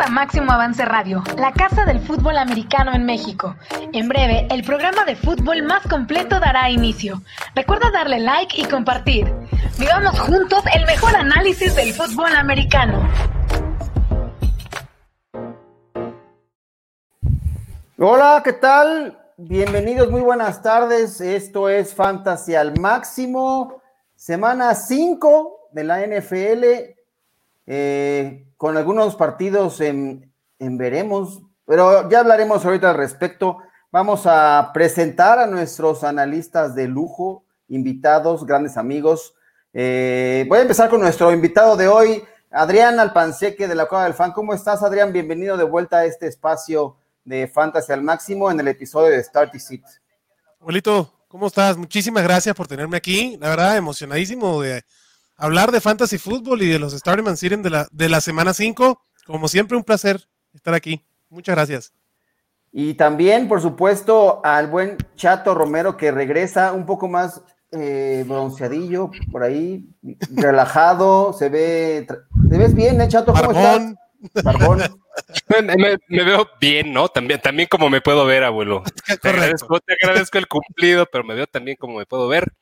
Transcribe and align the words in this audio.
a 0.00 0.08
Máximo 0.08 0.50
Avance 0.50 0.82
Radio, 0.84 1.22
la 1.36 1.52
casa 1.52 1.84
del 1.84 2.00
fútbol 2.00 2.38
americano 2.38 2.94
en 2.94 3.04
México. 3.04 3.54
En 3.92 4.08
breve, 4.08 4.46
el 4.50 4.64
programa 4.64 5.04
de 5.04 5.14
fútbol 5.14 5.62
más 5.62 5.86
completo 5.86 6.40
dará 6.40 6.70
inicio. 6.70 7.20
Recuerda 7.54 7.90
darle 7.90 8.18
like 8.18 8.58
y 8.58 8.64
compartir. 8.64 9.30
Vivamos 9.78 10.18
juntos 10.20 10.62
el 10.74 10.86
mejor 10.86 11.14
análisis 11.14 11.74
del 11.76 11.92
fútbol 11.92 12.34
americano. 12.34 13.06
Hola, 17.98 18.40
¿qué 18.42 18.54
tal? 18.54 19.18
Bienvenidos, 19.36 20.10
muy 20.10 20.22
buenas 20.22 20.62
tardes. 20.62 21.20
Esto 21.20 21.68
es 21.68 21.94
Fantasy 21.94 22.54
al 22.54 22.78
Máximo, 22.80 23.82
semana 24.14 24.74
5 24.74 25.68
de 25.72 25.84
la 25.84 26.06
NFL, 26.06 26.99
eh, 27.72 28.48
con 28.56 28.76
algunos 28.76 29.14
partidos 29.14 29.80
en, 29.80 30.34
veremos, 30.58 31.40
pero 31.64 32.10
ya 32.10 32.18
hablaremos 32.18 32.64
ahorita 32.64 32.90
al 32.90 32.96
respecto. 32.96 33.58
Vamos 33.92 34.22
a 34.24 34.72
presentar 34.74 35.38
a 35.38 35.46
nuestros 35.46 36.02
analistas 36.02 36.74
de 36.74 36.88
lujo, 36.88 37.44
invitados, 37.68 38.44
grandes 38.44 38.76
amigos. 38.76 39.34
Eh, 39.72 40.46
voy 40.48 40.58
a 40.58 40.62
empezar 40.62 40.90
con 40.90 41.00
nuestro 41.00 41.32
invitado 41.32 41.76
de 41.76 41.86
hoy, 41.86 42.24
Adrián 42.50 42.98
Alpanseque 42.98 43.68
de 43.68 43.76
la 43.76 43.86
Cueva 43.86 44.02
del 44.02 44.14
Fan. 44.14 44.32
¿Cómo 44.32 44.52
estás, 44.52 44.82
Adrián? 44.82 45.12
Bienvenido 45.12 45.56
de 45.56 45.62
vuelta 45.62 45.98
a 45.98 46.06
este 46.06 46.26
espacio 46.26 46.96
de 47.24 47.46
Fantasy 47.46 47.92
al 47.92 48.02
máximo 48.02 48.50
en 48.50 48.58
el 48.58 48.66
episodio 48.66 49.12
de 49.12 49.22
Starty 49.22 49.60
Seat. 49.60 49.84
Abuelito, 50.58 51.08
¿cómo 51.28 51.46
estás? 51.46 51.76
Muchísimas 51.76 52.24
gracias 52.24 52.52
por 52.52 52.66
tenerme 52.66 52.96
aquí. 52.96 53.38
La 53.40 53.50
verdad, 53.50 53.76
emocionadísimo 53.76 54.60
de 54.60 54.82
hablar 55.40 55.72
de 55.72 55.80
Fantasy 55.80 56.18
Fútbol 56.18 56.62
y 56.62 56.68
de 56.68 56.78
los 56.78 56.92
Starting 56.92 57.36
Series 57.36 57.62
de 57.62 57.70
la, 57.70 57.88
de 57.90 58.08
la 58.08 58.20
semana 58.20 58.54
5. 58.54 59.02
Como 59.26 59.48
siempre, 59.48 59.76
un 59.76 59.84
placer 59.84 60.28
estar 60.54 60.74
aquí. 60.74 61.04
Muchas 61.28 61.56
gracias. 61.56 61.92
Y 62.72 62.94
también, 62.94 63.48
por 63.48 63.60
supuesto, 63.60 64.40
al 64.44 64.68
buen 64.68 64.96
Chato 65.16 65.54
Romero 65.54 65.96
que 65.96 66.12
regresa 66.12 66.72
un 66.72 66.86
poco 66.86 67.08
más 67.08 67.42
eh, 67.72 68.24
bronceadillo 68.26 69.10
por 69.30 69.42
ahí, 69.42 69.88
relajado, 70.34 71.32
se 71.32 71.48
ve, 71.48 72.06
te 72.48 72.58
ves 72.58 72.74
bien, 72.74 73.00
¿eh, 73.00 73.08
Chato? 73.08 73.32
¿Cómo 73.32 73.52
Barbón. 73.52 73.96
estás? 74.34 74.90
Me, 75.48 75.96
me, 76.08 76.24
veo 76.24 76.48
bien, 76.60 76.92
¿no? 76.92 77.08
También, 77.08 77.40
también 77.40 77.68
como 77.70 77.90
me 77.90 78.00
puedo 78.00 78.24
ver, 78.26 78.44
abuelo. 78.44 78.82
Te 79.22 79.28
agradezco, 79.28 79.80
te 79.80 79.94
agradezco, 80.00 80.38
el 80.38 80.46
cumplido, 80.46 81.06
pero 81.10 81.24
me 81.24 81.34
veo 81.34 81.46
también 81.46 81.76
como 81.78 81.98
me 81.98 82.06
puedo 82.06 82.28
ver. 82.28 82.52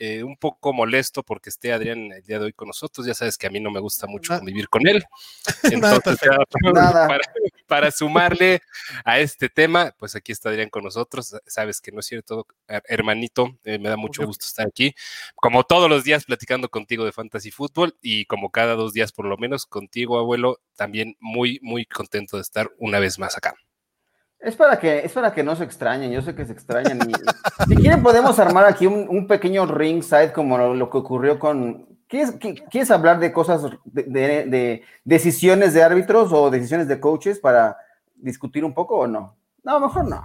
Eh, 0.00 0.22
un 0.22 0.36
poco 0.36 0.72
molesto 0.72 1.24
porque 1.24 1.48
esté 1.48 1.72
Adrián 1.72 2.12
el 2.12 2.22
día 2.22 2.38
de 2.38 2.46
hoy 2.46 2.52
con 2.52 2.68
nosotros. 2.68 3.04
Ya 3.04 3.14
sabes 3.14 3.36
que 3.36 3.48
a 3.48 3.50
mí 3.50 3.58
no 3.58 3.70
me 3.70 3.80
gusta 3.80 4.06
mucho 4.06 4.36
convivir 4.36 4.68
con 4.68 4.86
él. 4.86 5.02
Entonces, 5.64 6.18
para, 6.62 7.20
para, 7.66 7.90
sumarle 7.90 8.60
a 9.04 9.18
este 9.18 9.48
tema, 9.48 9.92
pues 9.98 10.14
aquí 10.14 10.30
está 10.30 10.50
Adrián 10.50 10.70
con 10.70 10.84
nosotros. 10.84 11.36
Sabes 11.46 11.80
que 11.80 11.90
no 11.90 12.00
es 12.00 12.06
cierto, 12.06 12.46
hermanito. 12.84 13.58
Eh, 13.64 13.78
me 13.78 13.88
da 13.88 13.96
mucho 13.96 14.24
gusto 14.24 14.46
estar 14.46 14.68
aquí. 14.68 14.94
Como 15.34 15.64
todos 15.64 15.90
los 15.90 16.04
días 16.04 16.24
platicando 16.24 16.68
contigo 16.68 17.04
de 17.04 17.12
fantasy 17.12 17.50
fútbol 17.50 17.96
y 18.00 18.24
como 18.26 18.50
cada 18.50 18.74
dos 18.74 18.92
días 18.92 19.10
por 19.10 19.26
lo 19.26 19.36
menos 19.36 19.66
contigo, 19.66 20.18
abuelo, 20.18 20.60
también 20.76 21.16
muy, 21.18 21.58
muy 21.62 21.86
contento 21.86 22.36
de 22.36 22.42
estar 22.42 22.70
una 22.78 23.00
vez 23.00 23.18
más 23.18 23.36
acá. 23.36 23.56
Es 24.40 24.54
para 24.54 24.78
que, 24.78 25.00
es 25.00 25.12
para 25.12 25.32
que 25.32 25.42
no 25.42 25.56
se 25.56 25.64
extrañen, 25.64 26.12
yo 26.12 26.22
sé 26.22 26.34
que 26.34 26.46
se 26.46 26.52
extrañan. 26.52 27.00
si 27.68 27.76
quieren 27.76 28.02
podemos 28.02 28.38
armar 28.38 28.66
aquí 28.66 28.86
un, 28.86 29.26
pequeño 29.26 29.66
ringside 29.66 30.32
como 30.32 30.56
lo, 30.58 30.90
que 30.90 30.98
ocurrió 30.98 31.38
con... 31.38 31.86
¿Quieres, 32.06 32.32
¿Quieres, 32.70 32.90
hablar 32.90 33.18
de 33.18 33.32
cosas, 33.32 33.62
de, 33.84 34.82
decisiones 35.04 35.74
de 35.74 35.82
árbitros 35.82 36.32
o 36.32 36.50
decisiones 36.50 36.88
de 36.88 37.00
coaches 37.00 37.38
para 37.38 37.76
discutir 38.14 38.64
un 38.64 38.72
poco 38.72 39.00
o 39.00 39.06
no? 39.06 39.36
No, 39.62 39.80
mejor 39.80 40.08
no. 40.08 40.24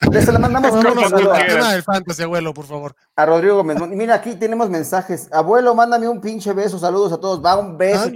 Se 0.00 0.32
le 0.32 0.38
mandamos 0.38 0.72
un 0.72 0.86
a, 0.86 1.82
fantasy, 1.82 2.22
abuelo, 2.22 2.54
por 2.54 2.64
favor. 2.64 2.94
A 3.16 3.26
Rodrigo 3.26 3.56
Gómez. 3.56 3.80
Mira, 3.88 4.14
aquí 4.14 4.36
tenemos 4.36 4.70
mensajes. 4.70 5.28
Abuelo, 5.32 5.74
mándame 5.74 6.08
un 6.08 6.20
pinche 6.20 6.52
beso. 6.52 6.78
Saludos 6.78 7.12
a 7.12 7.20
todos. 7.20 7.44
Va 7.44 7.58
un 7.58 7.76
beso. 7.76 8.08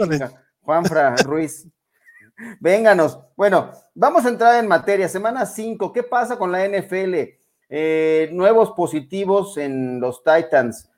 Juanfra 0.62 1.16
Ruiz. 1.16 1.66
Vénganos. 2.60 3.18
Bueno, 3.36 3.70
vamos 3.94 4.24
a 4.24 4.28
entrar 4.28 4.62
en 4.62 4.68
materia. 4.68 5.08
Semana 5.08 5.46
5, 5.46 5.92
¿qué 5.92 6.02
pasa 6.02 6.38
con 6.38 6.50
la 6.50 6.66
NFL? 6.66 7.14
Eh, 7.68 8.28
nuevos 8.32 8.72
positivos 8.72 9.56
en 9.56 10.00
los 10.00 10.22
Titans. 10.22 10.88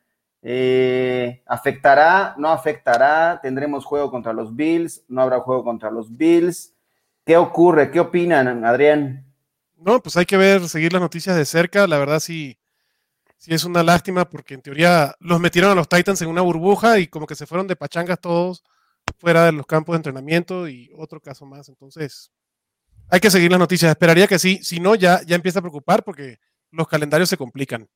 Eh, 0.42 1.42
¿Afectará? 1.46 2.34
¿No 2.38 2.48
afectará? 2.48 3.40
¿Tendremos 3.42 3.84
juego 3.84 4.10
contra 4.10 4.32
los 4.32 4.54
Bills? 4.54 5.04
¿No 5.08 5.22
habrá 5.22 5.40
juego 5.40 5.64
contra 5.64 5.90
los 5.90 6.14
Bills? 6.16 6.74
¿Qué 7.24 7.36
ocurre? 7.36 7.90
¿Qué 7.90 8.00
opinan, 8.00 8.64
Adrián? 8.64 9.24
No, 9.76 10.00
pues 10.00 10.16
hay 10.16 10.26
que 10.26 10.36
ver, 10.36 10.68
seguir 10.68 10.92
las 10.92 11.02
noticias 11.02 11.36
de 11.36 11.44
cerca. 11.44 11.86
La 11.86 11.98
verdad 11.98 12.20
sí, 12.20 12.58
sí 13.36 13.54
es 13.54 13.64
una 13.64 13.82
lástima 13.82 14.28
porque 14.28 14.54
en 14.54 14.62
teoría 14.62 15.14
los 15.20 15.40
metieron 15.40 15.70
a 15.70 15.74
los 15.74 15.88
Titans 15.88 16.20
en 16.22 16.28
una 16.28 16.42
burbuja 16.42 16.98
y 16.98 17.06
como 17.06 17.26
que 17.26 17.34
se 17.34 17.46
fueron 17.46 17.66
de 17.66 17.76
pachangas 17.76 18.20
todos 18.20 18.64
fuera 19.18 19.44
de 19.44 19.52
los 19.52 19.66
campos 19.66 19.94
de 19.94 19.98
entrenamiento 19.98 20.68
y 20.68 20.90
otro 20.96 21.20
caso 21.20 21.46
más. 21.46 21.68
Entonces, 21.68 22.30
hay 23.08 23.20
que 23.20 23.30
seguir 23.30 23.50
las 23.50 23.60
noticias. 23.60 23.90
Esperaría 23.90 24.26
que 24.26 24.38
sí. 24.38 24.60
Si 24.62 24.80
no, 24.80 24.94
ya, 24.94 25.20
ya 25.26 25.36
empieza 25.36 25.58
a 25.58 25.62
preocupar 25.62 26.04
porque 26.04 26.38
los 26.70 26.88
calendarios 26.88 27.28
se 27.28 27.36
complican. 27.36 27.88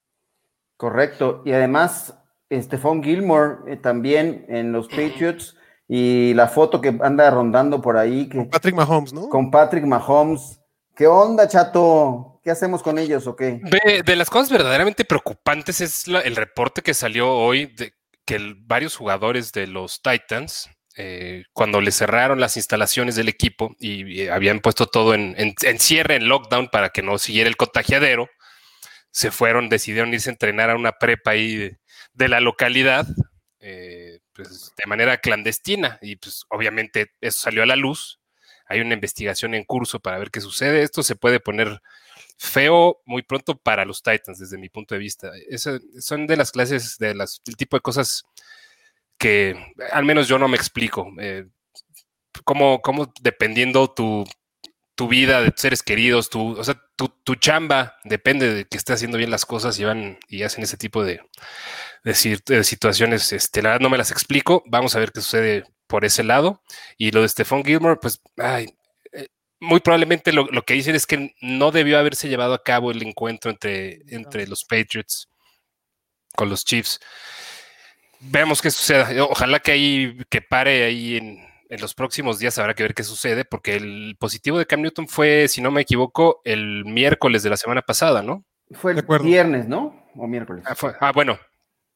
Correcto. 0.76 1.42
Y 1.44 1.52
además, 1.52 2.14
Stephon 2.52 3.02
Gilmore 3.02 3.72
eh, 3.72 3.76
también 3.76 4.46
en 4.48 4.72
los 4.72 4.88
Patriots 4.88 5.56
y 5.86 6.34
la 6.34 6.48
foto 6.48 6.80
que 6.80 6.96
anda 7.00 7.30
rondando 7.30 7.80
por 7.80 7.96
ahí. 7.96 8.28
Que, 8.28 8.38
con 8.38 8.50
Patrick 8.50 8.74
Mahomes, 8.74 9.12
¿no? 9.12 9.28
Con 9.28 9.50
Patrick 9.50 9.84
Mahomes. 9.84 10.60
¿Qué 10.94 11.06
onda, 11.06 11.46
chato? 11.46 12.40
¿Qué 12.42 12.50
hacemos 12.50 12.82
con 12.82 12.98
ellos 12.98 13.26
o 13.26 13.36
qué? 13.36 13.60
De, 14.04 14.16
las 14.16 14.30
cosas 14.30 14.50
verdaderamente 14.50 15.04
preocupantes 15.04 15.80
es 15.80 16.08
el 16.08 16.34
reporte 16.34 16.82
que 16.82 16.92
salió 16.92 17.30
hoy 17.30 17.66
de 17.66 17.92
que 18.24 18.54
varios 18.58 18.96
jugadores 18.96 19.52
de 19.52 19.68
los 19.68 20.02
Titans 20.02 20.68
eh, 20.96 21.44
cuando 21.52 21.80
le 21.80 21.92
cerraron 21.92 22.40
las 22.40 22.56
instalaciones 22.56 23.14
del 23.14 23.28
equipo 23.28 23.76
y, 23.78 24.28
habían 24.28 24.60
puesto 24.60 24.86
todo 24.86 25.14
en, 25.14 25.54
cierre, 25.78 26.16
en 26.16 26.28
lockdown 26.28 26.68
para 26.68 26.90
que 26.90 27.02
no 27.02 27.18
siguiera 27.18 27.48
el 27.48 27.56
contagiadero, 27.56 28.28
se 29.10 29.30
fueron, 29.30 29.68
decidieron 29.68 30.12
irse 30.12 30.30
a 30.30 30.32
entrenar 30.32 30.70
a 30.70 30.76
una 30.76 30.92
prepa 30.92 31.32
ahí 31.32 31.76
de, 32.12 32.28
la 32.28 32.40
localidad, 32.40 33.06
eh, 33.60 34.20
pues, 34.32 34.72
de 34.76 34.86
manera 34.86 35.18
clandestina 35.18 35.98
y 36.02 36.16
pues 36.16 36.44
obviamente 36.50 37.12
eso 37.20 37.40
salió 37.40 37.62
a 37.62 37.66
la 37.66 37.76
luz. 37.76 38.20
Hay 38.66 38.80
una 38.80 38.94
investigación 38.94 39.54
en 39.54 39.64
curso 39.64 40.00
para 40.00 40.18
ver 40.18 40.30
qué 40.30 40.40
sucede. 40.40 40.82
Esto 40.82 41.02
se 41.02 41.16
puede 41.16 41.40
poner 41.40 41.80
feo 42.36 43.00
muy 43.06 43.22
pronto 43.22 43.56
para 43.56 43.84
los 43.84 44.02
Titans, 44.02 44.38
desde 44.38 44.58
mi 44.58 44.68
punto 44.68 44.94
de 44.94 45.00
vista. 45.00 45.32
son 46.00 46.26
de 46.26 46.36
las 46.36 46.52
clases, 46.52 46.98
de 46.98 47.14
del 47.14 47.56
tipo 47.56 47.76
de 47.76 47.80
cosas 47.80 48.24
que 49.18 49.74
al 49.92 50.04
menos 50.04 50.28
yo 50.28 50.38
no 50.38 50.48
me 50.48 50.56
explico. 50.56 51.12
Eh, 51.20 51.46
cómo, 52.44 53.12
dependiendo 53.20 53.88
tu, 53.88 54.24
vida 55.08 55.42
de 55.42 55.52
seres 55.56 55.82
queridos, 55.82 56.30
tu, 56.30 56.58
o 56.58 56.64
sea, 56.64 56.80
tu, 56.96 57.34
chamba 57.36 57.96
depende 58.04 58.52
de 58.52 58.64
que 58.64 58.76
esté 58.76 58.92
haciendo 58.92 59.18
bien 59.18 59.30
las 59.30 59.46
cosas 59.46 59.78
y 59.78 59.84
van 59.84 60.18
y 60.28 60.42
hacen 60.42 60.64
ese 60.64 60.76
tipo 60.76 61.04
de, 61.04 61.20
de, 62.04 62.64
situaciones. 62.64 63.32
Este, 63.32 63.62
la 63.62 63.70
verdad 63.70 63.82
no 63.82 63.90
me 63.90 63.98
las 63.98 64.10
explico. 64.10 64.62
Vamos 64.66 64.94
a 64.96 64.98
ver 64.98 65.12
qué 65.12 65.20
sucede 65.20 65.64
por 65.86 66.04
ese 66.04 66.24
lado. 66.24 66.62
Y 66.96 67.10
lo 67.10 67.22
de 67.22 67.28
Stephon 67.28 67.64
Gilmore, 67.64 67.98
pues, 68.00 68.20
ay, 68.36 68.66
eh, 69.12 69.28
muy 69.60 69.80
probablemente 69.80 70.32
lo, 70.32 70.46
que 70.64 70.74
dicen 70.74 70.94
es 70.94 71.06
que 71.06 71.34
no 71.40 71.70
debió 71.70 71.98
haberse 71.98 72.28
llevado 72.28 72.54
a 72.54 72.62
cabo 72.62 72.90
el 72.90 73.02
encuentro 73.02 73.50
entre, 73.50 74.00
entre 74.08 74.46
los 74.46 74.64
Patriots 74.64 75.28
con 76.34 76.48
los 76.48 76.64
Chiefs. 76.64 77.00
Veamos 78.20 78.60
qué 78.60 78.70
suceda. 78.70 79.08
Ojalá 79.24 79.60
que 79.60 79.72
ahí, 79.72 80.18
que 80.28 80.40
pare 80.40 80.84
ahí 80.84 81.16
en, 81.16 81.80
los 81.80 81.94
próximos 81.94 82.38
días 82.38 82.58
habrá 82.58 82.74
que 82.74 82.82
ver 82.82 82.94
qué 82.94 83.04
sucede, 83.04 83.44
porque 83.44 83.76
el 83.76 84.16
positivo 84.18 84.58
de 84.58 84.66
Cam 84.66 84.80
Newton 84.80 85.06
fue, 85.06 85.48
si 85.48 85.60
no 85.60 85.70
me 85.70 85.82
equivoco, 85.82 86.40
el 86.44 86.84
miércoles 86.86 87.42
de 87.42 87.50
la 87.50 87.58
semana 87.58 87.82
pasada, 87.82 88.22
¿no? 88.22 88.44
Fue 88.70 88.92
el 88.92 89.04
viernes, 89.22 89.68
¿no? 89.68 90.02
O 90.16 90.26
miércoles. 90.26 90.64
Ah, 90.66 90.74
ah 91.00 91.12
bueno. 91.12 91.38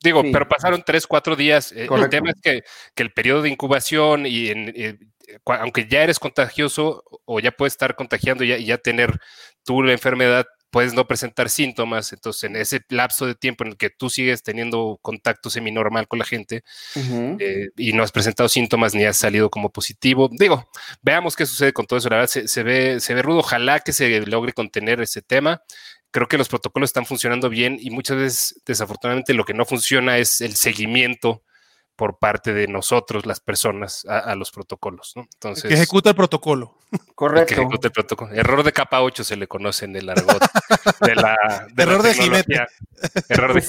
Digo, 0.03 0.23
pero 0.33 0.49
pasaron 0.49 0.83
tres, 0.85 1.07
cuatro 1.07 1.37
días. 1.37 1.71
Eh, 1.73 1.89
el 1.91 2.09
tema 2.09 2.31
es 2.31 2.41
que, 2.43 2.63
el 2.97 3.13
periodo 3.13 3.43
de 3.43 3.51
incubación 3.51 4.27
y 4.27 4.49
eh, 4.49 4.99
aunque 5.47 5.87
ya 5.87 6.03
eres 6.03 6.19
contagioso 6.19 7.05
o 7.25 7.41
ya 7.41 7.53
puedes 7.53 7.75
estar 7.75 7.95
contagiando 7.95 8.45
y 8.45 8.65
ya 8.65 8.79
tener 8.79 9.21
tú 9.65 9.83
la 9.83 9.93
enfermedad, 9.93 10.47
puedes 10.73 10.95
no 10.95 11.07
presentar 11.07 11.51
síntomas, 11.51 12.15
entonces 12.15 12.45
en 12.45 12.57
ese 12.57 12.81
lapso 12.89 13.27
de 13.27 13.35
tiempo 13.35 13.63
en 13.63 13.71
el 13.73 13.77
que 13.77 13.91
tú 13.91 14.09
sigues 14.09 14.43
teniendo 14.43 14.99
contacto 15.03 15.51
semi-normal 15.51 16.09
con 16.09 16.19
la 16.19 16.25
gente 16.25 16.65
eh, 16.97 17.69
y 17.77 17.93
no 17.93 18.03
has 18.03 18.11
presentado 18.11 18.49
síntomas 18.49 18.95
ni 18.95 19.05
has 19.05 19.19
salido 19.19 19.51
como 19.51 19.71
positivo, 19.71 20.31
digo, 20.33 20.67
veamos 21.03 21.37
qué 21.37 21.45
sucede 21.45 21.75
con 21.75 21.87
todo 21.87 21.99
eso, 21.99 22.09
la 22.09 22.17
verdad 22.17 22.47
se, 22.47 22.63
ve, 22.63 23.01
se 23.01 23.13
ve 23.13 23.21
rudo, 23.21 23.41
ojalá 23.41 23.81
que 23.81 23.93
se 23.93 24.25
logre 24.27 24.55
contener 24.55 25.01
ese 25.03 25.21
tema. 25.21 25.63
Creo 26.11 26.27
que 26.27 26.39
los 26.39 26.49
protocolos 26.49 26.89
están 26.89 27.07
funcionando 27.07 27.51
bien 27.51 27.79
y 27.81 27.91
muchas 27.91 28.17
veces, 28.17 28.63
desafortunadamente, 28.67 29.35
lo 29.35 29.45
que 29.45 29.55
no 29.55 29.65
funciona 29.65 30.19
es 30.19 30.41
el 30.41 30.57
seguimiento 30.57 31.43
por 32.03 32.19
parte 32.19 32.53
de 32.53 32.67
nosotros, 32.67 33.27
las 33.27 33.39
personas, 33.39 34.05
a, 34.09 34.35
los 34.35 34.51
protocolos. 34.51 35.13
¿no? 35.15 35.23
Entonces, 35.35 35.69
que 35.69 35.75
ejecuta 35.75 36.11
el 36.11 36.17
protocolo. 36.17 36.75
Correcto. 37.15 37.55
Que 37.55 37.61
ejecuta 37.61 37.87
el 37.87 37.93
protocolo. 37.93 38.33
Error 38.33 38.65
de 38.65 38.73
capa 38.73 39.03
8 39.03 39.23
se 39.23 39.37
le 39.37 39.47
conoce 39.47 39.85
en 39.85 39.95
el 39.95 40.09
argot 40.09 40.43
de 41.01 41.15
la. 41.15 41.37
Error 41.77 42.03
de 42.03 42.15
jinete. 42.15 42.67
Error 43.29 43.55
de 43.55 43.61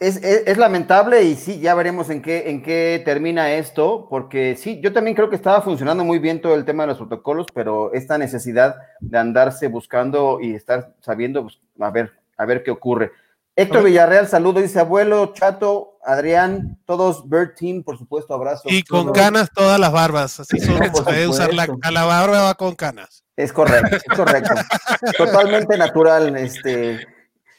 pues 0.00 0.16
Es, 0.16 0.58
lamentable 0.58 1.22
y 1.22 1.36
sí, 1.36 1.60
ya 1.60 1.76
veremos 1.76 2.10
en 2.10 2.22
qué, 2.22 2.50
en 2.50 2.60
qué 2.60 3.00
termina 3.04 3.52
esto, 3.52 4.08
porque 4.10 4.56
sí, 4.56 4.80
yo 4.80 4.92
también 4.92 5.14
creo 5.14 5.30
que 5.30 5.36
estaba 5.36 5.62
funcionando 5.62 6.02
muy 6.02 6.18
bien 6.18 6.40
todo 6.40 6.56
el 6.56 6.64
tema 6.64 6.82
de 6.82 6.88
los 6.88 6.98
protocolos, 6.98 7.46
pero 7.54 7.92
esta 7.92 8.18
necesidad 8.18 8.74
de 8.98 9.16
andarse 9.16 9.68
buscando 9.68 10.40
y 10.40 10.56
estar 10.56 10.92
sabiendo, 10.98 11.44
pues, 11.44 11.60
a 11.78 11.90
ver, 11.90 12.14
a 12.36 12.44
ver 12.46 12.64
qué 12.64 12.72
ocurre. 12.72 13.12
Héctor 13.54 13.84
Villarreal, 13.84 14.26
saludo, 14.26 14.60
dice 14.60 14.80
abuelo, 14.80 15.32
Chato, 15.34 15.91
Adrián, 16.04 16.78
todos 16.84 17.28
Bird 17.28 17.54
Team, 17.54 17.82
por 17.82 17.96
supuesto, 17.96 18.34
abrazo. 18.34 18.64
Y 18.66 18.82
con 18.82 19.12
canas 19.12 19.50
todas 19.54 19.78
las 19.78 19.92
barbas, 19.92 20.40
así 20.40 20.58
son, 20.60 20.82
se 20.82 21.02
puede 21.02 21.28
usar 21.28 21.54
la, 21.54 21.68
a 21.82 21.90
la 21.90 22.04
barba 22.04 22.42
va 22.42 22.54
con 22.54 22.74
canas. 22.74 23.24
Es 23.36 23.52
correcto, 23.52 23.96
es 23.96 24.16
correcto. 24.16 24.54
Totalmente 25.16 25.76
natural, 25.76 26.36
este. 26.36 27.06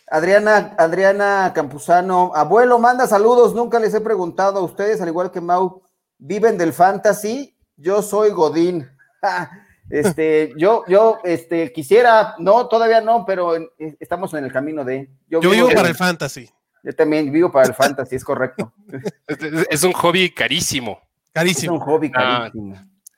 Adriana, 0.08 0.76
Adriana 0.78 1.52
Campuzano, 1.56 2.32
abuelo, 2.36 2.78
manda 2.78 3.08
saludos, 3.08 3.56
nunca 3.56 3.80
les 3.80 3.94
he 3.94 4.02
preguntado 4.02 4.60
a 4.60 4.64
ustedes, 4.64 5.02
al 5.02 5.08
igual 5.08 5.32
que 5.32 5.42
Mau, 5.42 5.82
¿viven 6.20 6.58
del 6.58 6.74
fantasy? 6.74 7.58
Yo 7.78 8.02
soy 8.02 8.30
Godín. 8.30 8.90
Este, 9.90 10.54
yo, 10.58 10.84
yo, 10.88 11.20
este, 11.24 11.72
quisiera, 11.74 12.36
no, 12.40 12.68
todavía 12.68 13.02
no, 13.02 13.26
pero 13.26 13.54
estamos 14.00 14.34
en 14.34 14.46
el 14.46 14.52
camino 14.52 14.84
de. 14.84 15.10
Yo, 15.28 15.42
vivo, 15.42 15.70
para 15.70 15.90
el 15.90 15.96
fantasy. 15.96 16.50
Yo 16.84 16.94
también 16.94 17.32
vivo 17.32 17.52
para 17.52 17.68
el 17.68 17.74
fantasy, 17.74 18.16
es 18.16 18.24
correcto. 18.24 18.74
Es, 19.70 19.84
un 19.84 19.94
hobby 19.94 20.30
carísimo. 20.30 21.02
Carísimo. 21.32 21.76
Es 21.76 21.82
un 21.82 21.86
hobby 21.86 22.12
ah, 22.14 22.50
carísimo. 22.52 22.76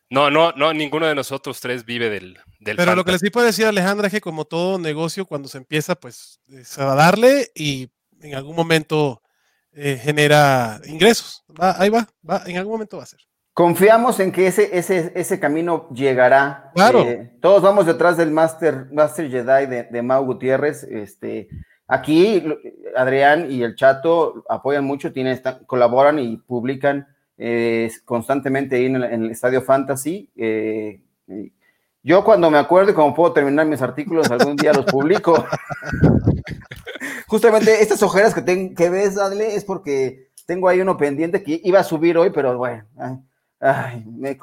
no, 0.09 0.29
no, 0.29 0.51
no, 0.51 0.73
ninguno 0.73 1.07
de 1.07 1.15
nosotros 1.15 1.59
tres 1.59 1.83
vive 1.83 2.09
del, 2.09 2.37
del 2.59 2.77
Pero 2.77 2.95
lo 2.95 3.03
que 3.03 3.11
les 3.11 3.21
sí 3.21 3.31
puedo 3.31 3.47
decir, 3.47 3.65
Alejandra, 3.65 4.07
es 4.07 4.13
que 4.13 4.21
como 4.21 4.45
todo 4.45 4.77
negocio, 4.77 5.25
cuando 5.25 5.47
se 5.47 5.57
empieza, 5.57 5.95
pues 5.95 6.39
se 6.63 6.83
va 6.83 6.93
a 6.93 6.95
darle 6.95 7.51
y 7.55 7.89
en 8.21 8.35
algún 8.35 8.55
momento 8.55 9.21
eh, 9.73 9.99
genera 10.01 10.79
ingresos. 10.85 11.43
ahí 11.57 11.89
va, 11.89 12.07
va, 12.27 12.43
en 12.45 12.57
algún 12.57 12.73
momento 12.73 12.97
va 12.97 13.03
a 13.03 13.07
ser. 13.07 13.19
Confiamos 13.53 14.19
en 14.19 14.31
que 14.31 14.47
ese, 14.47 14.77
ese, 14.77 15.13
ese 15.15 15.39
camino 15.39 15.89
llegará. 15.89 16.71
Claro. 16.75 17.03
Eh, 17.03 17.37
todos 17.41 17.61
vamos 17.61 17.85
detrás 17.85 18.17
del 18.17 18.29
Master, 18.29 18.87
Master 18.91 19.29
Jedi 19.29 19.65
de, 19.65 19.83
de 19.83 20.01
Mau 20.01 20.25
Gutiérrez. 20.25 20.83
Este, 20.83 21.47
aquí 21.87 22.43
Adrián 22.95 23.51
y 23.51 23.63
el 23.63 23.75
Chato 23.75 24.43
apoyan 24.49 24.85
mucho, 24.85 25.13
tienen, 25.13 25.39
colaboran 25.67 26.19
y 26.19 26.37
publican 26.37 27.07
eh, 27.37 27.91
constantemente 28.05 28.75
ahí 28.75 28.85
en 28.85 28.95
el, 28.95 29.31
Estadio 29.31 29.61
Fantasy. 29.61 30.29
Eh, 30.35 31.01
yo 32.03 32.23
cuando 32.23 32.51
me 32.51 32.57
acuerdo 32.57 32.91
y 32.91 32.93
como 32.93 33.15
puedo 33.15 33.33
terminar 33.33 33.65
mis 33.65 33.81
artículos, 33.81 34.29
algún 34.29 34.55
día 34.55 34.73
los 34.73 34.85
publico. 34.85 35.45
Justamente 37.27 37.81
estas 37.81 38.03
ojeras 38.03 38.33
que, 38.33 38.73
que 38.75 38.89
ves, 38.89 39.17
Adle, 39.17 39.55
es 39.55 39.65
porque 39.65 40.29
tengo 40.45 40.69
ahí 40.69 40.81
uno 40.81 40.97
pendiente 40.97 41.43
que 41.43 41.59
iba 41.63 41.79
a 41.79 41.83
subir 41.83 42.17
hoy, 42.17 42.29
pero 42.29 42.57
bueno. 42.57 42.85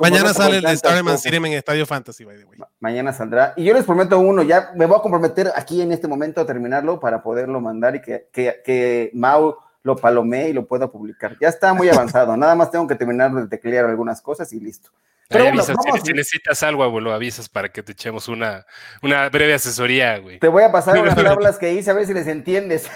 Mañana 0.00 0.34
sale 0.34 0.58
el 0.58 0.76
Starman 0.76 1.18
City 1.18 1.36
en 1.36 1.46
Estadio 1.46 1.86
Fantasy, 1.86 2.24
by 2.24 2.36
the 2.36 2.44
way. 2.44 2.58
mañana 2.80 3.12
saldrá. 3.12 3.54
Y 3.56 3.64
yo 3.64 3.74
les 3.74 3.84
prometo 3.84 4.18
uno, 4.18 4.42
ya 4.42 4.72
me 4.74 4.86
voy 4.86 4.98
a 4.98 5.02
comprometer 5.02 5.52
aquí 5.54 5.80
en 5.80 5.92
este 5.92 6.08
momento 6.08 6.40
a 6.40 6.46
terminarlo 6.46 6.98
para 6.98 7.22
poderlo 7.22 7.60
mandar 7.60 7.96
y 7.96 8.02
que, 8.02 8.28
que, 8.32 8.60
que 8.64 9.10
Mau 9.14 9.56
lo 9.82 9.96
palomee 9.96 10.50
y 10.50 10.52
lo 10.52 10.66
pueda 10.66 10.90
publicar. 10.90 11.36
Ya 11.40 11.48
está 11.48 11.74
muy 11.74 11.88
avanzado, 11.88 12.36
nada 12.38 12.54
más 12.54 12.70
tengo 12.70 12.86
que 12.86 12.94
terminar 12.94 13.32
de 13.32 13.46
teclear 13.48 13.84
algunas 13.84 14.20
cosas 14.20 14.52
y 14.52 14.60
listo. 14.60 14.90
Pero 15.32 15.62
si, 16.04 16.12
necesitas 16.12 16.62
algo, 16.62 16.82
abuelo, 16.82 17.12
avisas 17.12 17.48
para 17.48 17.70
que 17.70 17.82
te 17.82 17.92
echemos 17.92 18.28
una, 18.28 18.66
una 19.02 19.28
breve 19.28 19.54
asesoría, 19.54 20.18
güey. 20.18 20.38
Te 20.38 20.48
voy 20.48 20.62
a 20.62 20.70
pasar 20.70 20.98
unas 21.02 21.16
tablas 21.16 21.58
que 21.58 21.72
hice 21.72 21.90
a 21.90 21.94
ver 21.94 22.06
si 22.06 22.14
les 22.14 22.26
entiendes. 22.26 22.88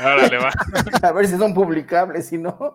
Órale, 0.00 0.38
va. 0.38 0.50
a 1.02 1.12
ver 1.12 1.26
si 1.28 1.36
son 1.36 1.54
publicables, 1.54 2.26
si 2.28 2.38
no, 2.38 2.74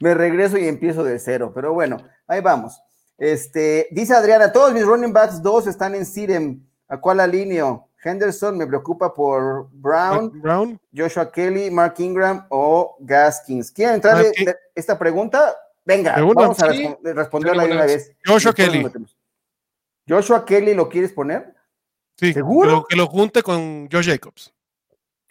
me 0.00 0.14
regreso 0.14 0.58
y 0.58 0.66
empiezo 0.66 1.04
de 1.04 1.18
cero. 1.18 1.52
Pero 1.54 1.72
bueno, 1.72 1.98
ahí 2.26 2.40
vamos. 2.40 2.80
Este, 3.18 3.88
dice 3.90 4.14
Adriana, 4.14 4.52
todos 4.52 4.72
mis 4.72 4.84
running 4.84 5.12
backs 5.12 5.42
dos 5.42 5.66
están 5.66 5.94
en 5.94 6.04
Sirem. 6.04 6.62
¿A 6.88 7.00
cuál 7.00 7.20
alineo? 7.20 7.88
Henderson 8.02 8.56
me 8.56 8.66
preocupa 8.66 9.12
por 9.12 9.68
Brown, 9.72 10.40
Brown, 10.40 10.80
Joshua 10.94 11.32
Kelly, 11.32 11.70
Mark 11.70 11.94
Ingram 11.98 12.46
o 12.50 12.96
Gaskins. 13.00 13.70
¿Quieren 13.72 13.96
entrar 13.96 14.24
esta 14.74 14.96
pregunta? 14.96 15.56
Venga, 15.86 16.16
vamos 16.20 16.58
a 16.60 16.68
responderla 17.14 17.64
de 17.64 17.72
una 17.72 17.86
vez. 17.86 18.12
Joshua 18.26 18.52
Kelly. 18.52 18.84
Joshua 20.08 20.44
Kelly, 20.44 20.74
¿lo 20.74 20.88
quieres 20.88 21.12
poner? 21.12 21.54
Sí, 22.16 22.32
¿Seguro? 22.32 22.84
Que 22.88 22.96
lo, 22.96 23.06
junte 23.06 23.42
con 23.42 23.88
Josh 23.90 24.08
Jacobs. 24.08 24.52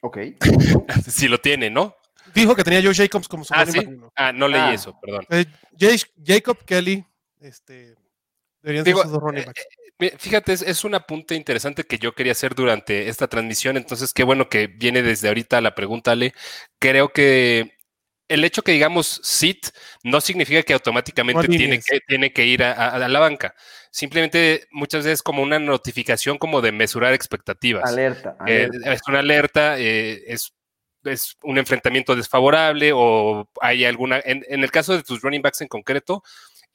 Ok. 0.02 0.18
si 1.10 1.28
lo 1.28 1.40
tiene, 1.40 1.70
¿no? 1.70 1.96
Dijo 2.34 2.56
que 2.56 2.64
tenía 2.64 2.82
Josh 2.82 2.98
Jacobs 2.98 3.28
como 3.28 3.44
su 3.44 3.54
ah, 3.54 3.66
¿sí? 3.66 3.86
Ah, 4.16 4.32
no 4.32 4.48
leí 4.48 4.62
ah. 4.62 4.74
eso, 4.74 4.98
perdón. 5.02 5.26
Eh, 5.30 5.46
Jacob 6.24 6.58
Kelly, 6.66 7.06
este, 7.42 7.96
deberían 8.62 8.86
ser 8.86 8.96
sus 8.96 9.12
dos 9.12 9.22
running 9.22 9.46
backs. 9.46 9.62
Eh, 9.62 9.66
eh, 10.00 10.16
fíjate, 10.18 10.54
es, 10.54 10.62
es, 10.62 10.84
un 10.84 10.96
apunte 10.96 11.36
interesante 11.36 11.84
que 11.84 11.98
yo 11.98 12.14
quería 12.14 12.34
hacer 12.34 12.56
durante 12.56 13.10
esta 13.10 13.28
transmisión, 13.28 13.78
entonces 13.78 14.14
qué 14.14 14.24
bueno 14.24 14.50
que 14.50 14.68
viene 14.68 15.02
desde 15.02 15.28
ahorita 15.28 15.60
la 15.62 15.76
pregunta, 15.76 16.12
Ale. 16.12 16.34
Creo 16.80 17.10
que 17.10 17.75
el 18.28 18.44
hecho 18.44 18.64
que 18.64 18.72
digamos 18.72 19.20
sit 19.24 19.68
no 20.04 20.22
significa 20.22 20.64
que 20.64 20.74
automáticamente 20.74 21.48
tiene 21.48 21.80
que, 21.80 22.00
tiene 22.08 22.34
que, 22.34 22.46
ir 22.46 22.64
a, 22.64 22.98
la 23.08 23.20
banca. 23.20 23.54
Simplemente 23.92 24.68
muchas 24.72 25.06
veces 25.06 25.22
como 25.22 25.42
una 25.42 25.60
notificación 25.60 26.38
como 26.38 26.62
de 26.62 26.72
mesurar 26.72 27.14
expectativas. 27.14 27.90
Alerta. 27.90 28.36
Eh, 28.48 28.70
es 28.86 29.02
una 29.08 29.20
alerta, 29.20 29.80
eh, 29.80 30.24
es, 30.28 30.54
es, 31.04 31.38
un 31.44 31.58
enfrentamiento 31.58 32.16
desfavorable 32.16 32.92
o 32.94 33.50
hay 33.62 33.86
alguna... 33.86 34.20
En, 34.24 34.44
en, 34.50 34.64
el 34.64 34.72
caso 34.72 34.96
de 34.96 35.04
tus 35.04 35.22
running 35.22 35.42
backs 35.42 35.62
en 35.62 35.68
concreto, 35.68 36.24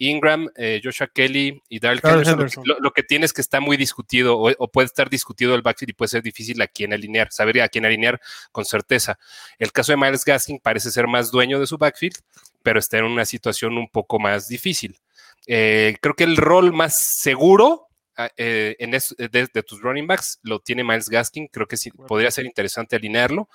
Ingram, 0.01 0.49
eh, 0.57 0.81
Joshua 0.83 1.09
Kelly 1.13 1.63
y 1.69 1.79
Darrell 1.79 2.01
Henderson, 2.03 2.65
Lo, 2.65 2.91
que 2.91 3.03
tienes 3.03 3.35
que 3.35 3.43
está 3.43 3.61
muy 3.61 3.77
discutido 3.77 4.39
o, 4.39 4.69
puede 4.69 4.87
estar 4.87 5.11
discutido 5.11 5.55
el 5.55 5.61
backfield 5.61 5.91
y 5.91 5.93
puede 5.93 6.09
ser 6.09 6.23
difícil 6.23 6.61
a 6.63 6.67
quién 6.67 6.95
alinear, 6.95 7.31
saber 7.31 7.61
a 7.61 7.69
quién 7.69 7.85
alinear 7.85 8.19
con 8.51 8.65
certeza. 8.65 9.19
El 9.59 9.73
caso 9.73 9.93
de 9.93 9.99
Miles 9.99 10.25
Gaskin 10.25 10.59
parece 10.59 10.91
ser 10.91 11.07
más 11.07 11.31
dueño 11.31 11.61
de 11.61 11.67
su 11.67 11.77
backfield, 11.77 12.17
pero 12.63 12.79
está 12.79 12.97
en 12.97 13.05
una 13.05 13.27
situación 13.27 13.77
un 13.77 13.89
poco 13.89 14.19
más 14.19 14.49
difícil. 14.49 14.99
Eh, 15.47 15.97
creo 16.01 16.15
que 16.15 16.25
el 16.25 16.39
rol 16.39 16.73
más 16.73 16.99
seguro 16.99 17.89
ah, 18.17 18.31
eh, 18.39 18.77
en 18.79 18.93
de, 18.93 19.63
tus 19.63 19.83
running 19.83 20.07
backs 20.07 20.41
lo 20.43 20.61
tiene 20.61 20.83
Miles 20.83 21.11
Gaskin. 21.11 21.49
Creo 21.49 21.67
que 21.67 21.77
sí, 21.77 21.91
podría 21.91 22.31
ser 22.31 22.47
interesante 22.47 22.97
alinearlo. 22.97 23.51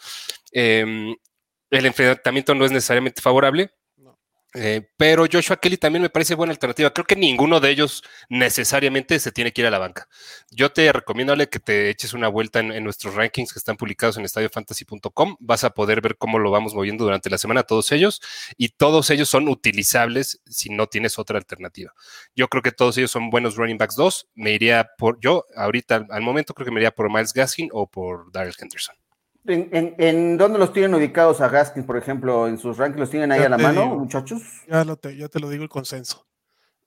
Em, 0.52 1.16
el 1.72 1.86
enfrentamiento 1.88 2.54
no 2.54 2.66
es 2.66 2.72
necesariamente 2.72 3.22
favorable, 3.22 3.72
eh, 4.56 4.90
pero 4.98 5.26
Joshua 5.32 5.58
Kelly 5.58 5.78
también 5.78 6.02
me 6.02 6.10
parece 6.10 6.34
buena 6.34 6.52
alternativa. 6.52 6.92
Creo 6.92 7.06
que 7.06 7.16
ninguno 7.16 7.60
de 7.60 7.70
ellos 7.70 8.04
necesariamente 8.30 9.20
se 9.20 9.32
tiene 9.32 9.52
que 9.52 9.62
ir 9.62 9.68
a 9.68 9.72
la 9.72 9.80
banca. 9.80 10.08
Yo 10.50 10.72
te 10.72 10.92
recomiendo 10.92 11.36
que 11.50 11.60
te 11.60 11.90
eches 11.90 12.14
una 12.14 12.30
vuelta 12.30 12.60
en, 12.60 12.84
nuestros 12.84 13.16
rankings 13.16 13.52
que 13.52 13.60
están 13.60 13.76
publicados 13.76 14.18
en 14.18 14.26
estadiofantasy.com. 14.26 15.36
Vas 15.40 15.64
a 15.64 15.72
poder 15.72 16.02
ver 16.02 16.18
cómo 16.18 16.40
lo 16.40 16.52
vamos 16.52 16.74
moviendo 16.74 17.04
durante 17.04 17.30
la 17.30 17.38
semana 17.38 17.64
todos 17.64 17.92
ellos 17.92 18.22
y 18.58 18.70
todos 18.70 19.10
ellos 19.10 19.30
son 19.30 19.48
utilizables 19.50 20.42
si 20.46 20.70
no 20.70 20.88
tienes 20.88 21.20
otra 21.20 21.38
alternativa. 21.38 21.94
Yo 22.36 22.48
creo 22.48 22.64
que 22.64 22.72
todos 22.72 22.98
ellos 22.98 23.12
son 23.12 23.30
buenos 23.30 23.56
running 23.56 23.78
backs 23.78 23.96
2. 23.96 24.30
Me 24.36 24.52
iría 24.52 24.90
por, 24.98 25.20
yo 25.20 25.46
ahorita 25.56 26.08
al 26.10 26.22
momento 26.22 26.54
creo 26.54 26.66
que 26.66 26.72
me 26.72 26.80
iría 26.80 26.92
por 26.92 27.12
Miles 27.12 27.34
Gaskin 27.34 27.70
o 27.74 27.88
por 27.88 28.32
Darrell 28.32 28.56
Henderson. 28.58 28.96
¿En, 29.48 30.38
dónde 30.38 30.58
los 30.58 30.74
tienen 30.74 30.96
ubicados 30.96 31.42
a 31.42 31.50
Gaskins, 31.50 31.86
por 31.86 31.98
ejemplo? 31.98 32.48
¿En 32.48 32.58
sus 32.58 32.78
rankings 32.78 33.00
los 33.00 33.10
tienen 33.10 33.32
ahí 33.32 33.42
a 33.42 33.50
la 33.50 33.58
mano, 33.58 33.96
muchachos? 33.96 34.42
Ya, 34.68 34.84
lo 34.84 34.98
te, 34.98 35.16
ya 35.16 35.28
te 35.28 35.40
lo 35.40 35.50
digo 35.50 35.64
el 35.64 35.70
consenso. 35.70 36.26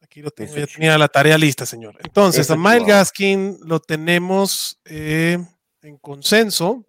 Aquí 0.02 0.22
lo 0.22 0.30
tengo, 0.30 0.54
ya 0.54 0.66
tenía 0.66 0.98
la 0.98 1.08
tarea 1.08 1.36
lista, 1.36 1.66
señor. 1.66 1.96
Entonces, 2.02 2.50
a 2.50 2.56
Miles 2.56 2.86
Gaskin 2.86 3.58
lo 3.62 3.78
tenemos 3.80 4.80
eh, 4.84 5.38
en 5.82 5.98
consenso 5.98 6.84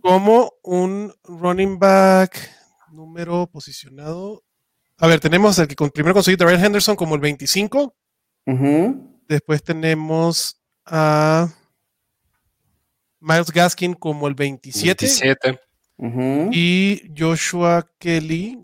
como 0.00 0.52
un 0.62 1.12
running 1.24 1.78
back 1.78 2.38
número 2.92 3.48
posicionado. 3.48 4.44
A 4.98 5.06
ver, 5.06 5.18
tenemos 5.18 5.58
el 5.58 5.66
que 5.66 5.74
primero 5.90 6.14
conseguí 6.14 6.36
a 6.40 6.64
Henderson 6.66 6.94
como 6.94 7.14
el 7.14 7.20
25. 7.20 7.94
Después 9.26 9.62
tenemos 9.62 10.60
a 10.84 11.48
Miles 13.24 13.50
Gaskin 13.50 13.94
como 13.94 14.28
el 14.28 14.34
27. 14.34 15.06
27. 15.06 15.60
Y 16.52 17.02
Joshua 17.16 17.88
Kelly. 17.98 18.62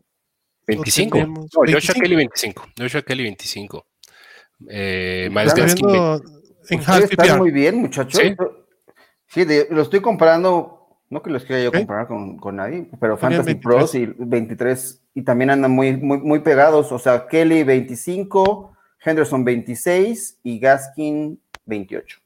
25. 0.66 1.18
No, 1.26 1.46
Joshua 1.52 1.94
Kelly 1.94 2.16
25. 2.16 2.66
Joshua 2.78 3.02
Kelly 3.02 3.22
25. 3.24 3.86
Eh, 4.68 5.28
Miles 5.32 5.54
Gaskin. 5.54 5.88
En 6.68 6.80
Está 6.80 7.36
muy 7.38 7.50
bien, 7.50 7.76
muchachos. 7.76 8.20
Sí, 9.26 9.46
lo 9.70 9.82
estoy 9.82 10.00
comparando 10.00 10.98
No 11.08 11.22
que 11.22 11.30
los 11.30 11.44
quiera 11.44 11.62
yo 11.62 11.72
comparar 11.72 12.06
con, 12.06 12.36
con, 12.36 12.56
nadie, 12.56 12.88
pero 13.00 13.16
Fantasy 13.16 13.54
Pros 13.54 13.94
y 13.94 14.06
23 14.06 15.02
y 15.14 15.22
también 15.22 15.50
andan 15.50 15.70
muy, 15.72 15.96
muy, 15.96 16.18
muy 16.18 16.40
pegados. 16.40 16.92
O 16.92 16.98
sea, 16.98 17.26
Kelly 17.26 17.64
25, 17.64 18.76
Henderson 19.04 19.44
26 19.44 20.40
y 20.44 20.58
Gaskin 20.60 21.40
28. 21.64 22.18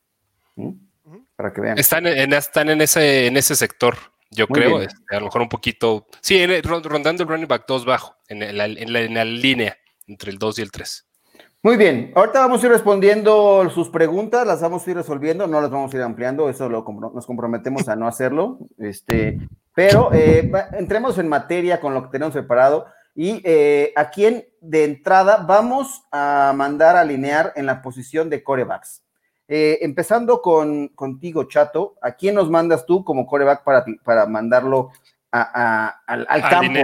Para 1.36 1.52
que 1.52 1.60
vean. 1.60 1.78
Están 1.78 2.06
en, 2.06 2.32
están 2.32 2.68
en, 2.70 2.80
ese, 2.80 3.26
en 3.26 3.36
ese 3.36 3.56
sector, 3.56 3.96
yo 4.30 4.46
creo. 4.46 4.80
Este, 4.80 5.16
a 5.16 5.20
lo 5.20 5.26
mejor 5.26 5.42
un 5.42 5.48
poquito. 5.48 6.06
Sí, 6.20 6.44
rondando 6.62 7.22
el 7.22 7.28
running 7.28 7.48
back 7.48 7.64
2 7.66 7.84
bajo, 7.84 8.16
en 8.28 8.56
la, 8.56 8.64
en 8.66 9.14
la 9.14 9.24
línea 9.24 9.76
entre 10.06 10.30
el 10.30 10.38
2 10.38 10.58
y 10.58 10.62
el 10.62 10.70
3. 10.70 11.06
Muy 11.64 11.78
bien, 11.78 12.12
ahorita 12.14 12.40
vamos 12.40 12.62
a 12.62 12.66
ir 12.66 12.72
respondiendo 12.72 13.70
sus 13.70 13.88
preguntas, 13.88 14.46
las 14.46 14.60
vamos 14.60 14.86
a 14.86 14.90
ir 14.90 14.98
resolviendo, 14.98 15.46
no 15.46 15.62
las 15.62 15.70
vamos 15.70 15.94
a 15.94 15.96
ir 15.96 16.02
ampliando, 16.02 16.50
eso 16.50 16.68
lo, 16.68 16.84
nos 17.14 17.24
comprometemos 17.24 17.88
a 17.88 17.96
no 17.96 18.06
hacerlo, 18.06 18.58
este, 18.76 19.38
pero 19.74 20.12
eh, 20.12 20.52
entremos 20.72 21.16
en 21.16 21.26
materia 21.26 21.80
con 21.80 21.94
lo 21.94 22.02
que 22.02 22.10
tenemos 22.10 22.34
preparado 22.34 22.84
y 23.14 23.40
eh, 23.44 23.94
a 23.96 24.10
quién 24.10 24.44
de 24.60 24.84
entrada 24.84 25.38
vamos 25.38 26.02
a 26.12 26.52
mandar 26.54 26.96
a 26.96 27.00
alinear 27.00 27.54
en 27.56 27.64
la 27.64 27.80
posición 27.80 28.28
de 28.28 28.42
corebacks. 28.42 29.02
Eh, 29.46 29.78
empezando 29.82 30.40
con 30.40 30.88
contigo, 30.88 31.44
Chato, 31.44 31.96
¿a 32.00 32.12
quién 32.12 32.34
nos 32.34 32.50
mandas 32.50 32.86
tú 32.86 33.04
como 33.04 33.26
coreback 33.26 33.62
para, 33.62 33.84
para 34.02 34.26
mandarlo 34.26 34.90
al, 35.30 35.92
campo 36.48 36.80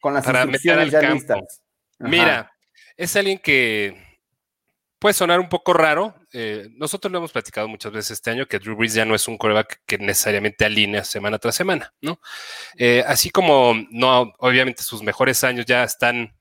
con 0.00 0.14
las 0.14 0.26
instrucciones 0.26 0.90
ya 0.90 1.00
listas? 1.00 1.62
Mira, 1.98 2.52
es 2.96 3.16
alguien 3.16 3.38
que 3.38 3.96
puede 4.98 5.14
sonar 5.14 5.40
un 5.40 5.48
poco 5.48 5.72
raro. 5.72 6.14
Eh, 6.32 6.68
nosotros 6.76 7.12
lo 7.12 7.18
hemos 7.18 7.32
platicado 7.32 7.68
muchas 7.68 7.92
veces 7.92 8.12
este 8.12 8.30
año 8.30 8.46
que 8.46 8.58
Drew 8.58 8.76
Brees 8.76 8.94
ya 8.94 9.04
no 9.04 9.14
es 9.14 9.28
un 9.28 9.36
coreback 9.36 9.82
que 9.86 9.98
necesariamente 9.98 10.64
alinea 10.64 11.04
semana 11.04 11.38
tras 11.38 11.54
semana, 11.54 11.92
¿no? 12.00 12.20
Eh, 12.76 13.04
así 13.06 13.30
como 13.30 13.74
no, 13.90 14.32
obviamente 14.38 14.82
sus 14.82 15.02
mejores 15.02 15.44
años 15.44 15.66
ya 15.66 15.84
están 15.84 16.34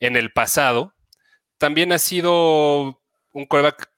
en 0.00 0.16
el 0.16 0.32
pasado, 0.32 0.94
también 1.58 1.92
ha 1.92 1.98
sido 1.98 3.00
un 3.32 3.46
coreback 3.46 3.90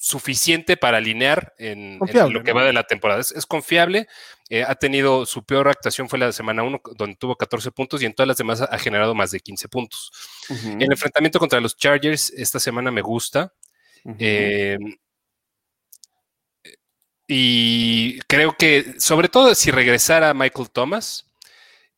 suficiente 0.00 0.76
para 0.76 0.98
alinear 0.98 1.54
en, 1.58 1.98
lo 2.30 2.44
que 2.44 2.52
va 2.52 2.64
de 2.64 2.72
la 2.72 2.84
temporada. 2.84 3.20
Es, 3.20 3.46
confiable, 3.46 4.06
eh, 4.48 4.62
ha 4.62 4.76
tenido 4.76 5.26
su 5.26 5.44
peor 5.44 5.68
actuación 5.68 6.08
fue 6.08 6.20
la 6.20 6.30
semana 6.30 6.62
1, 6.62 6.80
donde 6.94 7.16
tuvo 7.16 7.36
14 7.36 7.72
puntos 7.72 8.00
y 8.00 8.06
en 8.06 8.14
todas 8.14 8.28
las 8.28 8.36
demás 8.36 8.62
ha 8.62 8.78
generado 8.78 9.14
más 9.14 9.32
de 9.32 9.40
15 9.40 9.68
puntos. 9.68 10.12
El 10.48 10.90
enfrentamiento 10.90 11.40
contra 11.40 11.60
los 11.60 11.76
Chargers 11.76 12.30
esta 12.30 12.60
semana 12.60 12.92
me 12.92 13.02
gusta. 13.02 13.52
Eh, 14.20 14.78
y 17.26 18.20
creo 18.20 18.56
que, 18.56 18.94
sobre 18.98 19.28
todo 19.28 19.54
si 19.56 19.72
regresara 19.72 20.32
Michael 20.32 20.70
Thomas, 20.70 21.26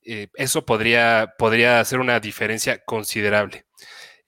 eh, 0.03 0.29
eso 0.35 0.65
podría, 0.65 1.35
podría 1.39 1.81
hacer 1.81 2.01
una 2.01 2.19
diferencia 2.19 2.83
considerable. 2.83 3.67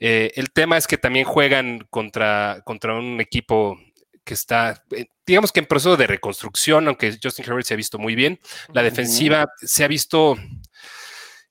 Eh, 0.05 0.33
el 0.35 0.51
tema 0.51 0.77
es 0.77 0.89
que 0.89 0.99
también 0.99 1.25
juegan 1.25 1.87
contra, 1.89 2.61
contra 2.65 2.97
un 2.97 3.21
equipo 3.21 3.79
que 4.25 4.35
está, 4.35 4.83
eh, 4.91 5.07
digamos 5.25 5.53
que 5.53 5.61
en 5.61 5.67
proceso 5.67 5.97
de 5.97 6.09
reconstrucción, 6.09 6.89
aunque 6.89 7.17
Justin 7.23 7.45
Herbert 7.45 7.65
se 7.65 7.75
ha 7.75 7.77
visto 7.77 8.01
muy 8.01 8.17
bien. 8.17 8.41
La 8.75 8.83
defensiva 8.83 9.47
se 9.59 9.85
ha 9.85 9.89
visto 9.89 10.37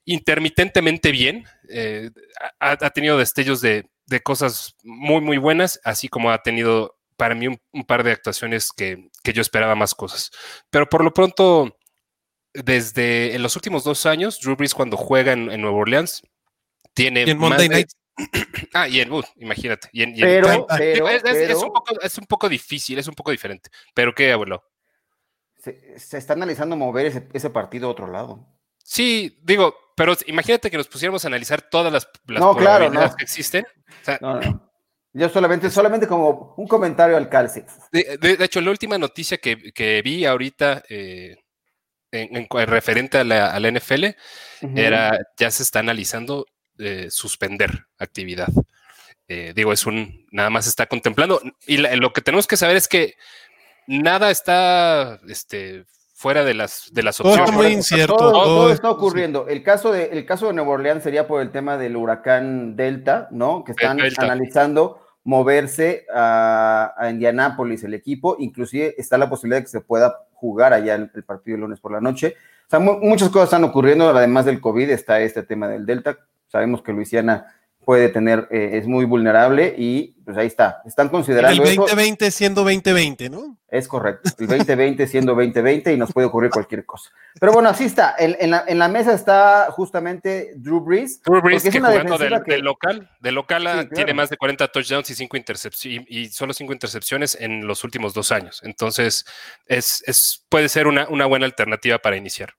intermitentemente 0.03 1.12
bien. 1.12 1.46
Eh, 1.70 2.12
ha, 2.60 2.89
tenido 2.89 3.17
destellos 3.17 3.62
de, 3.62 3.89
cosas 4.22 4.75
muy, 4.84 5.22
muy 5.22 5.38
buenas, 5.38 5.79
así 5.86 6.10
como 6.10 6.29
ha 6.29 6.43
tenido 6.43 6.98
para 7.15 7.36
mí 7.36 7.48
un, 7.48 7.86
par 7.86 8.03
de 8.03 8.12
actuaciones 8.12 8.72
que, 8.75 9.12
yo 9.24 9.41
esperaba 9.41 9.75
más 9.75 9.96
cosas. 9.96 10.29
Pero 10.70 10.89
por 10.89 11.05
lo 11.05 11.13
pronto, 11.13 11.77
desde 12.53 13.34
en 13.34 13.43
los 13.43 13.55
últimos 13.55 13.86
dos 13.86 14.05
años, 14.05 14.41
Drew 14.41 14.58
Brees 14.58 14.74
cuando 14.74 14.98
juega 14.98 15.31
en, 15.31 15.46
Nueva 15.62 15.77
Orleans, 15.77 16.22
tiene 16.93 17.34
Monday 17.34 17.70
Night 17.70 17.91
Ah, 18.74 18.88
y 18.88 19.01
en 19.01 19.12
imagínate. 19.38 19.89
pero, 20.20 20.70
es, 20.70 22.18
un 22.18 22.25
poco, 22.25 22.48
difícil, 22.48 22.98
es 23.00 23.08
un 23.08 23.15
poco 23.15 23.32
diferente. 23.32 23.70
Pero 23.94 24.13
qué, 24.13 24.32
abuelo. 24.32 24.63
Se, 25.58 26.18
está 26.18 26.34
analizando 26.34 26.75
mover 26.75 27.27
ese, 27.34 27.50
partido 27.50 27.88
a 27.88 27.91
otro 27.91 28.08
lado. 28.08 28.48
Sí, 28.77 29.39
digo, 29.44 29.75
pero 29.96 30.15
imagínate 30.27 30.72
que 30.72 30.77
nos 30.77 30.88
pusiéramos 30.88 31.24
a 31.25 31.27
analizar 31.27 31.62
todas 31.62 31.91
las, 31.91 32.08
probabilidades 32.25 33.15
que 33.15 33.24
existen. 33.24 33.65
Yo 35.13 35.27
solamente, 35.27 35.70
solamente 35.70 36.08
como 36.08 36.53
un 36.56 36.68
comentario 36.68 37.18
al 37.18 37.27
calce. 37.27 37.65
De, 37.91 38.38
hecho, 38.39 38.62
la 38.62 38.72
última 38.72 38.98
noticia 38.98 39.38
que, 39.38 40.01
vi 40.03 40.25
ahorita 40.25 40.84
eh, 40.88 41.36
en, 42.12 42.48
referente 42.50 43.18
a 43.18 43.24
la, 43.24 43.72
NFL 43.72 44.06
era 44.75 45.20
ya 45.38 45.51
se 45.51 45.63
está 45.63 45.80
analizando 45.80 46.46
suspender 47.10 47.86
actividad. 47.98 48.50
Eh, 49.28 49.54
digo, 49.56 49.72
es 49.72 49.86
un, 49.86 50.26
nada 50.32 50.50
más 50.50 50.68
está 50.68 50.88
contemplando. 50.88 51.42
Y 51.66 51.78
lo 51.78 52.12
que 52.12 52.22
tenemos 52.22 52.48
que 52.48 52.58
saber 52.58 52.76
es 52.76 52.88
que 52.88 53.16
nada 53.88 54.30
está 54.30 55.20
este, 55.28 55.86
fuera 56.14 56.44
de 56.44 56.54
las, 56.54 56.90
de 56.92 57.04
las 57.04 57.20
opciones. 57.20 57.46
Todo 57.46 57.58
muy 57.58 57.68
incierto. 57.68 58.18
Todo, 58.18 58.72
está 58.72 58.90
ocurriendo. 58.90 59.48
El 59.48 59.64
caso, 59.64 59.92
de, 59.92 60.10
el 60.12 60.26
caso 60.26 60.48
de 60.48 60.54
Nueva 60.54 60.72
Orleans 60.72 61.04
sería 61.04 61.28
por 61.28 61.42
el 61.42 61.52
tema 61.52 61.78
del 61.78 61.96
huracán 61.96 62.76
Delta, 62.76 63.30
¿no? 63.32 63.64
Que 63.64 63.72
están 63.72 64.00
analizando 64.18 65.00
moverse 65.24 66.06
a, 66.14 66.94
a 66.98 67.10
Indianápolis 67.10 67.84
el 67.84 67.94
equipo. 67.94 68.36
Inclusive 68.40 68.96
está 68.98 69.18
la 69.18 69.30
posibilidad 69.30 69.60
de 69.60 69.64
que 69.64 69.70
se 69.72 69.82
pueda 69.82 70.26
jugar 70.34 70.74
allá 70.74 70.96
el, 70.96 71.10
el 71.14 71.24
partido 71.24 71.56
el 71.56 71.62
lunes 71.62 71.80
por 71.80 71.92
la 71.92 72.02
noche. 72.02 72.36
O 72.68 72.70
sea, 72.70 72.80
muchas 72.80 73.30
cosas 73.30 73.46
están 73.46 73.64
ocurriendo, 73.66 74.10
además 74.10 74.46
del 74.46 74.62
COVID 74.62 74.90
está 74.90 75.20
este 75.20 75.44
tema 75.44 75.68
del 75.68 75.86
Delta, 75.86 76.18
Sabemos 76.51 76.81
que 76.81 76.91
Luisiana 76.91 77.48
puede 77.84 78.10
tener, 78.10 78.48
eh, 78.51 78.72
es 78.74 78.88
muy 78.88 79.05
vulnerable 79.05 79.74
y 79.77 80.13
pues 80.24 80.38
ahí 80.38 80.48
está. 80.48 80.81
Están 80.86 81.10
considerando. 81.10 81.63
El 81.63 81.75
2020 81.75 82.29
siendo 82.29 82.62
2020, 82.62 83.29
¿no? 83.29 83.58
Es 83.67 83.88
correcto. 83.88 84.29
El 84.38 84.48
2020 84.48 85.08
siendo 85.08 85.34
2020 85.34 85.93
y 85.93 85.98
nos 85.98 86.12
puede 86.12 86.27
ocurrir 86.27 86.51
cualquier 86.51 86.86
cosa. 86.86 87.10
Pero 87.39 87.53
bueno, 87.53 87.70
así 87.70 87.86
está. 87.86 88.15
En, 88.20 88.51
la, 88.51 88.88
mesa 88.88 89.13
está 89.13 89.67
justamente 89.72 90.53
Drew 90.58 90.81
Brees. 90.81 91.22
Drew 91.24 91.41
Brees, 91.41 91.63
que 91.63 91.72
jugando 91.72 92.17
del, 92.17 92.62
local, 92.62 93.10
del 93.20 93.36
local 93.36 93.67
ah, 93.67 93.88
tiene 93.89 94.13
más 94.13 94.29
de 94.29 94.38
40 94.38 94.67
touchdowns 94.67 95.10
y, 95.10 95.15
cinco 95.15 95.38
intercepciones, 95.38 96.05
y, 96.10 96.29
solo 96.29 96.53
5 96.53 96.74
intercepciones 96.74 97.38
en 97.39 97.65
los 97.65 97.84
últimos 97.84 98.13
dos 98.13 98.31
años. 98.31 98.62
Entonces, 98.63 99.25
es, 99.65 100.03
es 100.05 100.46
puede 100.50 100.70
ser 100.70 100.88
una, 100.88 101.08
una 101.10 101.25
buena 101.25 101.46
alternativa 101.46 101.98
para 101.98 102.17
iniciar. 102.17 102.53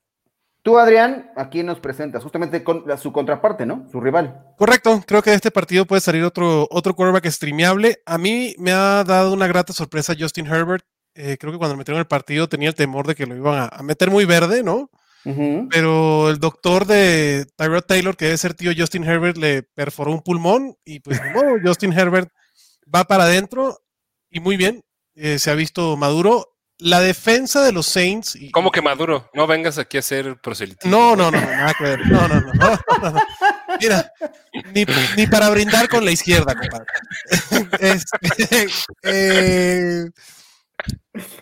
Tú, 0.62 0.78
Adrián, 0.78 1.33
aquí 1.37 1.64
nos 1.64 1.81
presentas 1.81 2.23
justamente 2.23 2.62
con 2.62 2.85
su 2.97 3.12
contraparte, 3.12 3.66
¿no? 3.66 3.88
Su 3.90 4.00
rival. 4.00 4.54
Correcto, 4.57 5.02
creo 5.04 5.21
que 5.21 5.31
de 5.31 5.37
este 5.37 5.50
partido 5.50 5.87
puede 5.87 6.00
salir 6.00 6.23
otro, 6.23 6.69
otro 6.71 6.95
quarterback 6.95 7.26
streameable. 7.26 8.00
A 8.07 8.16
mí 8.16 8.54
me 8.59 8.71
ha 8.71 9.02
dado 9.02 9.33
una 9.33 9.49
grata 9.49 9.73
sorpresa 9.73 10.14
Justin 10.16 10.47
Herbert. 10.47 10.85
Eh, 11.14 11.37
creo 11.38 11.52
que 11.52 11.59
cuando 11.59 11.76
metieron 11.76 11.99
el 11.99 12.07
partido 12.07 12.49
tenía 12.49 12.69
el 12.69 12.76
temor 12.76 13.09
de 13.09 13.16
que 13.16 13.26
lo 13.26 13.35
iban 13.35 13.69
a, 13.73 13.83
meter 13.83 14.11
muy 14.11 14.25
verde, 14.25 14.62
¿no? 14.62 14.88
Pero 15.71 16.31
el 16.31 16.38
doctor 16.38 16.85
de 16.85 17.47
Tyrod 17.57 17.83
Taylor, 17.83 18.16
que 18.16 18.25
debe 18.26 18.38
ser 18.38 18.54
tío 18.54 18.73
Justin 18.76 19.04
Herbert, 19.04 19.37
le 19.37 19.62
perforó 19.62 20.11
un 20.11 20.23
pulmón 20.23 20.76
y 20.85 20.99
pues 20.99 21.21
bueno, 21.33 21.61
Justin 21.64 21.92
Herbert 21.92 22.28
va 22.92 23.04
para 23.04 23.25
adentro 23.25 23.78
y 24.31 24.40
muy 24.40 24.57
bien, 24.57 24.83
eh, 25.14 25.38
se 25.38 25.52
ha 25.52 25.54
visto 25.54 25.97
maduro 25.97 26.57
la 26.79 27.00
defensa 27.00 27.62
de 27.62 27.73
los 27.73 27.87
Saints. 27.87 28.37
Y, 28.37 28.50
¿Cómo 28.50 28.71
que 28.71 28.83
Maduro? 28.83 29.31
No 29.35 29.47
vengas 29.47 29.79
aquí 29.79 29.97
a 29.97 30.00
hacer 30.00 30.37
proselitismo. 30.41 30.91
No, 30.91 31.17
no, 31.17 31.31
no, 31.31 31.41
nada 31.41 31.75
que 31.79 31.85
ver. 31.85 32.07
No, 32.07 32.29
no, 32.29 32.41
no. 32.41 32.52
no, 32.52 33.21
Mira, 33.81 34.12
ni, 34.75 35.26
para 35.26 35.50
brindar 35.50 35.88
con 35.88 36.05
la 36.05 36.11
izquierda, 36.11 36.55
compadre. 36.55 36.87
Este, 37.81 38.69
eh, 39.02 40.05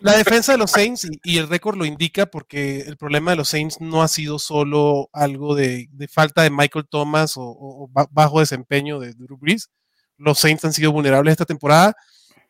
la 0.00 0.16
defensa 0.16 0.52
de 0.52 0.58
los 0.58 0.70
Saints, 0.70 1.06
y, 1.22 1.38
el 1.38 1.48
récord 1.48 1.76
lo 1.76 1.84
indica, 1.84 2.26
porque 2.26 2.80
el 2.80 2.96
problema 2.96 3.30
de 3.30 3.38
los 3.38 3.48
Saints 3.48 3.80
no 3.80 4.02
ha 4.02 4.08
sido 4.08 4.38
solo 4.38 5.08
algo 5.12 5.54
de, 5.54 5.88
falta 6.12 6.42
de 6.42 6.50
Michael 6.50 6.86
Thomas 6.88 7.34
o, 7.36 7.88
bajo 8.10 8.40
desempeño 8.40 8.98
de 8.98 9.14
Drew 9.14 9.38
Brees. 9.38 9.70
Los 10.16 10.38
Saints 10.38 10.64
han 10.64 10.72
sido 10.72 10.92
vulnerables 10.92 11.32
esta 11.32 11.46
temporada 11.46 11.94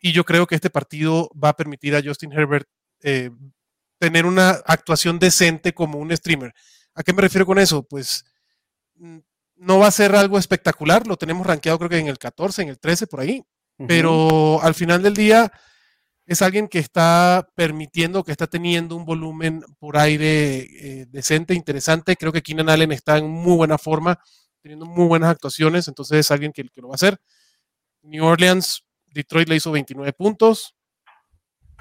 y 0.01 0.11
yo 0.11 0.25
creo 0.25 0.47
que 0.47 0.55
este 0.55 0.71
partido 0.71 1.29
va 1.41 1.49
a 1.49 1.55
permitir 1.55 1.95
a 1.95 2.01
Justin 2.03 2.33
Herbert 2.33 2.67
eh, 3.03 3.29
tener 3.99 4.25
una 4.25 4.49
actuación 4.65 5.19
decente 5.19 5.73
como 5.73 5.99
un 5.99 6.15
streamer. 6.15 6.53
¿A 6.95 7.03
qué 7.03 7.13
me 7.13 7.21
refiero 7.21 7.45
con 7.45 7.59
eso? 7.59 7.83
Pues 7.83 8.25
mm, 8.95 9.19
no 9.57 9.77
va 9.77 9.87
a 9.87 9.91
ser 9.91 10.15
algo 10.15 10.39
espectacular, 10.39 11.05
lo 11.05 11.17
tenemos 11.17 11.45
rankeado 11.45 11.77
creo 11.77 11.89
que 11.89 11.99
en 11.99 12.07
el 12.07 12.17
14, 12.17 12.63
en 12.63 12.69
el 12.69 12.79
13, 12.79 13.05
por 13.05 13.21
ahí, 13.21 13.43
pero 13.87 14.61
al 14.61 14.75
final 14.75 15.01
del 15.01 15.15
día 15.15 15.51
es 16.25 16.41
alguien 16.41 16.67
que 16.67 16.79
está 16.79 17.47
permitiendo, 17.55 18.23
que 18.23 18.31
está 18.31 18.47
teniendo 18.47 18.95
un 18.95 19.05
volumen 19.05 19.63
por 19.79 19.97
aire 19.97 20.59
eh, 20.59 21.05
decente, 21.09 21.55
interesante. 21.55 22.15
Creo 22.15 22.31
que 22.31 22.43
Keenan 22.43 22.69
Allen 22.69 22.91
está 22.91 23.17
en 23.17 23.27
muy 23.27 23.55
buena 23.55 23.79
forma, 23.79 24.19
teniendo 24.61 24.85
muy 24.85 25.07
buenas 25.07 25.29
actuaciones, 25.31 25.87
entonces 25.87 26.19
es 26.19 26.31
alguien 26.31 26.51
que, 26.53 26.63
que 26.63 26.81
lo 26.81 26.89
va 26.89 26.93
a 26.93 26.95
hacer. 26.95 27.19
New 28.03 28.23
Orleans, 28.23 28.83
Detroit 29.11 29.47
le 29.49 29.55
hizo 29.55 29.71
29 29.71 30.13
puntos, 30.13 30.75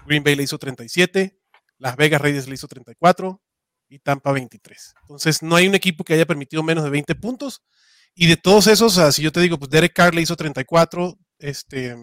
Green 0.07 0.23
Bay 0.23 0.35
le 0.35 0.43
hizo 0.43 0.59
37, 0.59 1.39
Las 1.79 1.97
Vegas 1.97 2.21
Raiders 2.21 2.49
le 2.49 2.55
hizo 2.55 2.69
34, 2.69 3.41
y 3.91 3.99
Tampa 3.99 4.33
23. 4.33 4.95
Entonces, 5.03 5.43
no 5.43 5.57
hay 5.57 5.67
un 5.67 5.75
equipo 5.75 6.05
que 6.05 6.15
haya 6.15 6.25
permitido 6.25 6.63
menos 6.63 6.85
de 6.85 6.91
20 6.91 7.15
puntos. 7.17 7.63
Y 8.15 8.29
de 8.29 8.37
todos 8.37 8.67
esos, 8.69 8.99
si 9.15 9.23
yo 9.23 9.33
te 9.33 9.41
digo, 9.41 9.59
pues 9.59 9.71
Derek 9.71 9.93
Carr 9.93 10.15
le 10.15 10.23
hizo 10.23 10.37
34, 10.37 11.19
este, 11.39 11.97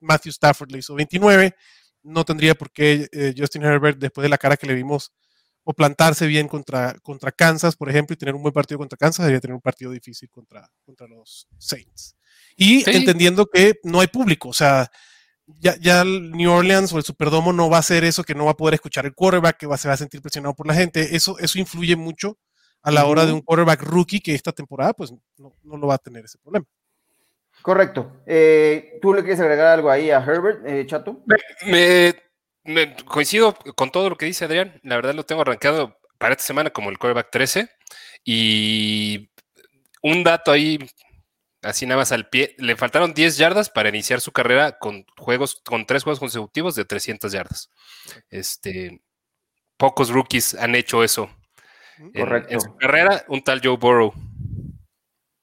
Matthew 0.00 0.30
Stafford 0.30 0.70
le 0.70 0.78
hizo 0.78 0.94
29, 0.94 1.54
no 2.02 2.24
tendría 2.24 2.54
por 2.54 2.70
qué 2.72 3.08
eh, 3.12 3.34
Justin 3.36 3.62
Herbert, 3.64 3.98
después 3.98 4.22
de 4.22 4.28
la 4.28 4.38
cara 4.38 4.56
que 4.56 4.66
le 4.66 4.74
vimos, 4.74 5.12
o 5.68 5.74
plantarse 5.74 6.28
bien 6.28 6.46
contra, 6.46 6.94
contra 7.02 7.32
Kansas, 7.32 7.74
por 7.74 7.90
ejemplo, 7.90 8.14
y 8.14 8.16
tener 8.16 8.36
un 8.36 8.42
buen 8.42 8.54
partido 8.54 8.78
contra 8.78 8.96
Kansas, 8.96 9.24
debería 9.24 9.40
tener 9.40 9.56
un 9.56 9.60
partido 9.60 9.90
difícil 9.90 10.30
contra, 10.30 10.70
contra 10.84 11.08
los 11.08 11.48
Saints. 11.58 12.14
Y 12.56 12.88
entendiendo 12.88 13.46
que 13.46 13.74
no 13.82 13.98
hay 13.98 14.06
público, 14.06 14.50
o 14.50 14.52
sea, 14.52 14.88
ya, 15.58 15.76
ya 15.80 16.02
el 16.02 16.30
New 16.30 16.52
Orleans 16.52 16.92
o 16.92 16.98
el 16.98 17.02
Superdomo 17.02 17.52
no 17.52 17.68
va 17.68 17.78
a 17.78 17.82
ser 17.82 18.04
eso 18.04 18.22
que 18.22 18.36
no 18.36 18.44
va 18.44 18.52
a 18.52 18.56
poder 18.56 18.74
escuchar 18.74 19.06
el 19.06 19.14
quarterback, 19.14 19.56
que 19.56 19.66
va, 19.66 19.76
se 19.76 19.88
va 19.88 19.94
a 19.94 19.96
sentir 19.96 20.22
presionado 20.22 20.54
por 20.54 20.68
la 20.68 20.74
gente. 20.74 21.16
Eso, 21.16 21.36
eso 21.40 21.58
influye 21.58 21.96
mucho 21.96 22.38
a 22.82 22.92
la 22.92 23.04
hora 23.04 23.26
de 23.26 23.32
un 23.32 23.40
quarterback 23.40 23.82
rookie 23.82 24.20
que 24.20 24.36
esta 24.36 24.52
temporada 24.52 24.92
pues 24.92 25.12
no, 25.36 25.56
no 25.64 25.76
lo 25.76 25.88
va 25.88 25.94
a 25.94 25.98
tener 25.98 26.24
ese 26.24 26.38
problema. 26.38 26.64
Correcto. 27.60 28.22
Eh, 28.24 29.00
¿Tú 29.02 29.12
le 29.12 29.22
quieres 29.22 29.40
agregar 29.40 29.66
algo 29.66 29.90
ahí 29.90 30.12
a 30.12 30.18
Herbert, 30.18 30.64
eh, 30.64 30.86
Chato? 30.86 31.24
Me, 31.66 32.14
coincido 33.06 33.54
con 33.74 33.90
todo 33.90 34.10
lo 34.10 34.16
que 34.16 34.26
dice 34.26 34.44
Adrián. 34.44 34.80
La 34.82 34.96
verdad 34.96 35.14
lo 35.14 35.24
tengo 35.24 35.42
arrancado 35.42 35.98
para 36.18 36.32
esta 36.32 36.44
semana 36.44 36.70
como 36.70 36.90
el 36.90 36.98
quarterback 36.98 37.30
13. 37.30 37.68
Y 38.24 39.30
un 40.02 40.24
dato 40.24 40.52
ahí 40.52 40.78
así 41.62 41.86
nada 41.86 42.00
más 42.00 42.12
al 42.12 42.28
pie. 42.28 42.54
Le 42.58 42.76
faltaron 42.76 43.14
10 43.14 43.36
yardas 43.36 43.70
para 43.70 43.88
iniciar 43.88 44.20
su 44.20 44.32
carrera 44.32 44.78
con 44.78 45.04
juegos, 45.18 45.62
con 45.64 45.86
tres 45.86 46.02
juegos 46.04 46.20
consecutivos 46.20 46.74
de 46.74 46.84
300 46.84 47.32
yardas. 47.32 47.70
Este, 48.30 49.02
pocos 49.76 50.10
rookies 50.10 50.54
han 50.54 50.74
hecho 50.74 51.02
eso. 51.02 51.30
Correcto. 52.14 52.52
En, 52.52 52.60
su 52.60 52.76
carrera, 52.76 53.24
un 53.28 53.42
tal 53.42 53.60
Joe 53.62 53.76
Burrow. 53.76 54.12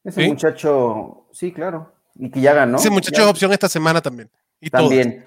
Ese 0.03 0.27
muchacho, 0.27 1.27
sí, 1.31 1.51
claro. 1.51 1.93
Y 2.15 2.29
que 2.29 2.41
ya 2.41 2.53
ganó. 2.53 2.77
Ese 2.77 2.89
muchacho 2.89 3.21
es 3.21 3.27
opción 3.27 3.51
esta 3.53 3.69
semana 3.69 4.01
también. 4.01 4.29
Y 4.59 4.69
también. 4.69 5.25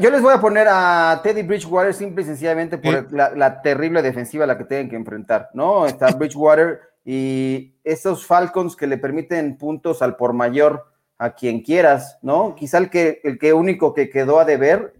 Yo 0.00 0.10
les 0.10 0.22
voy 0.22 0.32
a 0.32 0.40
poner 0.40 0.66
a 0.70 1.20
Teddy 1.22 1.42
Bridgewater 1.42 1.92
simple 1.92 2.22
y 2.22 2.26
sencillamente 2.26 2.78
por 2.78 3.12
la, 3.12 3.30
la, 3.30 3.60
terrible 3.60 4.02
defensiva 4.02 4.44
a 4.44 4.46
la 4.46 4.56
que 4.56 4.64
tienen 4.64 4.88
que 4.88 4.96
enfrentar, 4.96 5.50
¿no? 5.52 5.86
Está 5.86 6.12
Bridgewater 6.12 6.80
y 7.04 7.74
esos 7.84 8.26
Falcons 8.26 8.76
que 8.76 8.86
le 8.86 8.96
permiten 8.96 9.58
puntos 9.58 10.00
al 10.00 10.16
por 10.16 10.32
mayor 10.32 10.86
a 11.18 11.34
quien 11.34 11.60
quieras, 11.60 12.18
¿no? 12.22 12.54
Quizá 12.54 12.78
el 12.78 12.90
que, 12.90 13.20
el 13.24 13.38
que 13.38 13.52
único 13.52 13.94
que 13.94 14.10
quedó 14.10 14.40
a 14.40 14.44
deber, 14.44 14.94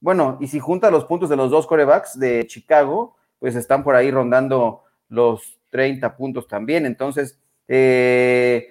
bueno, 0.00 0.36
y 0.40 0.48
si 0.48 0.60
junta 0.60 0.90
los 0.90 1.06
puntos 1.06 1.28
de 1.30 1.36
los 1.36 1.50
dos 1.50 1.66
corebacks 1.66 2.18
de 2.18 2.46
Chicago, 2.46 3.16
pues 3.38 3.56
están 3.56 3.82
por 3.82 3.94
ahí 3.94 4.10
rondando 4.10 4.82
los 5.08 5.58
30 5.70 6.16
puntos 6.16 6.46
también. 6.46 6.86
Entonces, 6.86 7.38
eh, 7.68 8.68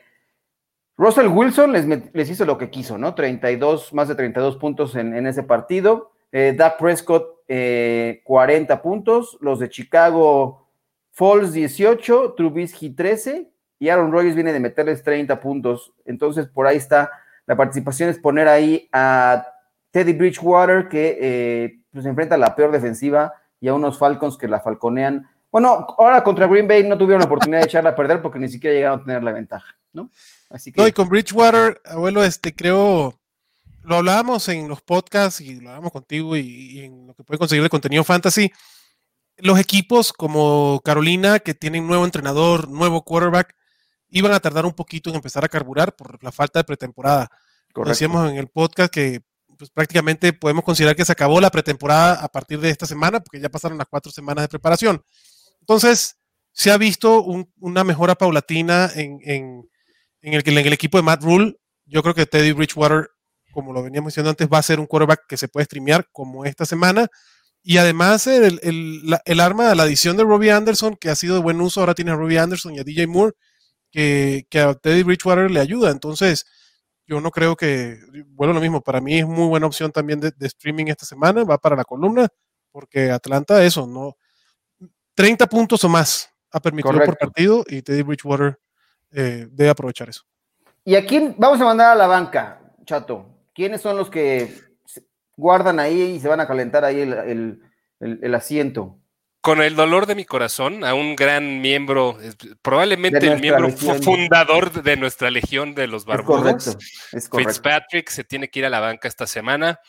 Russell 0.97 1.27
Wilson 1.27 1.73
les, 1.73 2.29
hizo 2.29 2.45
lo 2.45 2.57
que 2.57 2.69
quiso, 2.69 2.97
¿no? 2.97 3.15
32, 3.15 3.93
más 3.93 4.07
de 4.07 4.15
32 4.15 4.57
puntos 4.57 4.95
en, 4.95 5.27
ese 5.27 5.43
partido. 5.43 6.11
Eh, 6.31 6.53
Dak 6.57 6.77
Prescott, 6.77 7.41
40 7.47 7.47
eh, 7.47 8.77
puntos. 8.81 9.37
Los 9.41 9.59
de 9.59 9.69
Chicago, 9.69 10.67
Falls 11.11 11.51
18, 11.51 12.33
Trubisky 12.35 12.91
13 12.91 13.49
y 13.79 13.89
Aaron 13.89 14.11
Rodgers 14.11 14.35
viene 14.35 14.53
de 14.53 14.59
meterles 14.59 15.03
30 15.03 15.39
puntos. 15.39 15.93
Entonces, 16.05 16.47
por 16.47 16.65
ahí 16.67 16.77
está. 16.77 17.11
La 17.45 17.55
participación 17.55 18.09
es 18.09 18.17
poner 18.17 18.47
ahí 18.47 18.87
a 18.91 19.45
Teddy 19.91 20.13
Bridgewater, 20.13 20.87
que 20.87 21.17
eh, 21.21 21.79
pues 21.91 22.05
enfrenta 22.05 22.35
a 22.35 22.37
la 22.37 22.55
peor 22.55 22.71
defensiva, 22.71 23.33
y 23.59 23.67
a 23.67 23.73
unos 23.73 23.97
Falcons 23.97 24.37
que 24.37 24.47
la 24.47 24.59
falconean. 24.59 25.27
Bueno, 25.51 25.87
ahora 25.97 26.23
contra 26.23 26.47
Green 26.47 26.67
Bay 26.67 26.87
no 26.87 26.97
tuvieron 26.97 27.19
la 27.19 27.27
oportunidad 27.27 27.59
de 27.59 27.65
echarla 27.65 27.91
a 27.91 27.95
perder 27.95 28.21
porque 28.21 28.39
ni 28.39 28.49
siquiera 28.49 28.75
llegaron 28.75 28.99
a 28.99 29.03
tener 29.03 29.23
la 29.23 29.31
ventaja, 29.31 29.75
¿no? 29.93 30.09
Así 30.49 30.71
que... 30.71 30.81
No, 30.81 30.87
y 30.87 30.91
con 30.91 31.09
Bridgewater, 31.09 31.81
abuelo, 31.85 32.23
este 32.23 32.55
creo, 32.55 33.19
lo 33.83 33.95
hablábamos 33.95 34.47
en 34.49 34.67
los 34.67 34.81
podcasts 34.81 35.41
y 35.41 35.55
lo 35.55 35.69
hablábamos 35.69 35.91
contigo 35.91 36.35
y, 36.37 36.41
y 36.41 36.79
en 36.85 37.07
lo 37.07 37.13
que 37.13 37.23
puede 37.23 37.39
conseguir 37.39 37.63
de 37.63 37.69
contenido 37.69 38.03
fantasy 38.03 38.51
los 39.37 39.59
equipos 39.59 40.13
como 40.13 40.81
Carolina, 40.83 41.39
que 41.39 41.53
tienen 41.53 41.87
nuevo 41.87 42.05
entrenador, 42.05 42.69
nuevo 42.69 43.03
quarterback, 43.03 43.55
iban 44.09 44.31
a 44.31 44.39
tardar 44.39 44.65
un 44.65 44.73
poquito 44.73 45.09
en 45.09 45.17
empezar 45.17 45.43
a 45.43 45.49
carburar 45.49 45.95
por 45.95 46.23
la 46.23 46.31
falta 46.31 46.59
de 46.59 46.63
pretemporada. 46.63 47.29
Decíamos 47.85 48.31
en 48.31 48.37
el 48.37 48.47
podcast 48.47 48.93
que 48.93 49.21
pues, 49.57 49.69
prácticamente 49.69 50.31
podemos 50.31 50.63
considerar 50.63 50.95
que 50.95 51.03
se 51.03 51.11
acabó 51.11 51.41
la 51.41 51.49
pretemporada 51.49 52.13
a 52.23 52.29
partir 52.29 52.59
de 52.59 52.69
esta 52.69 52.85
semana, 52.85 53.19
porque 53.19 53.39
ya 53.39 53.49
pasaron 53.49 53.77
las 53.77 53.87
cuatro 53.87 54.11
semanas 54.11 54.43
de 54.43 54.49
preparación. 54.49 55.03
Entonces, 55.59 56.17
se 56.53 56.71
ha 56.71 56.77
visto 56.77 57.25
una 57.59 57.83
mejora 57.83 58.15
paulatina 58.15 58.89
en, 58.95 59.19
en, 59.23 59.69
el, 60.33 60.43
en 60.45 60.57
el 60.57 60.73
equipo 60.73 60.97
de 60.97 61.03
Matt 61.03 61.23
Rule. 61.23 61.57
Yo 61.85 62.01
creo 62.01 62.15
que 62.15 62.25
Teddy 62.25 62.51
Bridgewater, 62.51 63.09
como 63.51 63.73
lo 63.73 63.83
veníamos 63.83 64.11
diciendo 64.11 64.29
antes, 64.29 64.47
va 64.51 64.57
a 64.57 64.63
ser 64.63 64.79
un 64.79 64.87
quarterback 64.87 65.27
que 65.27 65.37
se 65.37 65.47
puede 65.47 65.65
streamear 65.65 66.07
como 66.11 66.45
esta 66.45 66.65
semana 66.65 67.09
y 67.67 67.77
además 67.77 68.27
el, 68.27 68.59
el, 68.61 69.17
el, 69.25 69.39
arma 69.39 69.73
la 69.73 69.83
adición 69.83 70.15
de 70.17 70.23
Robbie 70.23 70.51
Anderson, 70.51 70.95
que 70.95 71.09
ha 71.09 71.15
sido 71.15 71.33
de 71.33 71.41
buen 71.41 71.59
uso, 71.59 71.79
ahora 71.79 71.95
tiene 71.95 72.11
a 72.11 72.15
Robbie 72.15 72.37
Anderson 72.37 72.75
y 72.75 72.79
a 72.79 72.83
DJ 72.83 73.07
Moore, 73.07 73.33
que, 73.89 74.45
que 74.51 74.59
a 74.59 74.75
Teddy 74.75 75.01
Bridgewater 75.01 75.49
le 75.49 75.59
ayuda. 75.61 75.89
Entonces, 75.89 76.45
yo 77.07 77.19
no 77.21 77.31
creo 77.31 77.55
que, 77.55 77.97
bueno, 78.27 78.53
lo 78.53 78.61
mismo, 78.61 78.81
para 78.81 79.01
mí 79.01 79.17
es 79.17 79.25
muy 79.25 79.47
buena 79.47 79.65
opción 79.65 79.91
también 79.91 80.19
de, 80.19 80.31
streaming 80.41 80.85
esta 80.89 81.07
semana, 81.07 81.43
va 81.43 81.57
para 81.57 81.75
la 81.75 81.85
columna, 81.85 82.27
porque 82.71 83.09
Atlanta 83.09 83.63
eso, 83.65 83.87
¿no? 83.87 84.15
30 85.15 85.47
puntos 85.47 85.83
o 85.83 85.89
más 85.89 86.29
ha 86.51 86.59
permitido 86.59 87.03
por 87.03 87.17
partido 87.17 87.65
y 87.67 87.81
Teddy 87.81 88.03
Bridgewater 88.03 88.59
eh, 89.15 89.47
debe 89.49 89.69
aprovechar 89.69 90.09
eso. 90.09 90.23
¿Y 90.83 90.95
a 90.95 91.05
quién 91.05 91.35
vamos 91.37 91.59
a 91.61 91.65
mandar 91.65 91.91
a 91.91 91.95
la 91.95 92.07
banca, 92.07 92.61
Chato? 92.85 93.25
¿Quiénes 93.53 93.81
son 93.81 93.97
los 93.97 94.09
que 94.09 94.65
guardan 95.37 95.79
ahí 95.79 96.01
y 96.01 96.19
se 96.19 96.27
van 96.27 96.39
a 96.39 96.47
calentar 96.47 96.85
ahí 96.85 97.01
el, 97.01 98.35
asiento. 98.35 98.99
Con 99.41 99.61
el 99.61 99.75
dolor 99.75 100.07
de 100.07 100.15
mi 100.15 100.25
corazón, 100.25 100.83
a 100.83 100.95
un 100.95 101.15
gran 101.15 101.61
miembro, 101.61 102.17
probablemente 102.61 103.27
el 103.27 103.39
miembro 103.39 103.69
fundador 103.69 104.81
de 104.81 104.97
nuestra 104.97 105.29
legión 105.29 105.75
de 105.75 105.87
los 105.87 106.05
barbudos, 106.05 106.77
Fitzpatrick, 107.11 108.09
se 108.09 108.23
tiene 108.23 108.49
que 108.49 108.59
ir 108.59 108.65
a 108.65 108.69
la 108.69 108.79
banca 108.79 109.07
esta 109.07 109.27
semana. 109.27 109.79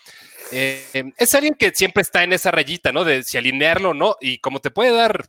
Eh, 0.52 1.10
es 1.16 1.34
alguien 1.34 1.54
que 1.54 1.70
siempre 1.70 2.02
está 2.02 2.22
en 2.22 2.32
esa 2.32 2.50
rayita, 2.50 2.92
¿no? 2.92 3.04
De 3.04 3.22
si 3.22 3.38
alinearlo 3.38 3.90
o 3.90 3.94
no, 3.94 4.16
y 4.20 4.38
como 4.38 4.60
te 4.60 4.70
puede 4.70 4.92
dar 4.92 5.26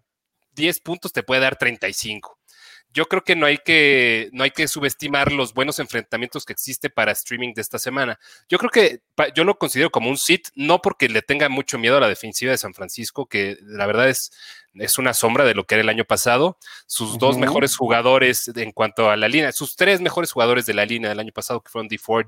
10 0.52 0.82
puntos, 0.82 1.14
te 1.14 1.24
puede 1.24 1.42
dar 1.42 1.56
35 1.56 2.37
yo 2.94 3.06
creo 3.06 3.24
que 3.24 3.36
no 3.36 3.46
hay 3.46 3.58
que, 3.58 4.30
no 4.34 4.44
hay 4.44 4.52
que 4.52 4.68
subestimar 4.68 5.32
los 5.32 5.54
buenos 5.54 5.80
enfrentamientos 5.80 6.46
que 6.46 6.54
existe 6.54 6.90
para 6.90 7.12
streaming 7.12 7.54
de 7.54 7.62
esta 7.62 7.80
semana. 7.80 8.20
Yo 8.50 8.58
creo 8.58 8.72
que 8.72 9.02
yo 9.36 9.44
lo 9.44 9.58
considero 9.58 9.90
como 9.90 10.10
un 10.10 10.18
sit, 10.18 10.48
no 10.56 10.82
porque 10.82 11.10
le 11.10 11.22
tenga 11.22 11.50
mucho 11.50 11.78
miedo 11.78 11.98
a 11.98 12.02
la 12.02 12.08
defensiva 12.08 12.52
de 12.52 12.58
San 12.58 12.74
Francisco, 12.74 13.28
que 13.28 13.58
la 13.62 13.86
verdad 13.86 14.10
es, 14.10 14.32
es 14.74 14.98
una 14.98 15.14
sombra 15.14 15.46
de 15.46 15.54
lo 15.54 15.66
que 15.66 15.76
era 15.76 15.84
el 15.84 15.90
año 15.90 16.06
pasado. 16.06 16.58
Sus 16.86 17.18
dos 17.18 17.38
mejores 17.38 17.76
jugadores 17.76 18.52
en 18.56 18.72
cuanto 18.72 19.10
a 19.10 19.18
la 19.18 19.28
línea, 19.28 19.52
sus 19.52 19.76
tres 19.76 20.02
mejores 20.02 20.32
jugadores 20.32 20.66
de 20.66 20.74
la 20.74 20.86
línea 20.86 21.10
del 21.10 21.20
año 21.20 21.32
pasado, 21.32 21.62
que 21.62 21.70
fueron 21.70 21.88
DeFord, 21.88 22.28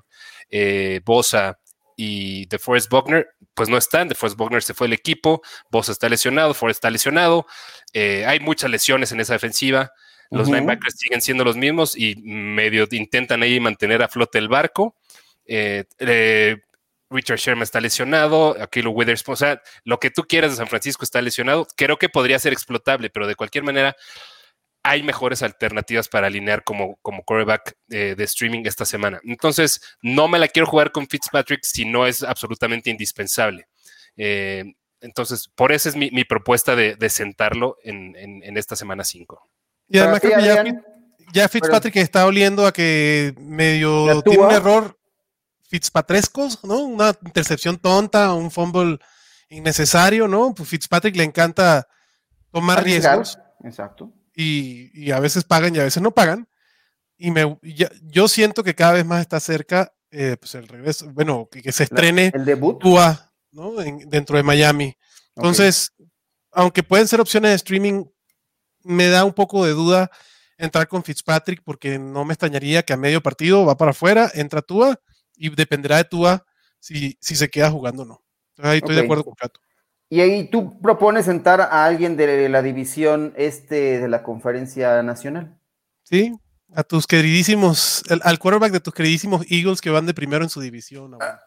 eh, 0.49 1.01
Bosa 1.05 1.59
y 1.95 2.45
DeForest 2.45 2.89
Buckner, 2.89 3.27
pues 3.53 3.69
no 3.69 3.77
están. 3.77 4.07
DeForest 4.07 4.37
Buckner 4.37 4.63
se 4.63 4.73
fue 4.73 4.87
el 4.87 4.93
equipo, 4.93 5.41
Bosa 5.69 5.91
está 5.91 6.07
lesionado, 6.07 6.53
Forrest 6.53 6.77
está 6.77 6.89
lesionado. 6.89 7.45
Eh, 7.93 8.25
hay 8.25 8.39
muchas 8.39 8.69
lesiones 8.69 9.11
en 9.11 9.19
esa 9.19 9.33
defensiva. 9.33 9.91
Los 10.31 10.47
linebackers 10.47 10.95
siguen 10.97 11.21
siendo 11.21 11.43
los 11.43 11.57
mismos 11.57 11.97
y 11.97 12.15
medio 12.23 12.87
intentan 12.91 13.41
ahí 13.41 13.59
mantener 13.59 14.03
a 14.03 14.07
flote 14.07 14.37
el 14.37 14.47
barco. 14.47 14.95
Eh, 15.45 15.85
eh, 15.97 16.57
Richard 17.09 17.39
Sherman 17.39 17.63
está 17.63 17.81
lesionado, 17.81 18.55
Aquilo 18.61 18.91
Withers, 18.91 19.23
o 19.25 19.35
sea, 19.35 19.59
lo 19.83 19.99
que 19.99 20.11
tú 20.11 20.23
quieras 20.23 20.51
de 20.51 20.57
San 20.57 20.67
Francisco 20.67 21.03
está 21.03 21.21
lesionado. 21.21 21.65
Creo 21.75 21.97
que 21.97 22.09
podría 22.09 22.37
ser 22.37 22.53
explotable, 22.53 23.09
pero 23.09 23.25
de 23.25 23.35
cualquier 23.35 23.63
manera 23.63 23.95
hay 24.83 25.01
mejores 25.01 25.41
alternativas 25.41 26.07
para 26.07 26.27
alinear 26.27 26.63
como, 26.63 26.97
como 27.01 27.23
quarterback 27.23 27.75
eh, 27.89 28.13
de 28.15 28.23
streaming 28.25 28.61
esta 28.65 28.85
semana. 28.85 29.19
Entonces, 29.23 29.81
no 30.03 30.27
me 30.27 30.37
la 30.37 30.47
quiero 30.47 30.67
jugar 30.67 30.91
con 30.91 31.07
Fitzpatrick 31.07 31.61
si 31.63 31.85
no 31.85 32.05
es 32.05 32.21
absolutamente 32.21 32.91
indispensable. 32.91 33.67
entonces, 35.01 35.47
por 35.55 35.71
eso 35.71 35.89
es 35.89 35.95
mi, 35.95 36.23
propuesta 36.25 36.75
de, 36.75 37.09
sentarlo 37.09 37.77
en, 37.83 38.15
en 38.15 38.57
esta 38.57 38.75
semana 38.75 39.03
5. 39.03 39.49
Y 39.89 39.97
además 39.97 40.19
creo 40.21 40.37
que 40.63 40.73
ya, 41.31 41.47
Fitzpatrick 41.47 41.95
está 41.97 42.25
oliendo 42.25 42.65
a 42.65 42.71
que 42.71 43.35
medio 43.39 44.21
tiene 44.23 44.43
un 44.43 44.51
error 44.51 44.99
Fitzpatrescos, 45.67 46.63
¿no? 46.63 46.79
Una 46.79 47.15
intercepción 47.23 47.77
tonta, 47.77 48.33
un 48.33 48.49
fumble 48.49 48.97
innecesario, 49.49 50.27
¿no? 50.27 50.53
Pues 50.55 50.67
Fitzpatrick 50.69 51.15
le 51.15 51.23
encanta 51.23 51.87
tomar 52.51 52.83
riesgos. 52.83 53.37
Exacto. 53.63 54.11
Y, 54.35 55.11
a 55.11 55.19
veces 55.19 55.43
pagan 55.43 55.75
y 55.75 55.79
a 55.79 55.83
veces 55.83 56.01
no 56.01 56.11
pagan. 56.11 56.47
Y 57.17 57.29
me, 57.31 57.59
yo 58.03 58.27
siento 58.27 58.63
que 58.63 58.73
cada 58.73 58.93
vez 58.93 59.05
más 59.05 59.21
está 59.21 59.39
cerca 59.39 59.93
eh, 60.11 60.37
pues 60.39 60.55
el 60.55 60.67
regreso, 60.67 61.07
bueno, 61.11 61.47
que, 61.51 61.71
se 61.71 61.83
estrene 61.83 62.31
el 62.33 62.45
debut 62.45 62.83
¿no? 63.51 63.73
dentro 64.07 64.37
de 64.37 64.43
Miami. 64.43 64.97
Entonces, 65.35 65.93
aunque 66.51 66.81
pueden 66.81 67.07
ser 67.07 67.21
opciones 67.21 67.51
de 67.51 67.55
streaming 67.55 68.05
me 68.83 69.07
da 69.07 69.25
un 69.25 69.33
poco 69.33 69.65
de 69.65 69.71
duda 69.71 70.11
entrar 70.57 70.87
con 70.87 71.03
Fitzpatrick 71.03 71.61
porque 71.63 71.97
no 71.97 72.25
me 72.25 72.33
extrañaría 72.33 72.83
que 72.83 72.93
a 72.93 72.97
medio 72.97 73.21
partido 73.21 73.65
va 73.65 73.77
para 73.77 73.91
afuera, 73.91 74.29
entra 74.33 74.61
Tua 74.61 74.99
y 75.35 75.49
dependerá 75.49 75.97
de 75.97 76.03
Tua 76.03 76.45
si, 76.79 77.17
si 77.21 77.35
se 77.35 77.49
queda 77.49 77.71
jugando 77.71 78.03
o 78.03 78.05
no. 78.05 78.23
Entonces 78.51 78.71
ahí 78.71 78.77
estoy 78.79 78.95
de 78.95 79.01
acuerdo 79.01 79.23
con 79.23 79.35
Cato. 79.35 79.59
Y 80.09 80.21
ahí 80.21 80.49
tú 80.49 80.81
propones 80.81 81.25
sentar 81.25 81.61
a 81.61 81.85
alguien 81.85 82.17
de 82.17 82.49
la 82.49 82.61
división 82.61 83.33
este 83.37 83.99
de 83.99 84.07
la 84.07 84.23
conferencia 84.23 85.03
nacional. 85.03 85.55
Sí, 86.03 86.33
a 86.73 86.83
tus 86.83 87.05
queridísimos, 87.05 88.03
al 88.09 88.39
quarterback 88.39 88.71
de 88.71 88.79
tus 88.79 88.93
queridísimos 88.93 89.45
Eagles 89.49 89.81
que 89.81 89.91
van 89.91 90.07
de 90.07 90.15
primero 90.15 90.43
en 90.43 90.49
su 90.49 90.61
división. 90.61 91.15
Ah. 91.21 91.39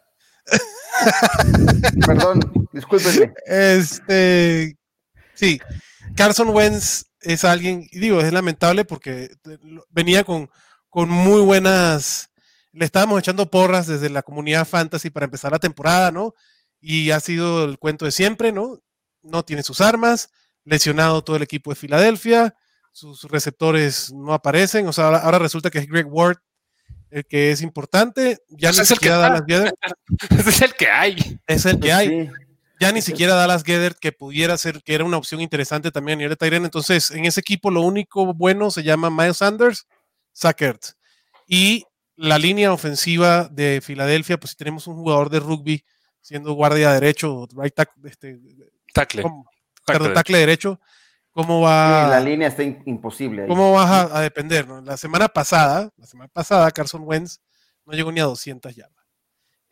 Perdón, 2.07 2.41
discúlpenme. 2.73 3.33
Este, 3.47 4.77
sí, 5.35 5.61
Carson 6.15 6.51
Wentz 6.51 7.07
es 7.23 7.45
alguien, 7.45 7.89
y 7.91 7.99
digo, 7.99 8.21
es 8.21 8.33
lamentable 8.33 8.85
porque 8.85 9.31
venía 9.91 10.25
con, 10.25 10.51
con 10.89 11.09
muy 11.09 11.41
buenas, 11.41 12.31
le 12.73 12.85
estábamos 12.85 13.19
echando 13.19 13.51
porras 13.51 13.87
desde 13.87 14.11
la 14.11 14.23
comunidad 14.23 14.67
fantasy 14.67 15.11
para 15.11 15.25
empezar 15.25 15.53
la 15.53 15.59
temporada, 15.59 16.11
¿no? 16.11 16.35
Y 16.81 17.11
ha 17.11 17.21
sido 17.21 17.65
el 17.65 17.79
cuento 17.79 18.05
de 18.05 18.13
siempre, 18.13 18.53
¿no? 18.53 18.79
No 19.23 19.45
tiene 19.45 19.63
sus 19.63 19.81
armas, 19.81 20.31
lesionado 20.65 21.23
todo 21.23 21.37
el 21.37 21.43
equipo 21.43 21.71
de 21.71 21.77
Filadelfia, 21.77 22.55
sus 22.93 23.25
receptores 23.25 24.13
no 24.13 24.35
aparecen, 24.35 24.87
o 24.87 24.93
sea, 24.93 25.09
ahora, 25.09 25.39
resulta 25.39 25.71
que 25.71 25.79
es 25.79 25.87
Greg 25.87 26.07
Ward 26.07 26.39
el 27.11 27.27
que 27.27 27.51
es 27.51 27.61
importante, 27.61 28.39
ya 28.49 28.71
pues 28.71 28.81
ni 28.81 28.87
siquiera 28.87 29.19
Dallas 29.19 29.43
Gedert. 29.47 29.75
es 30.47 30.63
el 30.63 30.73
que 30.75 30.89
hay. 30.89 31.39
Es 31.47 31.67
el 31.67 31.75
que 31.75 31.89
pues 31.89 31.93
hay. 31.93 32.31
Ya 32.83 32.93
ni 32.93 33.03
siquiera 33.03 33.35
Dallas 33.35 33.63
Gedert 33.65 33.99
que 33.99 34.13
pudiera 34.13 34.57
ser, 34.59 34.83
que 34.83 34.95
era 34.95 35.05
una 35.05 35.17
opción 35.17 35.41
interesante 35.41 35.91
también 35.91 36.17
a 36.17 36.19
nivel 36.19 36.31
de 36.31 36.37
Tyrene. 36.37 36.65
Entonces, 36.65 37.11
en 37.11 37.25
ese 37.25 37.41
equipo 37.41 37.71
lo 37.71 37.83
único 37.83 38.35
bueno 38.35 38.71
se 38.71 38.83
llama 38.83 39.11
Miles 39.11 39.39
Sanders, 39.39 39.87
Sackert. 40.33 40.83
Y 41.47 41.85
la 42.17 42.39
línea 42.39 42.73
ofensiva 42.73 43.49
de 43.51 43.81
Filadelfia, 43.83 44.39
pues 44.39 44.51
si 44.51 44.57
tenemos 44.57 44.87
un 44.87 44.97
jugador 44.97 45.31
de 45.31 45.41
rugby 45.41 45.85
siendo 46.21 46.53
guardia 46.55 46.93
derecho, 46.93 47.49
right 47.57 47.75
este, 48.05 48.39
tackle, 48.93 49.25
tackle 49.85 50.39
derecho 50.39 50.79
¿Cómo 51.33 51.63
va? 51.63 52.09
la 52.09 52.21
línea 52.21 52.49
está 52.49 52.63
imposible. 52.63 53.47
¿Cómo 53.47 53.73
vas 53.73 54.13
a, 54.13 54.21
depender? 54.21 54.69
La 54.69 54.99
semana 54.99 55.29
pasada, 55.29 55.91
la 55.97 56.07
semana 56.07 56.29
pasada, 56.29 56.71
Carson 56.71 57.03
Wentz 57.05 57.41
no 57.87 57.95
llegó 57.95 58.13
ni 58.13 58.21
a 58.21 58.25
200 58.25 58.75
yardas. 58.77 59.02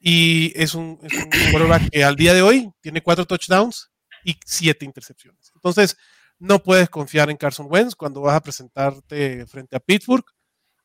Y 0.00 0.52
es 0.56 0.74
un, 0.74 0.98
es 1.02 1.90
que 1.90 2.02
al 2.04 2.16
día 2.16 2.32
de 2.32 2.42
hoy 2.42 2.72
tiene 2.80 3.02
cuatro 3.02 3.26
touchdowns 3.26 3.90
y 4.24 4.36
siete 4.44 4.84
intercepciones. 4.84 5.52
Entonces, 5.54 5.96
no 6.38 6.62
puedes 6.62 6.88
confiar 6.88 7.28
en 7.28 7.36
Carson 7.36 7.66
Wentz 7.68 7.94
cuando 7.94 8.22
vas 8.22 8.34
a 8.34 8.40
presentarte 8.40 9.46
frente 9.46 9.76
a 9.76 9.80
Pittsburgh. 9.80 10.24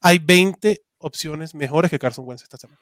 Hay 0.01 0.19
20 0.19 0.81
opciones 0.97 1.55
mejores 1.55 1.89
que 1.89 1.97
Carson 1.97 2.27
Wentz 2.27 2.43
esta 2.43 2.57
semana. 2.57 2.81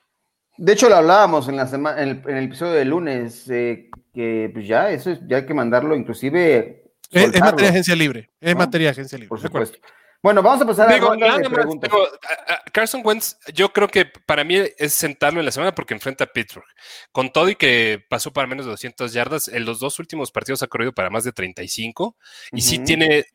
De 0.58 0.74
hecho, 0.74 0.89
lo 0.89 0.96
hablábamos 0.96 1.48
en, 1.48 1.56
la 1.56 1.67
semana, 1.67 2.02
en, 2.02 2.24
el, 2.28 2.43
episodio 2.46 2.74
de 2.74 2.86
lunes, 2.86 3.50
eh, 3.50 3.89
que 4.13 4.50
pues 4.54 4.67
ya 4.67 4.89
eso 4.89 5.17
ya 5.28 5.38
hay 5.38 5.46
que 5.46 5.54
mandarlo, 5.54 5.96
inclusive 5.96 6.84
es, 7.13 7.39
materia 7.39 7.65
de 7.65 7.69
agencia 7.69 7.96
libre. 7.96 8.30
Es 8.39 8.56
materia 8.56 8.88
de 8.88 8.91
agencia 8.91 9.17
libre. 9.17 9.30
Por 9.30 9.39
supuesto. 9.39 9.78
Bueno, 10.24 10.42
vamos 10.42 10.62
a 10.62 10.66
pasar 10.66 10.90
a 10.90 10.98
la 10.98 11.50
preguntas. 11.50 11.92
Carson 12.72 13.02
Wentz, 13.04 13.38
yo 13.54 13.74
creo 13.74 13.90
que 13.90 14.06
para 14.06 14.46
mí 14.46 14.56
es 14.78 14.94
sentarlo 14.94 15.42
en 15.42 15.46
la 15.46 15.52
semana 15.52 15.76
porque 15.76 15.94
enfrenta 15.94 16.24
a 16.24 16.28
Pittsburgh. 16.28 16.66
Con 17.12 17.34
todo 17.34 17.50
y 17.50 17.56
que 17.58 18.02
pasó 18.10 18.32
para 18.32 18.48
menos 18.48 18.66
de 18.66 18.72
200 18.72 19.12
yardas, 19.12 19.50
en 19.50 19.66
los 19.66 19.82
dos 19.82 20.00
últimos 20.00 20.32
partidos 20.32 20.64
ha 20.64 20.68
corrido 20.68 20.94
para 20.94 21.10
más 21.10 21.26
de 21.26 21.34
35. 21.34 22.16
Y 22.54 22.62
sí 22.62 22.80
tiene, 22.80 23.26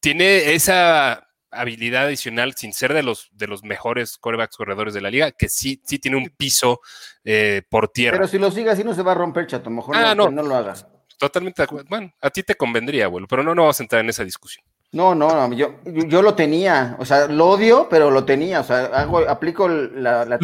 tiene 0.00 0.54
esa 0.54 1.28
habilidad 1.52 2.06
adicional, 2.06 2.54
sin 2.56 2.72
ser 2.72 2.92
de 2.92 3.04
los, 3.04 3.28
de 3.30 3.46
los 3.46 3.62
mejores 3.62 4.18
corebacks 4.18 4.56
corredores 4.56 4.94
de 4.94 5.00
la 5.00 5.10
liga, 5.10 5.30
que 5.30 5.48
sí, 5.48 5.80
sí 5.84 6.00
tiene 6.00 6.16
un 6.16 6.28
piso 6.30 6.80
eh, 7.22 7.62
por 7.70 7.86
tierra. 7.86 8.16
Pero 8.16 8.26
si 8.26 8.38
lo 8.40 8.50
sigue 8.50 8.70
así 8.70 8.82
no 8.82 8.94
se 8.94 9.02
va 9.02 9.12
a 9.12 9.14
romper, 9.14 9.46
chato. 9.46 9.70
Mejor 9.70 9.94
ah, 9.94 10.12
no, 10.16 10.28
no 10.28 10.42
lo 10.42 10.56
hagas. 10.56 10.88
Totalmente 11.18 11.64
Bueno, 11.88 12.12
a 12.20 12.30
ti 12.30 12.42
te 12.42 12.56
convendría, 12.56 13.04
abuelo, 13.04 13.28
pero 13.28 13.44
no, 13.44 13.54
no 13.54 13.62
vamos 13.62 13.78
a 13.78 13.82
entrar 13.84 14.00
en 14.02 14.10
esa 14.10 14.24
discusión. 14.24 14.64
No, 14.92 15.14
no, 15.14 15.48
no 15.48 15.54
yo, 15.56 15.74
yo 15.84 16.20
lo 16.20 16.34
tenía, 16.34 16.96
o 16.98 17.06
sea, 17.06 17.26
lo 17.26 17.48
odio, 17.48 17.88
pero 17.88 18.10
lo 18.10 18.26
tenía, 18.26 18.60
o 18.60 18.64
sea, 18.64 18.84
hago, 18.86 19.20
aplico 19.20 19.66
la, 19.66 20.26
la 20.26 20.38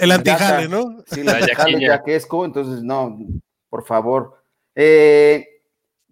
el 0.00 0.10
antijale, 0.10 0.68
¿no? 0.68 1.04
Sí, 1.06 1.22
la 1.24 1.34
antijale 1.34 1.80
yaquesco, 1.80 2.44
entonces 2.44 2.82
no, 2.82 3.16
por 3.70 3.84
favor. 3.84 4.42
Eh, 4.74 5.46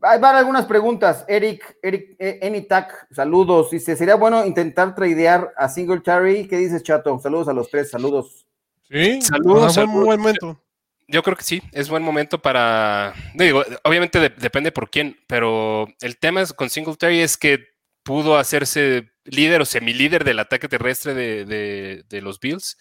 hay 0.02 0.20
algunas 0.22 0.66
preguntas. 0.66 1.24
Eric, 1.28 1.78
Eric, 1.82 2.16
eh, 2.18 2.38
Enitac, 2.42 3.06
saludos. 3.12 3.70
Dice, 3.70 3.96
¿sería 3.96 4.14
bueno 4.14 4.44
intentar 4.46 4.94
tradear 4.94 5.52
a 5.56 5.68
Singletary? 5.68 6.46
¿Qué 6.46 6.58
dices, 6.58 6.82
Chato? 6.82 7.18
Saludos 7.18 7.48
a 7.48 7.52
los 7.52 7.70
tres, 7.70 7.90
saludos. 7.90 8.46
Sí, 8.88 9.20
saludos. 9.20 9.76
un 9.76 10.04
buen 10.04 10.20
momento. 10.20 10.60
Yo 11.08 11.24
creo 11.24 11.36
que 11.36 11.42
sí, 11.42 11.60
es 11.72 11.88
buen 11.88 12.04
momento 12.04 12.40
para. 12.40 13.14
Digo, 13.34 13.64
obviamente 13.82 14.20
depende 14.20 14.70
por 14.70 14.90
quién, 14.90 15.18
pero 15.26 15.88
el 16.00 16.16
tema 16.16 16.44
con 16.46 16.70
Singletary 16.70 17.18
es 17.18 17.36
que 17.36 17.69
pudo 18.02 18.38
hacerse 18.38 19.12
líder 19.24 19.60
o 19.60 19.64
semilíder 19.64 20.24
del 20.24 20.38
ataque 20.38 20.68
terrestre 20.68 21.14
de, 21.14 22.20
los 22.22 22.40
Bills 22.40 22.78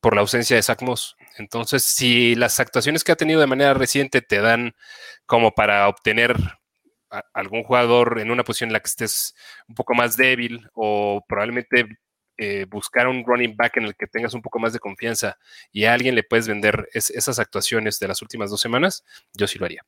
por 0.00 0.14
la 0.14 0.20
ausencia 0.20 0.56
de 0.56 0.62
Zach 0.62 0.82
Moss. 0.82 1.16
Entonces, 1.38 1.82
si 1.82 2.34
las 2.34 2.60
actuaciones 2.60 3.04
que 3.04 3.12
ha 3.12 3.16
tenido 3.16 3.40
de 3.40 3.46
manera 3.46 3.74
reciente 3.74 4.22
te 4.22 4.40
dan 4.40 4.74
como 5.26 5.52
para 5.52 5.88
obtener 5.88 6.36
algún 7.32 7.64
jugador 7.64 8.20
en 8.20 8.30
una 8.30 8.44
posición 8.44 8.68
en 8.68 8.74
la 8.74 8.80
que 8.80 8.88
estés 8.88 9.34
un 9.66 9.74
poco 9.74 9.94
más 9.94 10.16
débil 10.16 10.68
o 10.74 11.24
probablemente 11.26 11.86
eh, 12.36 12.66
buscar 12.68 13.08
un 13.08 13.24
running 13.24 13.56
back 13.56 13.78
en 13.78 13.84
el 13.84 13.96
que 13.96 14.06
tengas 14.06 14.34
un 14.34 14.42
poco 14.42 14.58
más 14.58 14.72
de 14.72 14.78
confianza 14.78 15.38
y 15.72 15.86
a 15.86 15.94
alguien 15.94 16.14
le 16.14 16.22
puedes 16.22 16.46
vender 16.46 16.88
esas 16.92 17.38
actuaciones 17.38 17.98
de 17.98 18.08
las 18.08 18.22
últimas 18.22 18.50
dos 18.50 18.60
semanas, 18.60 19.04
yo 19.32 19.46
sí 19.48 19.58
lo 19.58 19.64
haría. 19.64 19.84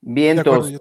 Vientos. 0.00 0.72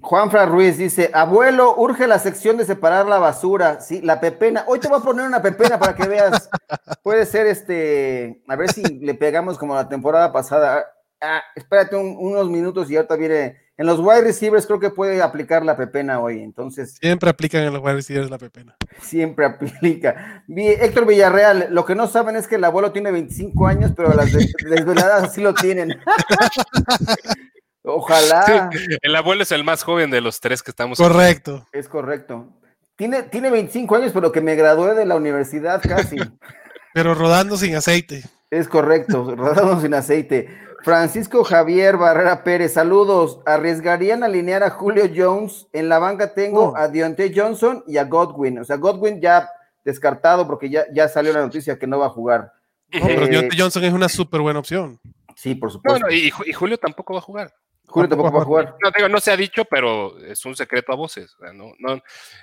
Juanfra 0.00 0.46
Ruiz 0.46 0.78
dice, 0.78 1.10
abuelo, 1.12 1.74
urge 1.76 2.06
la 2.06 2.18
sección 2.18 2.56
de 2.56 2.64
separar 2.64 3.06
la 3.06 3.18
basura, 3.18 3.80
sí, 3.80 4.00
la 4.00 4.20
pepena. 4.20 4.64
Hoy 4.66 4.78
te 4.80 4.88
voy 4.88 4.98
a 4.98 5.02
poner 5.02 5.26
una 5.26 5.42
pepena 5.42 5.78
para 5.78 5.94
que 5.94 6.08
veas. 6.08 6.48
Puede 7.02 7.26
ser 7.26 7.46
este, 7.46 8.42
a 8.48 8.56
ver 8.56 8.72
si 8.72 8.82
le 8.82 9.14
pegamos 9.14 9.58
como 9.58 9.74
la 9.74 9.88
temporada 9.88 10.32
pasada. 10.32 10.86
Ah, 11.20 11.42
espérate 11.54 11.96
unos 11.96 12.48
minutos 12.48 12.90
y 12.90 12.96
ahorita 12.96 13.16
viene 13.16 13.56
en 13.78 13.86
los 13.86 14.00
wide 14.00 14.22
receivers 14.22 14.66
creo 14.66 14.80
que 14.80 14.88
puede 14.88 15.20
aplicar 15.20 15.62
la 15.62 15.76
pepena 15.76 16.18
hoy, 16.20 16.40
entonces. 16.40 16.96
Siempre 16.98 17.28
aplican 17.28 17.62
en 17.62 17.74
los 17.74 17.82
wide 17.82 17.96
receivers 17.96 18.30
la 18.30 18.38
pepena. 18.38 18.76
Siempre 19.02 19.44
aplica. 19.44 20.44
Héctor 20.48 21.06
Villarreal, 21.06 21.68
lo 21.70 21.84
que 21.84 21.94
no 21.94 22.06
saben 22.06 22.36
es 22.36 22.48
que 22.48 22.54
el 22.54 22.64
abuelo 22.64 22.92
tiene 22.92 23.10
25 23.10 23.66
años, 23.66 23.92
pero 23.94 24.14
las 24.14 24.32
desveladas 24.70 25.34
sí 25.34 25.42
lo 25.42 25.52
tienen. 25.52 25.90
Ojalá. 27.86 28.68
el 29.00 29.16
abuelo 29.16 29.44
es 29.44 29.52
el 29.52 29.62
más 29.62 29.84
joven 29.84 30.10
de 30.10 30.20
los 30.20 30.40
tres 30.40 30.62
que 30.62 30.72
estamos. 30.72 30.98
Correcto. 30.98 31.66
Es 31.72 31.88
correcto. 31.88 32.48
Tiene, 32.96 33.22
tiene 33.24 33.50
25 33.50 33.94
años, 33.94 34.10
pero 34.12 34.32
que 34.32 34.40
me 34.40 34.56
gradué 34.56 34.94
de 34.94 35.06
la 35.06 35.14
universidad 35.14 35.80
casi. 35.82 36.16
pero 36.94 37.14
rodando 37.14 37.56
sin 37.56 37.76
aceite. 37.76 38.24
Es 38.50 38.68
correcto, 38.68 39.34
rodando 39.36 39.80
sin 39.80 39.94
aceite. 39.94 40.48
Francisco 40.82 41.44
Javier 41.44 41.96
Barrera 41.96 42.42
Pérez, 42.42 42.72
saludos. 42.72 43.40
¿Arriesgarían 43.44 44.24
alinear 44.24 44.62
a 44.62 44.70
Julio 44.70 45.04
Jones? 45.14 45.66
En 45.72 45.88
la 45.88 45.98
banca 45.98 46.34
tengo 46.34 46.70
oh. 46.70 46.76
a 46.76 46.88
Deontay 46.88 47.32
Johnson 47.34 47.84
y 47.86 47.98
a 47.98 48.04
Godwin. 48.04 48.58
O 48.60 48.64
sea, 48.64 48.76
Godwin 48.76 49.20
ya 49.20 49.48
descartado 49.84 50.46
porque 50.46 50.70
ya, 50.70 50.86
ya 50.92 51.08
salió 51.08 51.32
la 51.32 51.40
noticia 51.40 51.78
que 51.78 51.86
no 51.86 51.98
va 51.98 52.06
a 52.06 52.10
jugar. 52.10 52.52
pero 52.90 53.26
eh, 53.26 53.28
Deontay 53.28 53.58
Johnson 53.58 53.84
es 53.84 53.92
una 53.92 54.08
súper 54.08 54.40
buena 54.40 54.58
opción. 54.58 54.98
Sí, 55.34 55.54
por 55.54 55.70
supuesto. 55.70 56.08
y, 56.10 56.30
Julio 56.30 56.78
tampoco 56.78 57.12
va 57.12 57.18
a 57.18 57.22
jugar. 57.22 57.52
Julio 57.86 58.08
tampoco 58.08 58.32
va 58.32 58.42
a 58.42 58.44
jugar. 58.44 58.76
No, 59.00 59.08
no 59.08 59.20
se 59.20 59.30
ha 59.30 59.36
dicho, 59.36 59.64
pero 59.64 60.18
es 60.18 60.44
un 60.44 60.56
secreto 60.56 60.92
a 60.92 60.96
voces. 60.96 61.36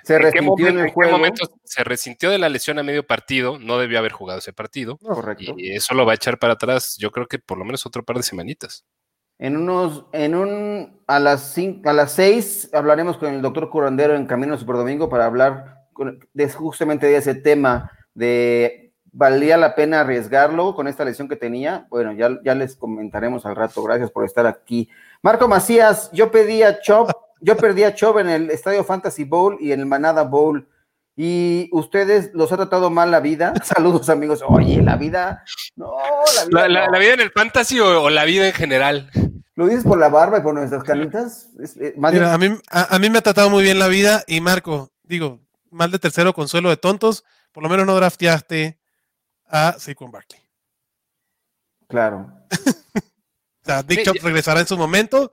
se 0.02 0.18
resintió 0.18 0.68
en, 0.68 0.78
el 0.78 0.90
juego. 0.90 1.12
momento 1.12 1.48
se 1.62 1.84
resintió 1.84 2.30
de 2.30 2.38
la 2.38 2.48
lesión 2.48 2.78
a 2.78 2.82
medio 2.82 3.06
partido? 3.06 3.58
No 3.58 3.78
debió 3.78 3.98
haber 3.98 4.12
jugado 4.12 4.38
ese 4.38 4.52
partido. 4.52 4.96
correcto. 4.98 5.54
Y 5.56 5.72
eso 5.72 5.94
lo 5.94 6.06
va 6.06 6.12
a 6.12 6.16
echar 6.16 6.38
para 6.38 6.54
atrás, 6.54 6.96
yo 6.98 7.10
creo 7.10 7.26
que 7.26 7.38
por 7.38 7.58
lo 7.58 7.64
menos 7.64 7.84
otro 7.86 8.02
par 8.02 8.16
de 8.16 8.22
semanitas. 8.22 8.84
En 9.38 9.56
unos, 9.56 10.06
en 10.12 10.34
un, 10.34 11.00
a 11.06 11.18
las 11.18 11.52
cinco, 11.52 11.90
a 11.90 11.92
las 11.92 12.12
seis 12.12 12.70
hablaremos 12.72 13.18
con 13.18 13.34
el 13.34 13.42
doctor 13.42 13.68
Curandero 13.68 14.14
en 14.14 14.26
Camino 14.26 14.56
Super 14.56 14.76
Domingo 14.76 15.08
para 15.08 15.26
hablar 15.26 15.86
de, 16.32 16.50
justamente 16.50 17.06
de 17.06 17.16
ese 17.16 17.34
tema 17.34 17.90
de 18.14 18.84
valía 19.14 19.56
la 19.56 19.74
pena 19.74 20.00
arriesgarlo 20.00 20.74
con 20.74 20.88
esta 20.88 21.04
lesión 21.04 21.28
que 21.28 21.36
tenía. 21.36 21.86
Bueno, 21.88 22.12
ya, 22.12 22.38
ya 22.44 22.54
les 22.54 22.76
comentaremos 22.76 23.46
al 23.46 23.56
rato. 23.56 23.82
Gracias 23.82 24.10
por 24.10 24.24
estar 24.24 24.46
aquí. 24.46 24.88
Marco 25.24 25.48
Macías, 25.48 26.10
yo 26.12 26.30
pedí 26.30 26.62
a 26.62 26.82
Chop, 26.82 27.10
yo 27.40 27.56
perdí 27.56 27.82
a 27.82 27.94
Chop 27.94 28.18
en 28.18 28.28
el 28.28 28.50
Estadio 28.50 28.84
Fantasy 28.84 29.24
Bowl 29.24 29.56
y 29.58 29.72
en 29.72 29.80
el 29.80 29.86
Manada 29.86 30.22
Bowl. 30.22 30.68
Y 31.16 31.70
ustedes 31.72 32.30
los 32.34 32.52
ha 32.52 32.56
tratado 32.56 32.90
mal 32.90 33.10
la 33.10 33.20
vida. 33.20 33.54
Saludos, 33.64 34.10
amigos. 34.10 34.44
Oye, 34.46 34.82
la 34.82 34.96
vida. 34.96 35.42
No, 35.76 35.94
la 36.52 36.66
vida. 36.66 36.88
La, 36.90 36.98
vida 36.98 37.14
en 37.14 37.20
el 37.20 37.30
fantasy 37.30 37.80
o, 37.80 38.10
la 38.10 38.26
vida 38.26 38.48
en 38.48 38.52
general. 38.52 39.10
¿Lo 39.54 39.66
dices 39.66 39.84
por 39.84 39.98
la 39.98 40.10
barba 40.10 40.40
y 40.40 40.42
por 40.42 40.52
nuestras 40.52 40.84
canitas? 40.84 41.48
Eh, 41.80 41.94
a, 42.02 42.36
mí, 42.36 42.58
a, 42.70 42.98
mí 42.98 43.08
me 43.08 43.16
ha 43.16 43.22
tratado 43.22 43.48
muy 43.48 43.62
bien 43.62 43.78
la 43.78 43.88
vida 43.88 44.24
y 44.26 44.42
Marco, 44.42 44.92
digo, 45.04 45.40
mal 45.70 45.90
de 45.90 45.98
tercero 45.98 46.34
consuelo 46.34 46.68
de 46.68 46.76
tontos, 46.76 47.24
por 47.50 47.62
lo 47.62 47.70
menos 47.70 47.86
no 47.86 47.96
drafteaste 47.96 48.78
a 49.46 49.76
Saquon 49.78 50.10
Barkley. 50.10 50.42
Claro. 51.88 52.30
o 53.64 53.66
sea, 53.66 53.82
Dick 53.82 54.02
Chop 54.02 54.16
regresará 54.22 54.60
en 54.60 54.66
su 54.66 54.76
momento, 54.76 55.32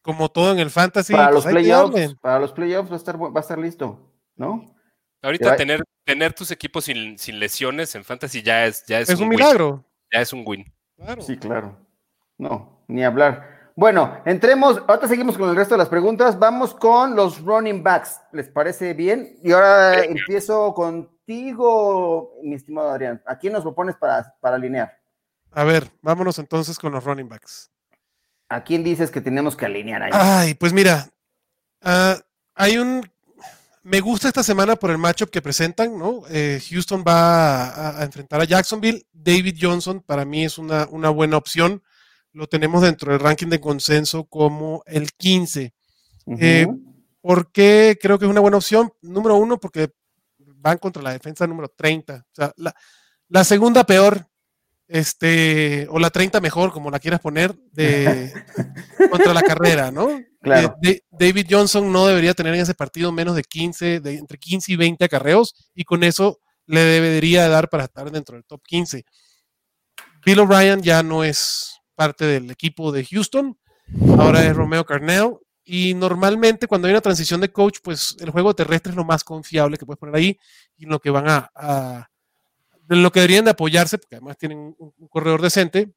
como 0.00 0.30
todo 0.30 0.52
en 0.52 0.58
el 0.58 0.70
fantasy. 0.70 1.12
Para 1.12 1.30
los 1.30 1.44
pues, 1.44 1.54
playoffs, 1.54 2.16
para 2.22 2.38
los 2.38 2.52
playoffs 2.52 2.90
va 2.90 2.94
a 2.94 2.96
estar, 2.96 3.22
va 3.22 3.30
a 3.34 3.40
estar 3.40 3.58
listo, 3.58 4.10
¿no? 4.36 4.74
Ahorita 5.20 5.54
tener, 5.56 5.82
tener 6.04 6.32
tus 6.32 6.50
equipos 6.50 6.84
sin, 6.84 7.16
lesiones 7.38 7.94
en 7.94 8.04
fantasy 8.04 8.42
ya 8.42 8.64
es, 8.66 8.84
ya 8.86 9.00
es, 9.00 9.10
es 9.10 9.20
un, 9.20 9.28
milagro. 9.28 9.84
Ya 10.12 10.20
es 10.20 10.32
un 10.32 10.42
win. 10.46 10.64
Sí, 11.20 11.36
claro. 11.36 11.76
No, 12.38 12.82
ni 12.88 13.04
hablar. 13.04 13.72
Bueno, 13.76 14.22
entremos, 14.24 14.82
ahorita 14.86 15.08
seguimos 15.08 15.36
con 15.36 15.50
el 15.50 15.56
resto 15.56 15.74
de 15.74 15.78
las 15.78 15.88
preguntas. 15.88 16.38
Vamos 16.38 16.74
con 16.74 17.14
los 17.14 17.40
running 17.40 17.82
backs. 17.82 18.20
¿Les 18.32 18.48
parece 18.48 18.94
bien? 18.94 19.36
Y 19.42 19.52
ahora 19.52 20.02
empiezo 20.04 20.72
contigo, 20.72 22.34
mi 22.42 22.54
estimado 22.54 22.90
Adrián. 22.90 23.22
¿A 23.26 23.36
quién 23.36 23.52
nos 23.52 23.62
propones 23.62 23.96
para, 23.96 24.34
para 24.40 24.56
alinear? 24.56 25.03
A 25.54 25.64
ver, 25.64 25.90
vámonos 26.02 26.38
entonces 26.38 26.78
con 26.78 26.92
los 26.92 27.04
running 27.04 27.28
backs. 27.28 27.70
¿A 28.48 28.62
quién 28.64 28.84
dices 28.84 29.10
que 29.10 29.20
tenemos 29.20 29.56
que 29.56 29.66
alinear 29.66 30.02
ahí? 30.02 30.10
Ay, 30.12 30.54
pues 30.54 30.72
mira, 30.72 31.08
ah, 31.82 32.18
hay 32.54 32.78
un 32.78 33.04
me 33.84 34.00
gusta 34.00 34.28
esta 34.28 34.42
semana 34.42 34.76
por 34.76 34.90
el 34.90 34.96
matchup 34.96 35.28
que 35.28 35.42
presentan, 35.42 35.98
¿no? 35.98 36.22
Eh, 36.30 36.58
Houston 36.70 37.04
va 37.06 37.98
a, 38.00 38.02
enfrentar 38.02 38.40
a 38.40 38.44
Jacksonville. 38.44 39.06
David 39.12 39.58
Johnson 39.60 40.00
para 40.00 40.24
mí 40.24 40.42
es 40.44 40.56
una, 40.56 40.86
buena 41.10 41.36
opción. 41.36 41.82
Lo 42.32 42.46
tenemos 42.48 42.80
dentro 42.80 43.12
del 43.12 43.20
ranking 43.20 43.48
de 43.48 43.60
consenso 43.60 44.24
como 44.24 44.82
el 44.86 45.12
15. 45.12 45.74
Eh, 46.40 46.66
¿Por 47.20 47.52
qué 47.52 47.98
creo 48.00 48.18
que 48.18 48.24
es 48.24 48.30
una 48.30 48.40
buena 48.40 48.56
opción? 48.56 48.90
Número 49.02 49.36
uno, 49.36 49.60
porque 49.60 49.92
van 50.38 50.78
contra 50.78 51.02
la 51.02 51.12
defensa 51.12 51.46
número 51.46 51.68
30. 51.68 52.14
O 52.14 52.34
sea, 52.34 52.54
la, 52.56 52.74
la 53.28 53.44
segunda 53.44 53.84
peor 53.84 54.26
este, 54.86 55.86
o 55.90 55.98
la 55.98 56.10
30 56.10 56.40
mejor, 56.40 56.72
como 56.72 56.90
la 56.90 56.98
quieras 56.98 57.20
poner, 57.20 57.54
de 57.72 58.32
contra 59.10 59.32
la 59.34 59.42
carrera, 59.42 59.90
¿no? 59.90 60.08
Claro. 60.40 60.76
David 61.10 61.46
Johnson 61.48 61.90
no 61.90 62.06
debería 62.06 62.34
tener 62.34 62.54
en 62.54 62.60
ese 62.60 62.74
partido 62.74 63.10
menos 63.12 63.34
de 63.34 63.42
15, 63.42 64.00
de 64.00 64.18
entre 64.18 64.38
15 64.38 64.72
y 64.72 64.76
20 64.76 65.04
acarreos, 65.04 65.54
y 65.74 65.84
con 65.84 66.04
eso 66.04 66.40
le 66.66 66.80
debería 66.80 67.48
dar 67.48 67.68
para 67.68 67.84
estar 67.84 68.10
dentro 68.10 68.36
del 68.36 68.44
top 68.44 68.62
15. 68.66 69.04
Bill 70.24 70.40
O'Brien 70.40 70.82
ya 70.82 71.02
no 71.02 71.24
es 71.24 71.80
parte 71.94 72.24
del 72.24 72.50
equipo 72.50 72.92
de 72.92 73.04
Houston, 73.04 73.58
ahora 74.18 74.44
es 74.44 74.54
Romeo 74.54 74.84
Carnell, 74.84 75.36
y 75.64 75.94
normalmente 75.94 76.66
cuando 76.66 76.88
hay 76.88 76.92
una 76.92 77.00
transición 77.00 77.40
de 77.40 77.50
coach, 77.50 77.78
pues 77.82 78.16
el 78.20 78.30
juego 78.30 78.54
terrestre 78.54 78.90
es 78.90 78.96
lo 78.96 79.04
más 79.04 79.24
confiable 79.24 79.78
que 79.78 79.86
puedes 79.86 79.98
poner 79.98 80.14
ahí, 80.14 80.38
y 80.76 80.84
lo 80.84 81.00
que 81.00 81.08
van 81.08 81.24
a 81.26 82.10
de 82.86 82.96
lo 82.96 83.10
que 83.10 83.20
deberían 83.20 83.44
de 83.44 83.52
apoyarse, 83.52 83.98
porque 83.98 84.16
además 84.16 84.36
tienen 84.36 84.74
un, 84.78 85.08
corredor 85.08 85.42
decente, 85.42 85.92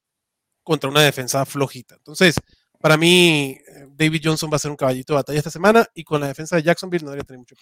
contra 0.63 0.89
una 0.89 1.01
defensa 1.01 1.45
flojita. 1.45 1.95
Entonces, 1.95 2.35
para 2.79 2.97
mí, 2.97 3.57
eh, 3.57 3.87
David 3.89 4.21
Johnson 4.23 4.49
va 4.51 4.57
a 4.57 4.59
ser 4.59 4.71
un 4.71 4.77
caballito 4.77 5.13
de 5.13 5.17
batalla 5.17 5.37
esta 5.39 5.49
semana 5.49 5.87
y 5.93 6.03
con 6.03 6.19
la 6.19 6.27
defensa 6.27 6.55
de 6.55 6.63
Jacksonville 6.63 7.03
no 7.03 7.11
debería 7.11 7.25
tener 7.25 7.39
mucho. 7.39 7.55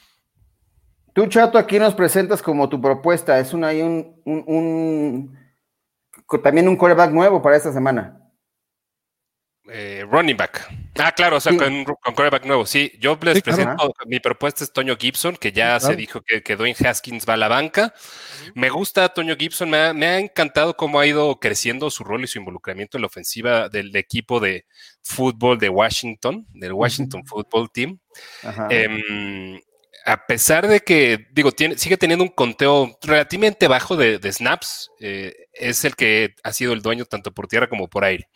Tú, 1.13 1.27
Chato, 1.27 1.57
aquí 1.57 1.79
nos 1.79 1.95
presentas 1.95 2.41
como 2.41 2.67
tu 2.67 2.81
propuesta. 2.81 3.39
Es 3.39 3.53
una, 3.53 3.69
un, 3.69 4.21
un, 4.25 4.43
un, 4.47 6.41
también 6.43 6.67
un 6.67 6.75
coreback 6.75 7.11
nuevo 7.11 7.41
para 7.41 7.55
esta 7.55 7.71
semana. 7.71 8.24
Eh, 9.67 10.05
running 10.09 10.37
back. 10.37 10.69
Ah, 10.99 11.11
claro, 11.11 11.37
o 11.37 11.39
sea, 11.39 11.57
con, 11.57 11.83
con 11.83 12.13
quarterback 12.13 12.45
nuevo. 12.45 12.65
Sí, 12.65 12.91
yo 12.99 13.17
les 13.23 13.41
presento, 13.41 13.93
mi 14.05 14.19
propuesta 14.19 14.63
es 14.63 14.71
Toño 14.71 14.95
Gibson, 14.95 15.35
que 15.35 15.51
ya 15.51 15.79
se 15.79 15.95
dijo 15.95 16.21
que, 16.21 16.43
que, 16.43 16.55
Dwayne 16.55 16.77
Haskins 16.87 17.25
va 17.27 17.33
a 17.33 17.37
la 17.37 17.47
banca. 17.47 17.93
Me 18.53 18.69
gusta 18.69 19.09
Toño 19.09 19.35
Gibson, 19.35 19.69
me 19.69 19.77
ha, 19.77 20.19
encantado 20.19 20.77
cómo 20.77 20.99
ha 20.99 21.07
ido 21.07 21.39
creciendo 21.39 21.89
su 21.89 22.03
rol 22.03 22.23
y 22.23 22.27
su 22.27 22.37
involucramiento 22.37 22.97
en 22.97 23.01
la 23.01 23.07
ofensiva 23.07 23.67
del 23.67 23.95
equipo 23.95 24.39
de 24.39 24.65
fútbol 25.01 25.57
de 25.57 25.69
Washington, 25.69 26.45
del 26.53 26.73
Washington 26.73 27.25
Football 27.25 27.71
Team. 27.71 27.99
Em, 28.69 29.59
a 30.05 30.27
pesar 30.27 30.67
de 30.67 30.81
que, 30.81 31.25
digo, 31.31 31.51
tiene, 31.51 31.77
sigue 31.77 31.97
teniendo 31.97 32.23
un 32.23 32.29
conteo 32.29 32.97
relativamente 33.01 33.67
bajo 33.67 33.97
de, 33.97 34.19
snaps, 34.31 34.91
eh, 34.99 35.33
es 35.51 35.83
el 35.83 35.95
que 35.95 36.35
ha 36.43 36.53
sido 36.53 36.73
el 36.73 36.83
dueño 36.83 37.05
tanto 37.05 37.33
por 37.33 37.47
tierra 37.47 37.67
como 37.67 37.89
por 37.89 38.03
aire. 38.03 38.29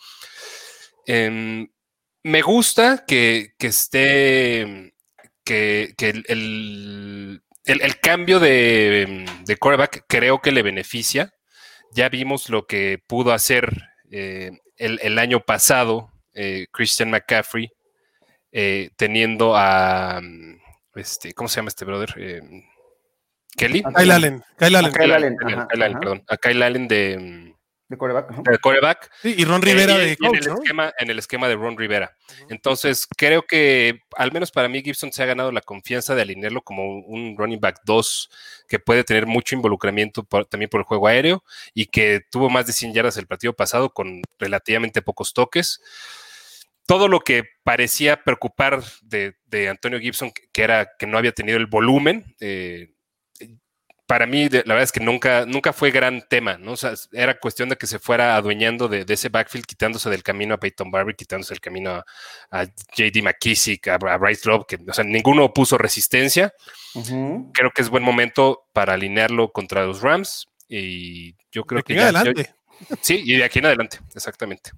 Em, 1.12 1.68
me 2.22 2.44
gusta 2.44 3.04
que, 3.08 3.56
esté, 3.58 4.94
que, 5.44 5.96
el, 6.28 7.42
cambio 8.00 8.40
de, 8.40 9.26
de 9.44 9.58
quarterback 9.58 10.06
creo 10.08 10.40
que 10.40 10.52
le 10.52 10.62
beneficia. 10.62 11.34
Ya 11.94 12.10
vimos 12.10 12.50
lo 12.50 12.68
que 12.68 13.02
pudo 13.08 13.34
hacer 13.34 13.72
eh, 14.12 14.52
el, 14.78 15.18
año 15.18 15.40
pasado 15.40 16.12
eh, 16.36 16.68
Christian 16.72 17.10
McCaffrey 17.10 17.72
eh, 18.52 18.92
teniendo 18.96 19.58
a, 19.58 20.22
este, 20.94 21.34
¿cómo 21.34 21.50
se 21.50 21.56
llama 21.56 21.70
este 21.70 21.86
brother? 21.86 22.14
Kelly. 23.58 23.82
Kyle 23.82 24.12
Allen. 24.12 24.44
Kyle 24.60 24.76
Allen. 24.76 24.94
Kyle 24.94 25.14
Allen, 25.16 26.00
perdón. 26.00 26.24
A 26.28 26.38
Kyle 26.38 26.62
Allen 26.62 26.88
de 26.88 27.49
de 27.90 27.98
coreback. 27.98 28.36
De 28.44 28.60
coreback. 28.60 29.12
Sí, 29.20 29.34
y 29.36 29.46
Ron 29.46 29.64
Rivera 29.64 29.96
eh, 29.96 30.16
de 30.16 30.18
en, 30.22 30.36
el 30.36 30.48
esquema, 30.48 30.94
en 31.00 31.10
el 31.10 31.18
esquema 31.18 31.48
de 31.48 31.56
Ron 31.56 31.76
Rivera. 31.76 32.16
Entonces, 32.48 33.08
creo 33.18 33.42
que, 33.42 34.02
al 34.16 34.32
menos 34.32 34.52
para 34.52 34.70
mí, 34.70 34.84
Gibson 34.84 35.12
se 35.12 35.24
ha 35.24 35.26
ganado 35.26 35.52
la 35.52 35.62
confianza 35.62 36.14
de 36.14 36.22
alinearlo 36.22 36.62
como 36.62 37.00
un, 37.00 37.36
running 37.36 37.60
back 37.60 37.82
2 37.86 38.30
que 38.68 38.78
puede 38.78 39.04
tener 39.04 39.26
mucho 39.26 39.56
involucramiento 39.56 40.24
también 40.48 40.70
por 40.70 40.82
el 40.82 40.86
juego 40.86 41.08
aéreo 41.08 41.44
y 41.74 41.88
que 41.88 42.22
tuvo 42.30 42.52
más 42.52 42.68
de 42.68 42.74
100 42.74 42.94
yardas 42.94 43.18
el 43.18 43.26
partido 43.26 43.54
pasado 43.54 43.90
con 43.90 44.22
relativamente 44.38 45.02
pocos 45.02 45.34
toques. 45.34 45.82
Todo 46.86 47.08
lo 47.08 47.22
que 47.22 47.44
parecía 47.64 48.24
preocupar 48.24 48.84
de, 49.02 49.36
Antonio 49.68 50.00
Gibson, 50.00 50.32
que 50.52 50.62
era 50.62 50.92
que 51.00 51.08
no 51.08 51.18
había 51.18 51.32
tenido 51.32 51.58
el 51.58 51.66
volumen, 51.66 52.36
eh, 52.40 52.92
para 54.10 54.26
mí, 54.26 54.50
la 54.50 54.64
verdad 54.64 54.82
es 54.82 54.92
que 54.92 55.02
nunca, 55.02 55.46
nunca 55.46 55.72
fue 55.72 55.92
gran 55.92 56.24
tema, 56.28 56.58
¿no? 56.58 56.72
O 56.72 56.76
sea, 56.76 56.96
era 57.12 57.40
cuestión 57.40 57.70
de 57.70 57.76
que 57.76 57.86
se 57.86 58.00
fuera 58.00 58.36
adueñando 58.36 58.88
de, 58.88 59.06
ese 59.08 59.30
backfield, 59.30 59.68
quitándose 59.68 60.10
del 60.10 60.24
camino 60.24 60.56
a 60.56 60.60
Peyton 60.60 60.90
Barber, 60.90 61.16
quitándose 61.16 61.54
el 61.54 61.62
camino 61.62 62.04
a, 62.50 62.66
JD 62.66 63.22
McKissick, 63.22 63.88
a, 63.88 64.00
Bryce 64.00 64.50
Love, 64.50 64.66
que, 64.68 64.80
o 64.88 64.94
sea, 64.94 65.04
ninguno 65.04 65.54
puso 65.54 65.78
resistencia. 65.78 66.52
Creo 67.54 67.70
que 67.70 67.84
es 67.84 67.90
buen 67.90 68.02
momento 68.02 68.64
para 68.74 68.96
alinearlo 68.96 69.52
contra 69.52 69.86
los 69.86 70.02
Rams 70.02 70.48
y 70.68 71.36
yo 71.52 71.64
creo 71.66 71.84
que 71.84 71.94
ya. 71.94 72.06
adelante. 72.06 72.52
sí, 73.02 73.22
y 73.24 73.38
de 73.38 73.44
aquí 73.44 73.60
en 73.60 73.68
adelante, 73.68 74.00
exactamente. 74.16 74.72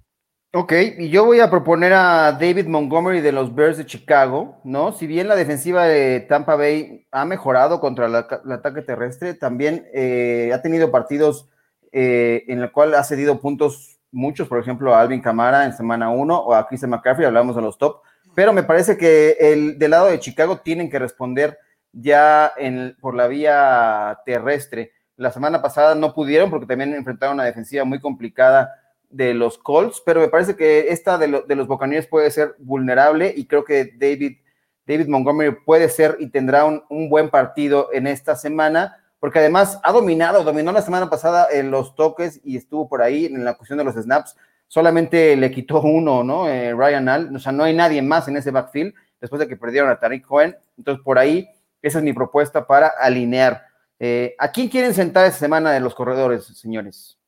Ok, 0.54 0.74
y 0.98 1.08
yo 1.10 1.24
voy 1.24 1.40
a 1.40 1.50
proponer 1.50 1.94
a 1.94 2.34
David 2.34 2.68
Montgomery 2.68 3.22
de 3.22 3.32
los 3.32 3.56
Bears 3.56 3.78
de 3.78 3.86
Chicago, 3.86 4.60
¿no? 4.66 4.92
Si 4.92 5.08
bien 5.08 5.30
la 5.30 5.38
defensiva 5.38 5.86
de 5.86 6.20
Tampa 6.20 6.58
Bay 6.58 7.08
ha 7.10 7.24
mejorado 7.24 7.80
contra 7.80 8.08
el 8.08 8.16
ataque 8.52 8.82
terrestre, 8.82 9.34
también 9.34 9.88
eh, 9.94 10.52
ha 10.54 10.62
tenido 10.62 10.92
partidos 10.92 11.48
eh, 11.94 12.44
en 12.50 12.60
el 12.60 12.70
cual 12.74 12.94
ha 12.96 13.04
cedido 13.06 13.40
puntos 13.40 14.02
muchos, 14.12 14.50
por 14.50 14.60
ejemplo, 14.60 14.94
a 14.94 15.00
Alvin 15.00 15.22
Camara 15.22 15.64
en 15.64 15.72
semana 15.72 16.10
1 16.10 16.38
o 16.38 16.54
a 16.54 16.68
Christian 16.68 16.92
McCaffrey, 16.92 17.26
hablamos 17.26 17.56
de 17.56 17.62
los 17.62 17.78
top, 17.78 18.02
pero 18.36 18.52
me 18.52 18.64
parece 18.64 18.98
que 18.98 19.38
el 19.40 19.80
del 19.80 19.92
lado 19.92 20.08
de 20.08 20.20
Chicago 20.20 20.58
tienen 20.58 20.90
que 20.90 21.00
responder 21.00 21.58
ya 21.94 22.52
en, 22.58 22.98
por 23.00 23.16
la 23.16 23.28
vía 23.28 24.20
terrestre. 24.26 24.92
La 25.16 25.32
semana 25.32 25.62
pasada 25.62 25.96
no 25.96 26.14
pudieron 26.14 26.50
porque 26.50 26.66
también 26.66 26.94
enfrentaron 26.94 27.36
una 27.36 27.46
defensiva 27.46 27.86
muy 27.86 28.02
complicada 28.02 28.81
de 29.12 29.34
los 29.34 29.58
Colts, 29.58 30.02
pero 30.06 30.22
me 30.22 30.28
parece 30.28 30.56
que 30.56 30.88
esta 30.90 31.18
de, 31.18 31.28
los 31.28 31.68
Buccaneers 31.68 32.08
puede 32.08 32.32
ser 32.32 32.56
vulnerable 32.60 33.34
y 33.36 33.46
creo 33.46 33.64
que 33.64 33.94
David, 33.98 34.38
David 34.86 35.08
Montgomery 35.08 35.56
puede 35.66 35.90
ser 35.90 36.18
y 36.20 36.28
tendrá 36.30 36.66
un, 36.66 37.10
buen 37.10 37.30
partido 37.30 37.90
en 37.94 38.08
esta 38.08 38.36
semana, 38.36 38.98
porque 39.20 39.40
además 39.40 39.80
ha 39.84 39.92
dominado, 39.92 40.44
dominó 40.44 40.72
la 40.72 40.82
semana 40.82 41.10
pasada 41.10 41.48
en 41.52 41.72
los 41.72 41.96
toques 41.96 42.40
y 42.44 42.58
estuvo 42.58 42.88
por 42.88 43.02
ahí 43.02 43.26
en 43.26 43.44
la 43.44 43.56
cuestión 43.56 43.78
de 43.78 43.84
los 43.84 43.96
snaps, 43.96 44.36
solamente 44.68 45.36
le 45.36 45.52
quitó 45.52 45.82
uno, 45.82 46.24
¿no? 46.24 46.48
Eh, 46.48 46.74
Ryan 46.74 47.10
All, 47.10 47.36
o 47.36 47.40
sea, 47.40 47.52
no 47.52 47.64
hay 47.64 47.76
nadie 47.76 48.02
más 48.02 48.28
en 48.28 48.38
ese 48.38 48.52
backfield 48.52 48.94
después 49.20 49.40
de 49.40 49.48
que 49.48 49.58
perdieron 49.58 49.90
a 49.90 50.00
Tariq 50.00 50.26
Cohen, 50.26 50.56
entonces 50.78 51.04
por 51.04 51.20
ahí 51.20 51.48
esa 51.82 52.00
es 52.00 52.04
mi 52.04 52.14
propuesta 52.14 52.66
para 52.66 52.88
alinear. 52.88 53.66
Eh, 54.00 54.36
¿A 54.40 54.52
quién 54.52 54.68
quieren 54.68 54.94
sentar 54.94 55.26
esta 55.26 55.40
semana 55.40 55.72
de 55.72 55.80
los 55.80 55.94
corredores, 55.94 56.46
señores? 56.46 57.21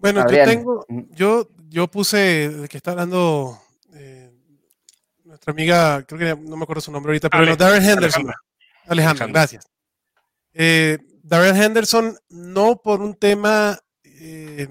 Bueno, 0.00 0.24
yo 0.30 0.44
tengo, 0.44 0.86
yo, 1.10 1.50
yo 1.68 1.88
puse 1.88 2.66
que 2.68 2.76
está 2.76 2.92
hablando 2.92 3.60
eh, 3.94 4.32
nuestra 5.24 5.52
amiga, 5.52 6.02
creo 6.04 6.18
que 6.18 6.42
no 6.42 6.56
me 6.56 6.62
acuerdo 6.62 6.80
su 6.80 6.90
nombre 6.90 7.10
ahorita, 7.10 7.28
pero 7.28 7.44
no, 7.44 7.56
Darren 7.56 7.84
Henderson. 7.84 8.32
Alejandro, 8.86 9.28
gracias. 9.28 9.68
Eh, 10.52 10.98
Darren 11.22 11.56
Henderson, 11.56 12.16
no 12.30 12.80
por 12.82 13.02
un 13.02 13.14
tema 13.14 13.78
eh, 14.02 14.66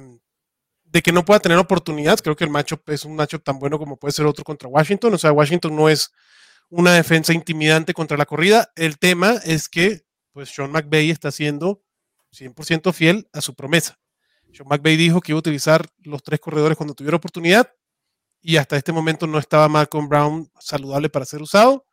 de 0.83 1.01
que 1.01 1.11
no 1.11 1.23
pueda 1.23 1.39
tener 1.39 1.57
oportunidad. 1.57 2.19
Creo 2.19 2.35
que 2.35 2.43
el 2.43 2.49
matchup 2.49 2.89
es 2.89 3.05
un 3.05 3.15
matchup 3.15 3.43
tan 3.43 3.59
bueno 3.59 3.77
como 3.77 3.97
puede 3.97 4.11
ser 4.11 4.25
otro 4.25 4.43
contra 4.43 4.67
Washington. 4.67 5.13
O 5.13 5.17
sea, 5.17 5.31
Washington 5.31 5.75
no 5.75 5.89
es 5.89 6.11
una 6.69 6.93
defensa 6.93 7.33
intimidante 7.33 7.93
contra 7.93 8.17
la 8.17 8.25
corrida. 8.25 8.71
El 8.75 8.97
tema 8.97 9.35
es 9.43 9.69
que, 9.69 10.01
pues, 10.33 10.49
Sean 10.49 10.71
McVay 10.71 11.11
está 11.11 11.31
siendo 11.31 11.83
100% 12.33 12.93
fiel 12.93 13.29
a 13.31 13.41
su 13.41 13.55
promesa. 13.55 13.99
Sean 14.53 14.67
McVay 14.67 14.97
dijo 14.97 15.21
que 15.21 15.31
iba 15.31 15.37
a 15.37 15.39
utilizar 15.39 15.85
los 16.03 16.23
tres 16.23 16.39
corredores 16.39 16.77
cuando 16.77 16.93
tuviera 16.93 17.17
oportunidad 17.17 17.71
y 18.41 18.57
hasta 18.57 18.77
este 18.77 18.91
momento 18.91 19.27
no 19.27 19.37
estaba 19.37 19.67
Malcolm 19.67 20.07
Brown 20.07 20.49
saludable 20.59 21.09
para 21.09 21.25
ser 21.25 21.41
usado. 21.41 21.85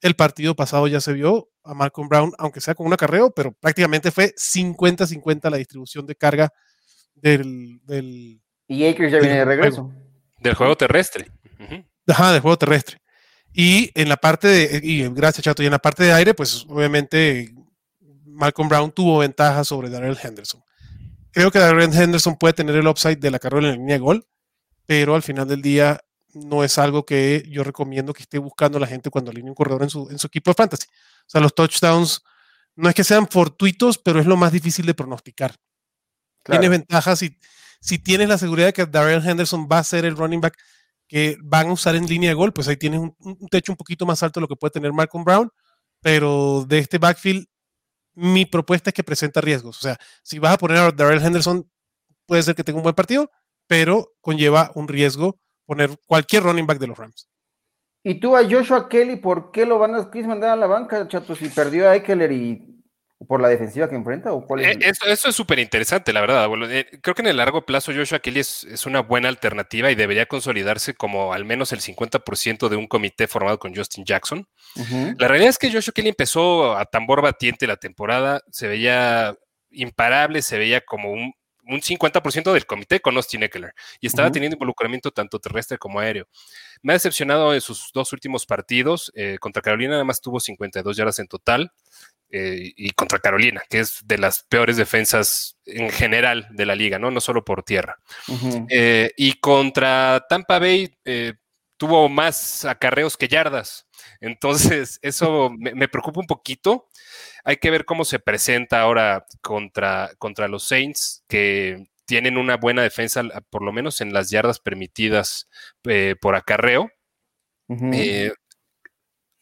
El 0.00 0.16
partido 0.16 0.56
pasado 0.56 0.88
ya 0.88 1.00
se 1.00 1.12
vio 1.12 1.48
a 1.62 1.74
Malcolm 1.74 2.08
Brown, 2.08 2.32
aunque 2.38 2.60
sea 2.60 2.74
con 2.74 2.86
un 2.86 2.92
acarreo, 2.92 3.30
pero 3.30 3.52
prácticamente 3.52 4.10
fue 4.10 4.34
50-50 4.34 5.48
la 5.48 5.58
distribución 5.58 6.06
de 6.06 6.16
carga 6.16 6.52
del, 7.14 7.80
del 7.84 8.42
y 8.68 8.86
Akers 8.86 9.12
ya 9.12 9.18
viene 9.18 9.36
de 9.36 9.44
regreso. 9.44 9.92
Del 10.40 10.54
juego 10.54 10.76
terrestre. 10.76 11.30
Ajá, 12.08 12.32
del 12.32 12.40
juego 12.40 12.58
terrestre. 12.58 13.00
Y 13.52 13.90
en 13.94 14.08
la 14.08 14.16
parte 14.16 14.48
de, 14.48 14.80
y 14.82 15.06
gracias 15.10 15.44
Chato, 15.44 15.62
y 15.62 15.66
en 15.66 15.72
la 15.72 15.78
parte 15.78 16.04
de 16.04 16.12
aire, 16.12 16.34
pues 16.34 16.64
obviamente 16.68 17.54
Malcolm 18.24 18.68
Brown 18.68 18.90
tuvo 18.90 19.18
ventaja 19.18 19.62
sobre 19.62 19.90
Darrell 19.90 20.18
Henderson. 20.20 20.62
Creo 21.32 21.50
que 21.50 21.58
Darrell 21.58 21.92
Henderson 21.92 22.36
puede 22.36 22.54
tener 22.54 22.76
el 22.76 22.86
upside 22.86 23.16
de 23.16 23.30
la 23.30 23.38
carrera 23.38 23.68
en 23.68 23.72
la 23.72 23.78
línea 23.78 23.94
de 23.96 24.00
gol, 24.00 24.26
pero 24.86 25.14
al 25.14 25.22
final 25.22 25.48
del 25.48 25.62
día 25.62 26.00
no 26.34 26.64
es 26.64 26.78
algo 26.78 27.04
que 27.04 27.44
yo 27.48 27.64
recomiendo 27.64 28.12
que 28.12 28.22
esté 28.22 28.38
buscando 28.38 28.78
la 28.78 28.86
gente 28.86 29.10
cuando 29.10 29.30
alinea 29.30 29.50
un 29.50 29.54
corredor 29.54 29.82
en 29.82 29.90
su, 29.90 30.08
en 30.10 30.18
su 30.18 30.26
equipo 30.26 30.50
de 30.50 30.54
fantasy. 30.54 30.86
O 30.86 31.30
sea, 31.30 31.40
los 31.40 31.54
touchdowns 31.54 32.22
no 32.74 32.88
es 32.88 32.94
que 32.94 33.04
sean 33.04 33.28
fortuitos, 33.28 33.98
pero 33.98 34.20
es 34.20 34.26
lo 34.26 34.36
más 34.36 34.52
difícil 34.52 34.86
de 34.86 34.94
pronosticar. 34.94 35.56
Tienes 36.42 36.70
ventajas 36.70 37.22
y 37.22 37.38
si 37.80 37.98
tienes 37.98 38.28
la 38.28 38.38
seguridad 38.38 38.68
de 38.68 38.72
que 38.72 38.86
Darrell 38.86 39.26
Henderson 39.26 39.68
va 39.70 39.78
a 39.78 39.84
ser 39.84 40.04
el 40.04 40.16
running 40.16 40.40
back 40.40 40.56
que 41.06 41.36
van 41.42 41.68
a 41.68 41.72
usar 41.72 41.94
en 41.94 42.06
línea 42.06 42.30
de 42.30 42.34
gol, 42.34 42.52
pues 42.52 42.68
ahí 42.68 42.76
tienes 42.76 43.00
un, 43.00 43.48
techo 43.50 43.72
un 43.72 43.76
poquito 43.76 44.06
más 44.06 44.22
alto 44.22 44.40
de 44.40 44.42
lo 44.42 44.48
que 44.48 44.56
puede 44.56 44.70
tener 44.70 44.92
Malcolm 44.92 45.24
Brown, 45.24 45.50
pero 46.00 46.64
de 46.66 46.78
este 46.78 46.98
backfield, 46.98 47.46
mi 48.14 48.46
propuesta 48.46 48.90
es 48.90 48.94
que 48.94 49.04
presenta 49.04 49.40
riesgos. 49.40 49.78
O 49.78 49.80
sea, 49.80 49.96
si 50.22 50.38
vas 50.38 50.54
a 50.54 50.58
poner 50.58 50.78
a 50.78 50.90
Darrell 50.90 51.22
Henderson, 51.22 51.68
puede 52.26 52.42
ser 52.42 52.54
que 52.54 52.64
tenga 52.64 52.78
un 52.78 52.82
buen 52.82 52.94
partido, 52.94 53.30
pero 53.66 54.14
conlleva 54.20 54.70
un 54.74 54.88
riesgo 54.88 55.38
poner 55.66 55.90
cualquier 56.06 56.42
running 56.42 56.66
back 56.66 56.78
de 56.78 56.86
los 56.86 56.98
Rams. 56.98 57.28
¿Y 58.04 58.18
tú 58.18 58.36
a 58.36 58.42
Joshua 58.48 58.88
Kelly, 58.88 59.16
por 59.16 59.52
qué 59.52 59.64
lo 59.64 59.78
van 59.78 59.94
a 59.94 60.10
mandar 60.26 60.50
a 60.50 60.56
la 60.56 60.66
banca, 60.66 61.06
chato? 61.06 61.36
Si 61.36 61.48
perdió 61.48 61.88
a 61.88 61.94
Eckler 61.94 62.32
y 62.32 62.71
por 63.26 63.40
la 63.40 63.48
defensiva 63.48 63.88
que 63.88 63.96
enfrenta? 63.96 64.32
¿o 64.32 64.44
cuál 64.46 64.60
es 64.60 64.76
eh, 64.76 64.92
eso, 65.06 65.28
es 65.28 65.34
súper 65.34 65.58
interesante, 65.58 66.12
la 66.12 66.20
verdad. 66.20 66.48
Eh, 66.70 66.86
creo 67.00 67.14
que 67.14 67.22
en 67.22 67.28
el 67.28 67.36
largo 67.36 67.64
plazo 67.64 67.92
Joshua 67.92 68.18
Kelly 68.20 68.40
es, 68.40 68.86
una 68.86 69.00
buena 69.00 69.28
alternativa 69.28 69.90
y 69.90 69.94
debería 69.94 70.26
consolidarse 70.26 70.94
como 70.94 71.32
al 71.32 71.44
menos 71.44 71.72
el 71.72 71.80
50% 71.80 72.68
de 72.68 72.76
un 72.76 72.86
comité 72.86 73.28
formado 73.28 73.58
con 73.58 73.74
Justin 73.74 74.04
Jackson. 74.04 74.46
La 75.18 75.28
realidad 75.28 75.50
es 75.50 75.58
que 75.58 75.72
Joshua 75.72 75.92
Kelly 75.94 76.08
empezó 76.10 76.76
a 76.76 76.84
tambor 76.86 77.22
batiente 77.22 77.66
la 77.66 77.76
temporada, 77.76 78.40
se 78.50 78.68
veía 78.68 79.36
imparable, 79.70 80.42
se 80.42 80.58
veía 80.58 80.80
como 80.80 81.10
un, 81.12 81.34
un 81.64 81.80
50% 81.80 82.52
del 82.52 82.66
comité 82.66 83.00
con 83.00 83.16
Austin 83.16 83.42
Eckler 83.42 83.72
y 84.00 84.06
estaba 84.06 84.30
teniendo 84.30 84.56
involucramiento 84.56 85.10
tanto 85.10 85.38
terrestre 85.38 85.78
como 85.78 86.00
aéreo. 86.00 86.26
Me 86.82 86.92
ha 86.92 86.94
decepcionado 86.94 87.54
en 87.54 87.60
sus 87.60 87.90
dos 87.94 88.12
últimos 88.12 88.46
partidos. 88.46 89.12
Eh, 89.14 89.38
contra 89.40 89.62
Carolina 89.62 89.94
además 89.94 90.20
tuvo 90.20 90.40
52 90.40 90.96
yardas 90.96 91.18
en 91.20 91.28
total. 91.28 91.72
Eh, 92.34 92.72
y 92.76 92.90
contra 92.92 93.18
Carolina, 93.18 93.62
que 93.68 93.80
es 93.80 94.00
de 94.06 94.16
las 94.16 94.44
peores 94.48 94.78
defensas 94.78 95.58
en 95.66 95.90
general 95.90 96.48
de 96.50 96.64
la 96.64 96.74
liga, 96.74 96.98
no, 96.98 97.10
no 97.10 97.20
solo 97.20 97.44
por 97.44 97.62
tierra. 97.62 97.98
Eh, 98.70 99.12
y 99.18 99.34
contra 99.34 100.24
Tampa 100.30 100.58
Bay 100.58 100.96
eh, 101.04 101.34
tuvo 101.76 102.08
más 102.08 102.64
acarreos 102.64 103.18
que 103.18 103.28
yardas. 103.28 103.86
Entonces, 104.20 104.98
eso 105.02 105.50
me, 105.58 105.88
preocupa 105.88 106.20
un 106.20 106.26
poquito. 106.26 106.88
Hay 107.44 107.58
que 107.58 107.70
ver 107.70 107.84
cómo 107.84 108.06
se 108.06 108.18
presenta 108.18 108.80
ahora 108.80 109.26
contra, 109.42 110.12
contra 110.16 110.48
los 110.48 110.66
Saints, 110.66 111.24
que 111.28 111.84
tienen 112.06 112.38
una 112.38 112.56
buena 112.56 112.82
defensa, 112.82 113.22
por 113.50 113.60
lo 113.62 113.72
menos 113.72 114.00
en 114.00 114.14
las 114.14 114.30
yardas 114.30 114.58
permitidas 114.58 115.50
por 116.20 116.34
acarreo 116.34 116.90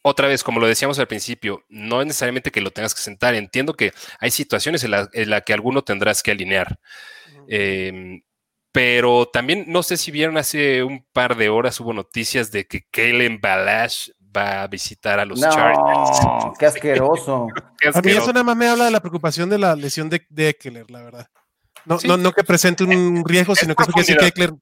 otra 0.01 0.27
vez, 0.27 0.43
como 0.43 0.59
lo 0.59 0.67
decíamos 0.67 0.97
al 0.99 1.07
principio, 1.07 1.63
no 1.69 2.01
es 2.01 2.07
necesariamente 2.07 2.51
que 2.51 2.61
lo 2.61 2.71
tengas 2.71 2.95
que 2.95 3.01
sentar. 3.01 3.35
Entiendo 3.35 3.73
que 3.73 3.93
hay 4.19 4.31
situaciones 4.31 4.83
en 4.83 4.91
las 4.91 5.09
la 5.13 5.41
que 5.41 5.53
alguno 5.53 5.83
tendrás 5.83 6.23
que 6.23 6.31
alinear. 6.31 6.79
Em, 7.47 8.23
pero 8.71 9.27
también 9.27 9.65
no 9.67 9.83
sé 9.83 9.97
si 9.97 10.11
vieron 10.11 10.37
hace 10.37 10.83
un 10.83 11.05
par 11.11 11.35
de 11.35 11.49
horas 11.49 11.79
hubo 11.79 11.93
noticias 11.93 12.51
de 12.51 12.65
que 12.65 12.85
Kalen 12.89 13.39
Balash 13.41 14.09
va 14.35 14.63
a 14.63 14.67
visitar 14.67 15.19
a 15.19 15.25
los 15.25 15.39
no, 15.39 15.49
Chargers. 15.49 16.55
¡Qué 16.59 16.65
asqueroso! 16.65 17.47
A 17.93 18.01
mí 18.01 18.11
eso 18.11 18.27
nada 18.27 18.43
más 18.43 18.55
me 18.55 18.67
habla 18.67 18.85
de 18.85 18.91
la 18.91 18.99
preocupación 18.99 19.49
de 19.49 19.57
la 19.57 19.75
lesión 19.75 20.09
de, 20.09 20.25
de 20.29 20.49
Eckler, 20.49 20.89
la 20.89 21.01
verdad. 21.01 21.27
No, 21.85 21.97
no, 22.05 22.15
no 22.17 22.31
que 22.31 22.43
presente 22.43 22.83
un 22.83 23.23
riesgo, 23.25 23.55
sino 23.55 23.75
que 23.75 23.83
eso 23.83 23.91
quiere 23.91 24.05
decir 24.05 24.17
que 24.17 24.27
Eckler. 24.27 24.53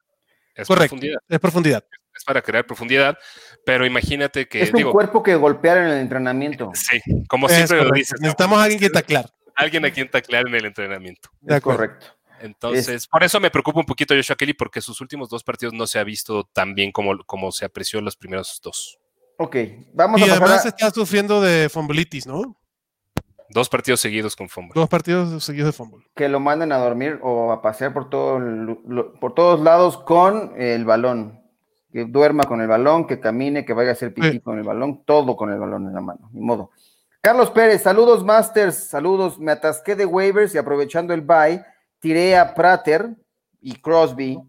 Es 0.55 0.67
Correcto, 0.67 0.95
profundidad. 0.95 1.19
es 1.27 1.39
profundidad. 1.39 1.83
Es 2.19 2.25
para 2.25 2.41
crear 2.41 2.65
profundidad. 2.65 3.17
Pero 3.65 3.85
imagínate 3.85 4.47
que. 4.47 4.63
Es 4.63 4.73
un 4.73 4.91
cuerpo 4.91 5.23
que 5.23 5.35
golpear 5.35 5.77
en 5.77 5.85
el 5.85 5.97
entrenamiento. 5.99 6.71
Sí, 6.75 7.01
como 7.27 7.47
siempre 7.47 7.83
lo 7.83 7.91
dices. 7.91 8.19
Necesitamos 8.19 8.59
a 8.59 8.63
alguien 8.63 8.79
que 8.79 8.89
taclar. 8.89 9.29
Alguien 9.55 9.85
a 9.85 9.91
quien 9.91 10.09
taclar 10.09 10.47
en 10.47 10.55
el 10.55 10.65
entrenamiento. 10.65 11.29
De 11.41 11.59
correcto. 11.61 12.07
Entonces, 12.41 13.07
por 13.07 13.23
eso 13.23 13.39
me 13.39 13.49
preocupa 13.49 13.79
un 13.79 13.85
poquito 13.85 14.15
Joshua 14.15 14.35
Kelly, 14.35 14.53
porque 14.53 14.81
sus 14.81 15.01
últimos 15.01 15.29
dos 15.29 15.43
partidos 15.43 15.73
no 15.73 15.87
se 15.87 15.99
ha 15.99 16.03
visto 16.03 16.45
tan 16.45 16.73
bien 16.73 16.91
como, 16.91 17.17
como 17.25 17.51
se 17.51 17.65
apreció 17.65 17.99
en 17.99 18.05
los 18.05 18.15
primeros 18.15 18.59
dos. 18.63 18.97
Ok, 19.37 19.55
vamos 19.93 20.19
y 20.19 20.29
a 20.29 20.33
además 20.33 20.65
está 20.65 20.91
sufriendo 20.91 21.41
de 21.41 21.69
fumbleitis, 21.69 22.27
¿no? 22.27 22.57
Dos 23.49 23.67
partidos 23.67 23.99
seguidos 23.99 24.35
con 24.35 24.47
fumble. 24.47 24.73
Dos 24.75 24.87
partidos 24.87 25.43
seguidos 25.43 25.69
de 25.69 25.73
fumble. 25.73 26.05
Que 26.15 26.29
lo 26.29 26.39
manden 26.39 26.71
a 26.71 26.77
dormir 26.77 27.19
o 27.23 27.51
a 27.51 27.61
pasear 27.61 27.93
por, 27.93 28.09
todo 28.09 28.39
por 29.19 29.33
todos 29.33 29.59
lados 29.61 29.97
con 29.97 30.53
el 30.55 30.85
balón 30.85 31.38
que 31.91 32.05
duerma 32.05 32.43
con 32.43 32.61
el 32.61 32.67
balón, 32.67 33.07
que 33.07 33.19
camine, 33.19 33.65
que 33.65 33.73
vaya 33.73 33.89
a 33.91 33.93
hacer 33.93 34.13
pipí 34.13 34.39
con 34.39 34.57
el 34.57 34.63
balón, 34.63 35.03
todo 35.05 35.35
con 35.35 35.51
el 35.51 35.59
balón 35.59 35.87
en 35.87 35.93
la 35.93 36.01
mano, 36.01 36.29
ni 36.33 36.41
modo. 36.41 36.71
Carlos 37.21 37.49
Pérez, 37.51 37.81
saludos 37.81 38.23
Masters, 38.23 38.75
saludos, 38.75 39.39
me 39.39 39.51
atasqué 39.51 39.95
de 39.95 40.05
waivers 40.05 40.55
y 40.55 40.57
aprovechando 40.57 41.13
el 41.13 41.21
bye, 41.21 41.63
tiré 41.99 42.37
a 42.37 42.53
Prater 42.53 43.09
y 43.59 43.75
Crosby, 43.75 44.39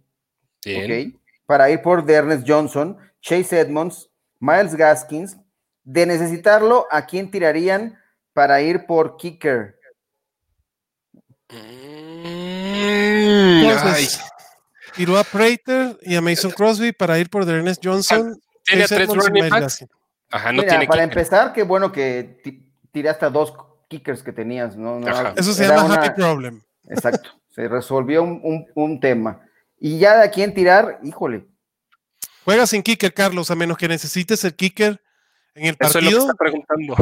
para 1.46 1.70
ir 1.70 1.82
por 1.82 2.08
Ernest 2.08 2.44
Johnson, 2.46 2.96
Chase 3.20 3.58
Edmonds, 3.58 4.08
Miles 4.38 4.76
Gaskins, 4.76 5.36
de 5.82 6.06
necesitarlo, 6.06 6.86
¿a 6.90 7.06
quién 7.06 7.30
tirarían 7.30 7.98
para 8.32 8.60
ir 8.62 8.86
por 8.86 9.16
Kicker? 9.16 9.76
Mm, 11.48 12.30
tiró 14.94 15.18
a 15.18 15.24
Prater 15.24 15.98
y 16.02 16.14
a 16.14 16.20
Mason 16.20 16.50
Crosby 16.50 16.92
para 16.92 17.18
ir 17.18 17.28
por 17.30 17.48
Ernest 17.48 17.84
Johnson. 17.84 18.40
Tiene 18.64 18.86
tres 18.86 19.08
running 19.08 19.48
backs. 19.48 19.84
Ajá, 20.30 20.52
no 20.52 20.62
tiene 20.62 20.86
para 20.86 21.02
empezar, 21.02 21.52
qué 21.52 21.64
bueno 21.64 21.90
que 21.90 22.40
tiraste 22.92 23.26
a 23.26 23.30
dos 23.30 23.52
kickers 23.88 24.22
que 24.22 24.32
tenías, 24.32 24.76
¿no? 24.76 25.00
Eso 25.36 25.52
se 25.52 25.66
llama 25.66 25.94
happy 25.94 26.10
problem. 26.14 26.62
Exacto, 26.88 27.30
se 27.54 27.68
resolvió 27.68 28.22
un, 28.22 29.00
tema. 29.00 29.40
Y 29.78 29.98
ya 29.98 30.18
de 30.18 30.24
a 30.24 30.30
quién 30.30 30.54
tirar, 30.54 31.00
híjole. 31.02 31.46
Juega 32.44 32.66
sin 32.66 32.82
kicker, 32.82 33.12
Carlos, 33.12 33.50
a 33.50 33.54
menos 33.54 33.76
que 33.76 33.88
necesites 33.88 34.44
el 34.44 34.54
kicker 34.54 35.00
en 35.54 35.66
el 35.66 35.76
partido. 35.76 36.00
Eso 36.00 36.08
es 36.08 36.14
lo 36.14 36.20
que 36.20 36.30
está 36.30 36.34
preguntando. 36.34 36.96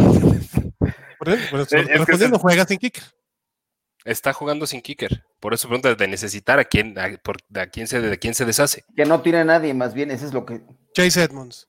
Por 1.18 1.28
eso, 1.28 2.28
no 2.28 2.38
juega 2.38 2.64
sin 2.64 2.78
kicker. 2.78 3.04
Está 4.04 4.32
jugando 4.32 4.66
sin 4.66 4.80
kicker. 4.80 5.24
Por 5.40 5.54
eso 5.54 5.68
pregunta 5.68 5.94
de 5.94 6.08
necesitar 6.08 6.58
a 6.58 6.64
quién, 6.64 6.98
a, 6.98 7.16
por, 7.22 7.36
quién 7.70 7.86
se, 7.86 8.00
de 8.00 8.18
quién 8.18 8.34
se 8.34 8.44
deshace. 8.44 8.84
Que 8.96 9.04
no 9.04 9.22
tiene 9.22 9.44
nadie, 9.44 9.72
más 9.72 9.94
bien, 9.94 10.10
eso 10.10 10.26
es 10.26 10.32
lo 10.32 10.44
que. 10.44 10.62
Chase 10.94 11.22
Edmonds. 11.22 11.68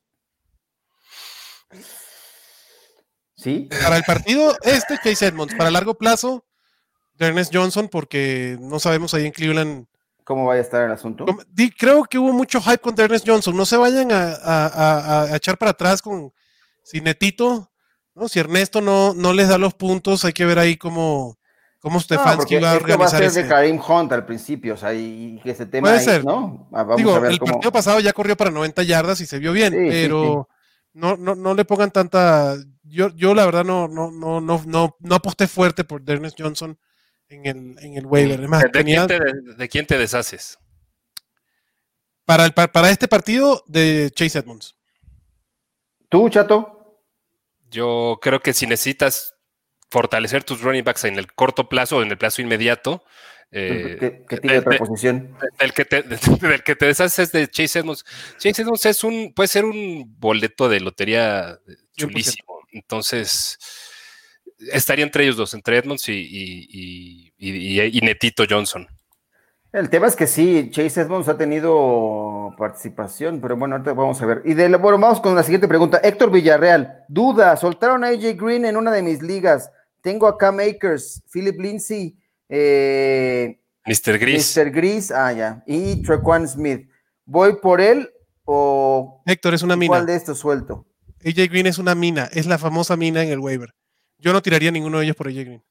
¿Sí? 3.36 3.70
Para 3.82 3.98
el 3.98 4.04
partido, 4.04 4.56
este 4.64 4.98
Chase 5.04 5.28
Edmonds. 5.28 5.54
Para 5.56 5.70
largo 5.70 5.94
plazo, 5.94 6.46
Ernest 7.20 7.54
Johnson, 7.56 7.88
porque 7.90 8.58
no 8.60 8.80
sabemos 8.80 9.14
ahí 9.14 9.26
en 9.26 9.32
Cleveland. 9.32 9.86
¿Cómo 10.24 10.46
vaya 10.46 10.62
a 10.62 10.64
estar 10.64 10.84
el 10.84 10.92
asunto? 10.92 11.26
Creo 11.78 12.04
que 12.04 12.20
hubo 12.20 12.34
mucho 12.34 12.62
hype 12.62 12.80
con 12.80 13.00
Ernest 13.00 13.28
Johnson. 13.28 13.56
No 13.56 13.66
se 13.66 13.78
vayan 13.78 14.10
a, 14.12 15.28
echar 15.34 15.58
para 15.58 15.72
atrás 15.72 16.02
con 16.02 16.34
si 16.84 17.02
Netito, 17.02 17.72
¿no? 18.16 18.28
Si 18.28 18.40
Ernesto 18.40 18.82
no, 18.82 19.14
no 19.14 19.34
les 19.34 19.48
da 19.48 19.58
los 19.58 19.74
puntos, 19.74 20.26
hay 20.26 20.34
que 20.34 20.46
ver 20.46 20.60
ahí 20.60 20.76
cómo 20.76 21.39
¿Cómo 21.80 22.00
Stefanski 22.00 22.56
no, 22.56 22.62
va 22.62 22.72
a 22.74 22.76
organizar 22.76 23.22
va 23.22 23.28
a 23.28 23.30
ser 23.30 23.44
de 23.44 23.48
Karim 23.48 23.80
Hunt 23.80 24.12
al 24.12 24.26
principio, 24.26 24.74
o 24.74 24.78
sea, 24.78 24.94
y 24.94 25.40
que 25.42 25.52
ese 25.52 25.66
tema 25.66 25.88
Puede 25.90 26.02
ser. 26.02 26.26
¿no? 26.26 26.68
Ah, 26.74 26.84
vamos 26.84 26.98
Digo, 26.98 27.16
a 27.16 27.20
ver 27.20 27.32
el 27.32 27.40
partido 27.40 27.72
pasado 27.72 28.00
ya 28.02 28.12
corrió 28.12 28.36
para 28.36 28.52
90 28.52 28.84
yardas 28.84 29.22
y 29.22 29.26
se 29.26 29.40
vio 29.40 29.54
bien, 29.54 29.74
pero 29.74 30.50
No, 30.94 31.16
no, 31.16 31.36
no 31.36 31.54
le 31.54 31.64
pongan 31.64 31.92
tanta. 31.92 32.56
Yo, 32.84 33.10
yo 33.16 33.34
la 33.34 33.46
verdad 33.46 33.64
no, 33.64 33.88
no, 33.88 34.12
no, 34.12 34.42
no, 34.42 34.62
no, 34.66 34.98
no 35.00 35.16
aposté 35.16 35.48
fuerte 35.48 35.84
por 35.86 36.02
Dennis 36.02 36.36
Johnson 36.38 36.78
en 37.30 37.46
el, 37.46 37.78
en 37.80 37.98
el 37.98 38.06
waiver. 38.06 38.42
¿De, 38.42 38.84
quién 38.84 39.08
te, 39.08 39.20
¿De, 39.58 39.70
quién 39.70 39.86
te, 39.86 39.98
deshaces? 39.98 40.58
para, 42.26 42.46
el, 42.46 42.54
para 42.54 42.90
este 42.90 43.08
partido 43.08 43.64
de 43.68 44.12
Chase 44.14 44.40
Edmonds. 44.40 44.76
¿Tú, 46.10 46.28
Chato? 46.30 47.02
Yo 47.70 48.20
creo 48.22 48.40
que 48.40 48.54
si 48.54 48.66
necesitas 48.66 49.36
fortalecer 49.90 50.44
tus 50.44 50.62
running 50.62 50.84
backs 50.84 51.06
en 51.06 51.18
el 51.18 51.32
corto 51.34 51.70
plazo 51.70 51.98
o 51.98 52.02
en 52.02 52.12
el 52.12 52.18
plazo 52.18 52.42
inmediato, 52.42 53.04
eh, 53.52 54.24
¿Qué, 54.30 54.38
tiene 54.38 54.60
otra 54.60 54.78
posición? 54.78 55.36
Del 55.60 55.74
que, 55.74 55.86
te, 55.86 56.04
del 56.04 56.64
que 56.64 56.76
te 56.76 56.86
deshaces 56.86 57.32
de 57.32 57.48
Chase 57.48 57.80
Edmonds. 57.80 58.06
Chase 58.38 58.62
Edmonds 58.62 58.86
es 58.86 59.04
un, 59.04 59.34
puede 59.34 59.48
ser 59.48 59.66
un 59.66 60.16
boleto 60.20 60.70
de 60.70 60.80
lotería 60.80 61.60
chulísimo. 61.96 62.60
Entonces, 62.72 63.58
estaría 64.72 65.04
entre 65.04 65.24
ellos 65.24 65.38
dos, 65.38 65.54
entre 65.56 65.78
Edmonds 65.78 66.08
y, 66.10 67.34
y, 67.38 68.02
Netito 68.02 68.44
Johnson. 68.48 68.88
El 69.72 69.90
tema 69.90 70.08
es 70.08 70.16
que 70.16 70.28
sí, 70.28 70.70
Chase 70.72 71.02
Edmonds 71.02 71.30
ha 71.30 71.38
tenido 71.38 72.54
participación, 72.58 73.40
pero 73.40 73.56
bueno, 73.56 73.76
ahorita 73.76 73.94
vamos 73.94 74.22
a 74.22 74.26
ver. 74.26 74.42
Y 74.46 74.54
de, 74.54 74.68
bueno, 74.78 75.00
vamos 75.00 75.22
con 75.22 75.36
la 75.36 75.44
siguiente 75.44 75.68
pregunta. 75.68 76.00
Héctor 76.04 76.32
Villarreal, 76.32 77.04
duda, 77.08 77.56
soltaron 77.56 78.04
a 78.04 78.08
AJ 78.08 78.36
Green 78.36 78.66
en 78.66 78.78
una 78.78 78.92
de 78.92 79.04
mis 79.04 79.22
ligas. 79.22 79.72
Tengo 80.02 80.28
acá 80.28 80.52
Makers, 80.52 81.24
Philip 81.32 81.60
Lindsay, 81.60 82.18
eh, 82.48 83.60
Mr. 83.86 84.18
Gris. 84.18 84.58
Mr. 84.58 84.72
Gris, 84.72 85.12
ah, 85.12 85.34
ya. 85.34 85.64
Y 85.66 86.02
Trequan 86.04 86.48
Smith. 86.48 86.90
¿Voy 87.26 87.58
por 87.58 87.82
él 87.82 88.10
o. 88.46 89.22
Héctor, 89.26 89.54
es 89.54 89.64
una 89.64 89.76
mina. 89.76 89.90
¿Cuál 89.90 90.06
de 90.06 90.16
estos 90.16 90.40
suelto? 90.40 90.86
AJ 91.26 91.50
Green 91.50 91.68
es 91.68 91.78
una 91.78 91.96
mina, 91.96 92.30
es 92.32 92.46
la 92.46 92.58
famosa 92.58 92.96
mina 92.96 93.24
en 93.24 93.30
el 93.30 93.40
waiver. 93.40 93.74
Yo 94.18 94.34
no 94.34 94.42
tiraría 94.42 94.72
ninguno 94.72 95.00
de 95.00 95.06
ellos 95.06 95.16
por 95.16 95.28
AJ 95.28 95.36
Green. 95.36 95.64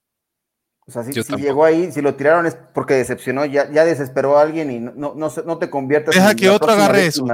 O 0.87 0.91
sea, 0.91 1.03
si, 1.03 1.13
llegó 1.13 1.65
ahí, 1.65 1.93
si 1.93 2.01
lo 2.01 2.15
tiraron 2.15 2.47
es 2.47 2.57
porque 2.73 2.95
decepcionó, 2.95 3.45
ya, 3.45 3.71
ya 3.71 3.85
desesperó 3.85 4.39
a 4.39 4.43
alguien 4.43 4.71
y 4.71 4.79
no, 4.79 4.93
no, 5.15 5.15
no, 5.15 5.59
te 5.59 5.69
conviertas 5.69 6.15
Deja 6.15 6.35
que 6.35 6.49
otro 6.49 6.73
agarre 6.73 7.07
eso. 7.07 7.27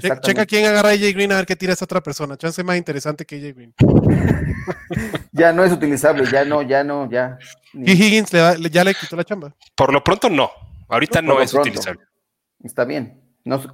Checa 0.00 0.46
quién 0.46 0.66
agarra 0.66 0.90
a 0.90 0.92
AJ 0.92 1.12
Green 1.14 1.32
a 1.32 1.36
ver 1.36 1.46
qué 1.46 1.56
tira 1.56 1.72
esa 1.72 1.84
otra 1.84 2.02
persona. 2.02 2.36
Chance 2.36 2.62
más 2.64 2.76
interesante 2.76 3.24
que 3.24 3.36
AJ 3.36 3.54
Green. 3.54 3.74
ya 5.32 5.52
no 5.52 5.64
es 5.64 5.72
utilizable, 5.72 6.24
ya 6.30 6.44
no, 6.44 6.62
ya 6.62 6.84
no, 6.84 7.10
ya. 7.10 7.38
Y 7.72 7.92
Higgins 7.92 8.30
ya 8.30 8.84
le 8.84 8.94
quitó 8.94 9.16
la 9.16 9.24
chamba. 9.24 9.54
Por 9.76 9.92
lo 9.92 10.02
pronto 10.02 10.28
no. 10.28 10.50
Ahorita 10.88 11.22
no, 11.22 11.40
es 11.40 11.54
utilizable. 11.54 12.02
Está 12.62 12.84
bien. 12.84 13.22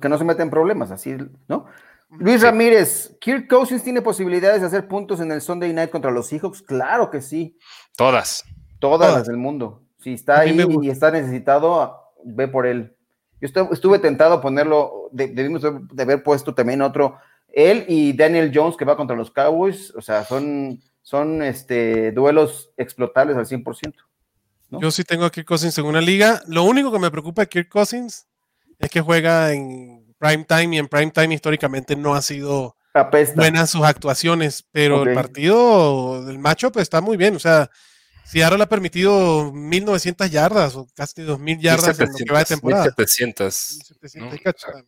que 0.00 0.08
no 0.08 0.18
se 0.18 0.24
meten 0.24 0.50
problemas, 0.50 0.90
así, 0.90 1.16
¿no? 1.48 1.66
Luis 2.10 2.42
Ramírez, 2.42 3.16
Kirk 3.20 3.48
Cousins 3.48 3.82
tiene 3.82 4.00
posibilidades 4.00 4.60
de 4.60 4.68
hacer 4.68 4.86
puntos 4.86 5.20
en 5.20 5.32
el 5.32 5.40
Sunday 5.40 5.72
night 5.72 5.90
contra 5.90 6.10
los 6.10 6.28
Seahawks. 6.28 6.62
Claro 6.62 7.10
que 7.10 7.20
sí. 7.20 7.58
Todas. 7.96 8.44
Todas, 8.78 9.12
las 9.12 9.26
del 9.26 9.38
mundo. 9.38 9.82
Si 9.98 10.12
está 10.12 10.40
ahí 10.40 10.56
y 10.82 10.90
está 10.90 11.10
necesitado, 11.10 12.12
ve 12.24 12.46
por 12.46 12.66
él. 12.66 12.95
Yo 13.40 13.48
estuve, 13.70 13.98
tentado 13.98 14.34
a 14.34 14.40
ponerlo, 14.40 15.08
debimos 15.12 15.62
de 15.62 16.02
haber 16.02 16.22
puesto 16.22 16.54
también 16.54 16.80
otro, 16.80 17.18
él 17.52 17.84
y 17.88 18.12
Daniel 18.14 18.50
Jones 18.54 18.76
que 18.76 18.84
va 18.84 18.96
contra 18.96 19.16
los 19.16 19.30
Cowboys, 19.30 19.92
o 19.94 20.00
sea, 20.00 20.24
son, 20.24 20.80
son 21.02 21.42
este, 21.42 22.12
duelos 22.12 22.70
explotables 22.76 23.36
al 23.36 23.46
100%. 23.46 23.94
Yo 24.70 24.90
sí 24.90 25.04
tengo 25.04 25.24
a 25.24 25.30
Kirk 25.30 25.46
Cousins 25.46 25.78
en 25.78 25.84
una 25.84 26.00
liga. 26.00 26.42
Lo 26.48 26.64
único 26.64 26.90
que 26.90 26.98
me 26.98 27.10
preocupa 27.10 27.42
de 27.42 27.48
Kirk 27.48 27.68
Cousins 27.68 28.26
es 28.78 28.90
que 28.90 29.00
juega 29.00 29.52
en 29.52 30.14
prime 30.18 30.44
time 30.44 30.76
y 30.76 30.78
en 30.78 30.88
prime 30.88 31.10
time 31.10 31.34
históricamente 31.34 31.94
no 31.94 32.14
ha 32.14 32.22
sido 32.22 32.76
buenas 33.34 33.70
sus 33.70 33.82
actuaciones, 33.82 34.66
pero 34.72 35.02
el 35.04 35.14
partido 35.14 36.24
del 36.24 36.38
macho 36.38 36.72
pues 36.72 36.84
está 36.84 37.00
muy 37.00 37.16
bien, 37.16 37.36
o 37.36 37.38
sea, 37.38 37.70
Seattle 38.26 38.62
ha 38.62 38.68
permitido 38.68 39.52
1900 39.52 40.30
yardas 40.30 40.74
o 40.74 40.88
casi 40.94 41.22
2000 41.22 41.60
yardas 41.60 42.00
en 42.00 42.08
lo 42.08 42.14
que 42.14 42.32
va 42.32 42.38
de 42.40 42.44
temporada. 42.44 42.84
1700. 42.84 43.78
1700 44.00 44.84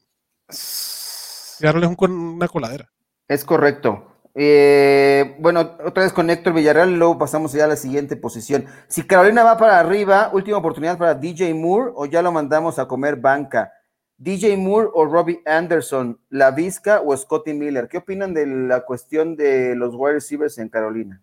Seattle 0.50 1.86
es 1.86 1.96
una 2.08 2.48
coladera. 2.48 2.90
Es 3.28 3.44
correcto. 3.44 4.04
Eh, 4.34 5.36
bueno, 5.38 5.76
otra 5.84 6.04
vez 6.04 6.12
con 6.12 6.30
Héctor 6.30 6.52
Villarreal, 6.52 6.98
luego 6.98 7.18
pasamos 7.18 7.52
ya 7.52 7.64
a 7.64 7.68
la 7.68 7.76
siguiente 7.76 8.16
posición. 8.16 8.66
Si 8.88 9.02
Carolina 9.04 9.42
va 9.42 9.56
para 9.56 9.78
arriba, 9.78 10.30
última 10.32 10.58
oportunidad 10.58 10.98
para 10.98 11.14
DJ 11.14 11.54
Moore 11.54 11.92
o 11.94 12.06
ya 12.06 12.22
lo 12.22 12.32
mandamos 12.32 12.78
a 12.78 12.86
comer 12.86 13.16
banca. 13.16 13.72
DJ 14.16 14.56
Moore 14.56 14.88
o 14.94 15.06
Robbie 15.06 15.42
Anderson, 15.46 16.20
La 16.28 16.50
Vizca 16.50 17.00
o 17.00 17.16
Scotty 17.16 17.54
Miller. 17.54 17.88
¿Qué 17.88 17.98
opinan 17.98 18.34
de 18.34 18.46
la 18.46 18.84
cuestión 18.84 19.36
de 19.36 19.76
los 19.76 19.94
wide 19.94 20.14
receivers 20.14 20.58
en 20.58 20.68
Carolina? 20.68 21.22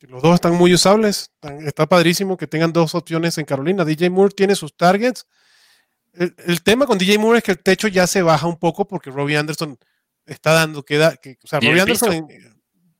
Los 0.00 0.22
dos 0.22 0.34
están 0.34 0.54
muy 0.54 0.74
usables. 0.74 1.32
Está 1.64 1.86
padrísimo 1.86 2.36
que 2.36 2.46
tengan 2.46 2.72
dos 2.72 2.94
opciones 2.94 3.38
en 3.38 3.44
Carolina. 3.44 3.84
DJ 3.84 4.10
Moore 4.10 4.34
tiene 4.34 4.54
sus 4.54 4.76
targets. 4.76 5.26
El, 6.12 6.62
tema 6.62 6.86
con 6.86 6.98
DJ 6.98 7.18
Moore 7.18 7.38
es 7.38 7.44
que 7.44 7.52
el 7.52 7.62
techo 7.62 7.88
ya 7.88 8.06
se 8.06 8.22
baja 8.22 8.46
un 8.46 8.58
poco 8.58 8.86
porque 8.86 9.10
Robbie 9.10 9.36
Anderson 9.36 9.78
está 10.24 10.52
dando, 10.52 10.82
queda, 10.82 11.16
que, 11.16 11.38
o 11.44 11.46
sea, 11.46 11.60
Robbie 11.60 11.80
Anderson 11.80 12.26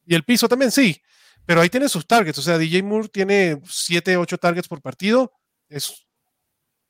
y 0.06 0.14
el 0.14 0.22
piso 0.22 0.48
también, 0.48 0.70
sí, 0.70 1.02
pero 1.46 1.60
ahí 1.60 1.70
tiene 1.70 1.88
sus 1.88 2.06
targets. 2.06 2.38
O 2.38 2.42
sea, 2.42 2.58
DJ 2.58 2.82
Moore 2.82 3.08
tiene 3.08 3.60
7, 3.64 4.16
8 4.16 4.38
targets 4.38 4.68
por 4.68 4.82
partido. 4.82 5.32
Es 5.68 6.06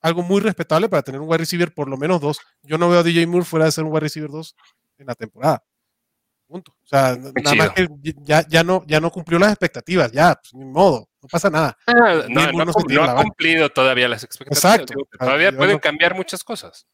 algo 0.01 0.23
muy 0.23 0.41
respetable 0.41 0.89
para 0.89 1.03
tener 1.03 1.21
un 1.21 1.29
wide 1.29 1.39
receiver 1.39 1.73
por 1.73 1.89
lo 1.89 1.97
menos 1.97 2.21
dos. 2.21 2.39
Yo 2.63 2.79
no 2.79 2.89
veo 2.89 3.01
a 3.01 3.03
DJ 3.03 3.27
Moore 3.27 3.45
fuera 3.45 3.67
de 3.67 3.73
ser 3.73 3.85
un 3.85 3.91
wide 3.91 4.01
receiver 4.01 4.31
2 4.31 4.57
en 4.99 5.07
la 5.07 5.15
temporada. 5.15 5.63
Punto. 6.47 6.73
O 6.73 6.87
sea, 6.87 7.17
nada 7.17 7.57
más 7.57 7.71
que 7.71 7.89
ya, 8.23 8.47
ya, 8.49 8.63
no, 8.63 8.85
ya 8.87 9.01
no 9.01 9.11
cumplió 9.11 9.39
las 9.39 9.51
expectativas, 9.51 10.13
ya, 10.13 10.35
pues, 10.35 10.55
ni 10.55 10.65
modo, 10.65 11.09
no 11.21 11.29
pasa 11.29 11.51
nada. 11.51 11.77
Ah, 11.89 12.23
no, 12.29 12.41
ha 12.43 13.23
cumplido 13.23 13.69
todavía 13.71 14.09
las 14.09 14.23
expectativas. 14.23 14.65
Exacto. 14.65 14.95
todavía 15.19 15.51
pueden 15.51 15.79
cambiar 15.79 16.15
muchas 16.15 16.45
cosas. 16.45 16.87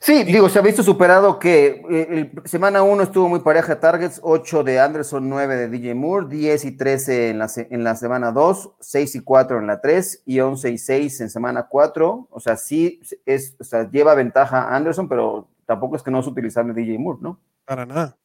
Sí, 0.00 0.24
digo, 0.24 0.48
se 0.48 0.58
ha 0.58 0.62
visto 0.62 0.82
superado 0.82 1.38
que 1.38 1.80
eh, 1.88 2.32
semana 2.44 2.82
1 2.82 3.04
estuvo 3.04 3.28
muy 3.28 3.38
pareja 3.38 3.78
targets, 3.78 4.18
8 4.20 4.64
de 4.64 4.80
Anderson, 4.80 5.28
9 5.28 5.54
de 5.54 5.68
DJ 5.68 5.94
Moore, 5.94 6.26
10 6.28 6.64
y 6.64 6.76
13 6.76 7.30
en 7.30 7.38
la, 7.38 7.48
en 7.56 7.84
la 7.84 7.94
semana 7.94 8.32
2, 8.32 8.72
6 8.80 9.14
y 9.14 9.20
4 9.20 9.60
en 9.60 9.68
la 9.68 9.80
3 9.80 10.24
y 10.26 10.40
11 10.40 10.70
y 10.70 10.78
6 10.78 11.20
en 11.20 11.30
semana 11.30 11.68
4. 11.68 12.26
O 12.28 12.40
sea, 12.40 12.56
sí 12.56 13.00
es, 13.24 13.54
o 13.60 13.64
sea, 13.64 13.88
lleva 13.88 14.16
ventaja 14.16 14.74
Anderson, 14.74 15.08
pero 15.08 15.48
tampoco 15.66 15.94
es 15.94 16.02
que 16.02 16.10
no 16.10 16.18
es 16.18 16.26
utilizable 16.26 16.74
DJ 16.74 16.98
Moore, 16.98 17.20
¿no? 17.22 17.38
Para 17.64 17.86
nada. 17.86 18.18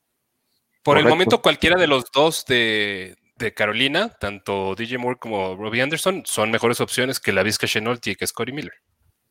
Por 0.88 0.98
el 0.98 1.06
momento, 1.06 1.42
cualquiera 1.42 1.78
de 1.78 1.86
los 1.86 2.06
dos 2.14 2.46
de, 2.46 3.18
Carolina, 3.58 4.08
tanto 4.22 4.74
DJ 4.74 4.98
Moore 4.98 5.20
como 5.20 5.58
Robbie 5.58 5.82
Anderson, 5.82 6.24
son 6.26 6.50
mejores 6.50 6.80
opciones 6.80 7.20
que 7.20 7.34
la 7.34 7.44
Vizca 7.44 7.68
Chenolti 7.68 8.12
y 8.12 8.16
que 8.16 8.26
Scotty 8.26 8.54
Miller. 8.54 8.72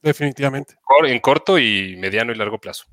Definitivamente. 0.03 0.75
En 1.05 1.19
corto 1.19 1.59
y 1.59 1.97
mediano 1.97 2.31
y 2.31 2.35
largo 2.35 2.59
plazo. 2.59 2.85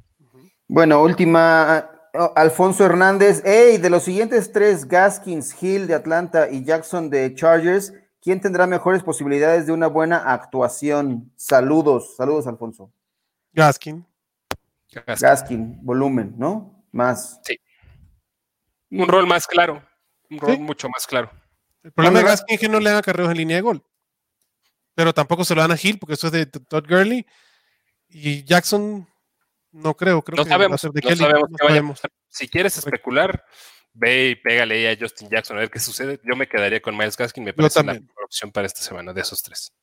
Bueno, 0.66 1.02
última. 1.04 1.90
Alfonso 2.38 2.86
Hernández. 2.86 3.42
Hey, 3.44 3.80
de 3.80 3.90
los 3.90 4.04
siguientes 4.04 4.54
tres, 4.54 4.88
Gaskins, 4.88 5.62
Hill 5.62 5.86
de 5.86 5.96
Atlanta 5.96 6.50
y 6.50 6.64
Jackson 6.64 7.10
de 7.10 7.36
Chargers, 7.36 7.92
¿quién 8.22 8.40
tendrá 8.40 8.66
mejores 8.66 9.04
posibilidades 9.04 9.66
de 9.66 9.74
una 9.74 9.88
buena 9.88 10.32
actuación? 10.32 11.34
Saludos, 11.36 12.16
saludos, 12.16 12.48
Alfonso. 12.48 12.94
Gaskin. 13.52 14.06
Gaskin, 14.90 15.28
Gaskin 15.28 15.80
volumen, 15.82 16.36
¿no? 16.38 16.82
Más. 16.94 17.42
Sí. 17.44 17.60
Un 18.94 19.08
rol 19.08 19.26
más 19.26 19.48
claro. 19.48 19.84
Un 20.30 20.40
rol 20.40 20.60
mucho 20.60 20.88
más 20.88 21.08
claro. 21.08 21.32
El 21.82 21.92
problema 21.92 22.20
de 22.20 22.26
Gaskin 22.26 22.56
es 22.56 22.60
que 22.60 22.70
no 22.70 22.80
le 22.80 22.92
dan 22.92 23.02
carreros 23.02 23.32
en 23.32 23.38
línea 23.38 23.58
de 23.58 23.62
gol. 23.62 23.84
Pero 24.96 25.14
tampoco 25.14 25.44
se 25.44 25.56
lo 25.56 25.62
dan 25.62 25.72
a 25.72 25.78
Hill 25.82 25.98
porque 25.98 26.14
eso 26.14 26.28
es 26.28 26.34
de 26.34 26.46
Todd 26.46 26.86
Gurley. 26.88 27.26
Y 28.08 28.44
Jackson, 28.44 29.08
no 29.72 29.96
creo. 29.96 30.22
creo 30.22 30.38
no 30.38 30.46
sabemos, 30.46 30.82
de 30.82 30.90
no 31.02 31.16
sabemos, 31.16 31.50
no 31.50 31.58
sabemos. 31.58 32.02
Si 32.30 32.48
quieres 32.48 32.78
especular, 32.78 33.44
ve 33.94 34.30
y 34.30 34.36
pégale 34.36 34.90
a 34.92 34.98
Justin 34.98 35.30
Jackson 35.30 35.58
a 35.58 35.62
ver 35.62 35.72
qué 35.72 35.80
sucede. 35.80 36.20
Yo 36.24 36.36
me 36.36 36.48
quedaría 36.48 36.80
con 36.80 36.96
Miles 36.96 37.18
Gaskin. 37.18 37.44
Me 37.44 37.54
parece 37.54 37.84
la 37.84 37.94
mejor 37.94 38.26
opción 38.26 38.52
para 38.52 38.68
esta 38.68 38.82
semana 38.82 39.12
de 39.12 39.22
esos 39.22 39.42
tres. 39.42 39.74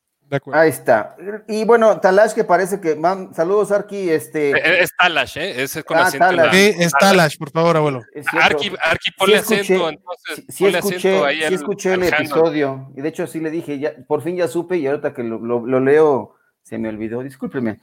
Ahí 0.53 0.71
está. 0.71 1.17
Y 1.49 1.65
bueno, 1.65 2.01
Talash 2.01 2.33
que 2.33 2.45
parece 2.45 2.81
que. 2.81 2.97
saludos, 3.35 3.73
Arki. 3.73 4.11
Este... 4.11 4.51
Eh, 4.51 4.63
eh, 4.65 4.83
es, 4.83 4.91
Talash, 4.97 5.39
¿eh? 5.39 5.63
Es 5.63 5.83
con 5.85 5.99
ah, 5.99 6.03
acento. 6.03 6.51
Sí, 6.53 6.75
es 6.79 6.93
Talash, 6.93 7.37
por 7.37 7.51
favor, 7.51 7.77
abuelo. 7.77 8.03
Arki, 8.41 8.73
Arki, 8.81 9.11
ponle 9.17 9.39
acento, 9.39 9.89
entonces. 9.89 10.45
Sí, 10.49 10.67
escuché, 10.67 11.25
ahí 11.25 11.43
sí 11.49 11.55
escuché 11.55 11.95
el, 11.95 12.05
episodio. 12.05 12.93
Y 12.97 13.01
de 13.01 13.09
hecho, 13.09 13.25
así 13.25 13.41
le 13.41 13.51
dije, 13.51 13.79
ya, 13.79 13.93
por 14.07 14.23
fin 14.23 14.37
ya 14.37 14.47
supe 14.47 14.77
y 14.77 14.87
ahorita 14.87 15.13
que 15.13 15.25
lo, 15.25 15.39
lo, 15.39 15.81
leo, 15.81 16.37
se 16.63 16.79
me 16.79 16.89
olvidó. 16.89 17.23
Discúlpeme. 17.23 17.81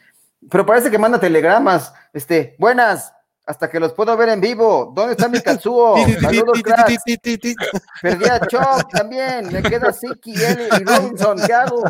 Pero 0.49 0.65
parece 0.65 0.89
que 0.89 0.97
manda 0.97 1.19
telegramas. 1.19 1.93
Este, 2.13 2.55
buenas, 2.59 3.13
hasta 3.45 3.69
que 3.69 3.79
los 3.79 3.93
puedo 3.93 4.15
ver 4.15 4.29
en 4.29 4.39
vivo. 4.39 4.93
¿Dónde 4.95 5.13
está 5.13 5.27
mi 5.27 5.41
Katsuo? 5.41 5.97
Saludos, 6.21 6.61
cracks. 6.63 7.03
Perdí 8.01 8.25
a 8.25 8.39
Chop 8.47 8.89
también. 8.91 9.51
Me 9.51 9.61
queda 9.63 9.91
Siki 9.91 10.33
y 10.33 10.83
Robinson. 10.83 11.37
¿Qué 11.45 11.53
hago? 11.53 11.83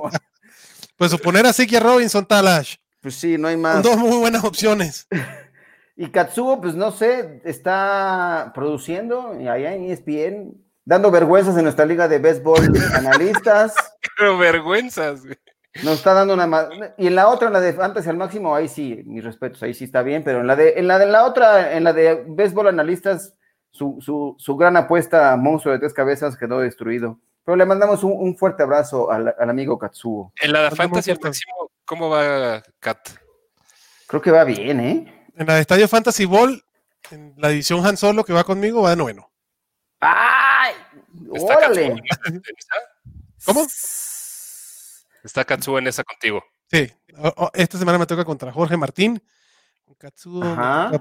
Pues 0.98 1.12
suponer 1.12 1.46
así 1.46 1.68
que 1.68 1.80
Robinson 1.80 2.26
Talash. 2.26 2.76
Pues 3.02 3.16
sí, 3.16 3.38
no 3.38 3.48
hay 3.48 3.56
más. 3.56 3.84
dos 3.84 3.98
muy 3.98 4.18
buenas 4.18 4.44
opciones. 4.44 5.08
y 5.96 6.10
Katsuo, 6.10 6.60
pues 6.60 6.76
no 6.76 6.92
sé, 6.92 7.42
está 7.46 8.52
produciendo 8.54 9.30
allá 9.32 9.74
en 9.74 9.86
ESPN, 9.86 10.54
dando 10.84 11.12
vergüenzas 11.12 11.56
en 11.56 11.64
nuestra 11.64 11.86
liga 11.86 12.08
de 12.08 12.18
béisbol 12.18 12.74
analistas. 12.96 13.76
Pero 14.18 14.38
vergüenzas, 14.38 15.24
güey. 15.24 15.38
Nos 15.84 16.00
está 16.00 16.16
dando 16.16 16.34
una 16.34 16.48
más. 16.48 16.70
Y 16.98 17.06
en 17.06 17.14
la 17.14 17.28
otra, 17.28 17.48
en 17.48 17.54
la 17.54 17.62
de 17.62 17.74
Fantasy 17.74 18.10
al 18.10 18.18
máximo, 18.18 18.56
ahí 18.56 18.68
sí, 18.68 19.04
mis 19.06 19.24
respetos, 19.24 19.62
ahí 19.62 19.76
sí 19.76 19.84
está 19.84 20.02
bien, 20.02 20.24
pero 20.24 20.42
en 20.42 20.48
la 20.48 20.56
de, 20.56 20.74
en 20.78 20.88
la 20.88 20.98
de 20.98 21.06
la 21.06 21.24
otra, 21.24 21.78
en 21.78 21.84
la 21.84 21.94
de 21.94 22.26
Béisbol 22.28 22.68
Analistas, 22.68 23.36
su, 23.70 24.00
su, 24.02 24.36
su 24.40 24.58
gran 24.58 24.76
apuesta, 24.76 25.36
monstruo 25.38 25.74
de 25.74 25.80
tres 25.80 25.94
cabezas, 25.94 26.36
quedó 26.36 26.62
destruido. 26.62 27.20
Pero 27.48 27.56
le 27.56 27.66
mandamos 27.66 28.04
un, 28.04 28.12
un 28.12 28.36
fuerte 28.36 28.64
abrazo 28.64 29.10
al, 29.10 29.34
al, 29.40 29.50
amigo 29.50 29.80
Katsuo. 29.80 30.34
En 30.42 30.52
la 30.52 30.64
de 30.64 30.72
Fantasy 30.72 31.12
al 31.12 31.20
máximo, 31.24 31.72
¿cómo 31.86 32.10
va 32.10 32.62
Kat? 32.82 33.08
Creo 34.06 34.22
que 34.22 34.32
va 34.32 34.44
bien, 34.44 34.82
¿eh? 34.82 35.26
En 35.34 35.48
la 35.48 35.56
de 35.56 35.62
Estadio 35.62 35.88
Fantasy 35.88 36.26
Ball, 36.26 36.62
en 37.10 37.36
la 37.38 37.50
edición 37.50 37.86
Han 37.86 37.96
Solo 37.96 38.26
que 38.26 38.34
va 38.34 38.44
conmigo, 38.44 38.82
va 38.82 38.90
de 38.90 38.98
noveno. 38.98 39.32
¡Ay! 40.02 40.74
¡Órale! 41.30 41.96
¿Cómo? 43.46 43.66
Está 45.24 45.46
Katsuo 45.46 45.80
en 45.80 45.88
esa 45.88 46.04
contigo. 46.04 46.44
Sí, 46.70 46.92
esta 47.54 47.78
semana 47.78 47.98
me 47.98 48.06
toca 48.06 48.26
contra 48.26 48.52
Jorge 48.52 48.76
Martín. 48.76 49.24
Katsuo 49.98 50.44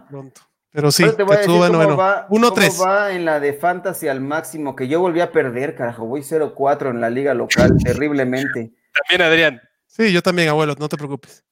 pronto. 0.08 0.42
Pero 0.70 0.92
sí, 0.92 1.04
Katsuo 1.04 1.60
va 1.60 1.70
noveno. 1.70 1.96
1-3. 1.96 2.84
va 2.84 3.12
en 3.12 3.24
la 3.24 3.40
de 3.40 3.54
Fantasy 3.54 4.08
al 4.08 4.20
máximo? 4.20 4.76
Que 4.76 4.88
yo 4.88 5.00
volví 5.00 5.20
a 5.20 5.32
perder, 5.32 5.74
carajo. 5.74 6.04
Voy 6.04 6.20
0-4 6.20 6.90
en 6.90 7.00
la 7.00 7.08
liga 7.08 7.32
local, 7.32 7.76
terriblemente. 7.84 8.72
También, 8.92 9.26
Adrián. 9.26 9.62
Sí, 9.86 10.12
yo 10.12 10.22
también, 10.22 10.48
abuelo, 10.48 10.74
no 10.78 10.88
te 10.88 10.96
preocupes. 10.96 11.44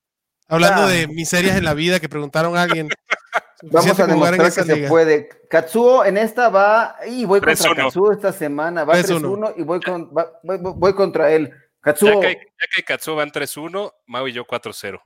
Hablando 0.47 0.83
ah. 0.83 0.89
de 0.89 1.09
miserias 1.09 1.57
en 1.57 1.65
la 1.65 1.73
vida 1.73 2.01
que 2.01 2.09
preguntaron 2.09 2.57
a 2.57 2.63
alguien. 2.63 2.89
Vamos 3.63 3.99
a 3.99 4.07
demostrar 4.07 4.53
que 4.53 4.63
se 4.63 4.89
puede. 4.89 5.29
Katsuo 5.49 6.05
en 6.05 6.19
esta 6.19 6.51
va, 6.51 6.97
y 7.07 7.25
voy 7.25 7.41
contra 7.41 7.75
Katsuo 7.75 8.13
esta 8.13 8.33
semana, 8.33 8.85
va 8.85 8.99
3-1 8.99 9.55
y 9.57 9.63
voy, 9.63 9.81
con, 9.81 10.11
va, 10.15 10.39
voy, 10.43 10.59
voy, 10.61 10.95
contra 10.95 11.33
él. 11.33 11.51
Katsuo. 11.81 12.21
Ya 12.21 12.21
que, 12.21 12.35
ya 12.35 12.67
que 12.75 12.83
Katsuo 12.83 13.17
van 13.17 13.31
3-1, 13.31 13.93
Mau 14.07 14.29
y 14.29 14.33
yo 14.33 14.45
4-0. 14.45 15.01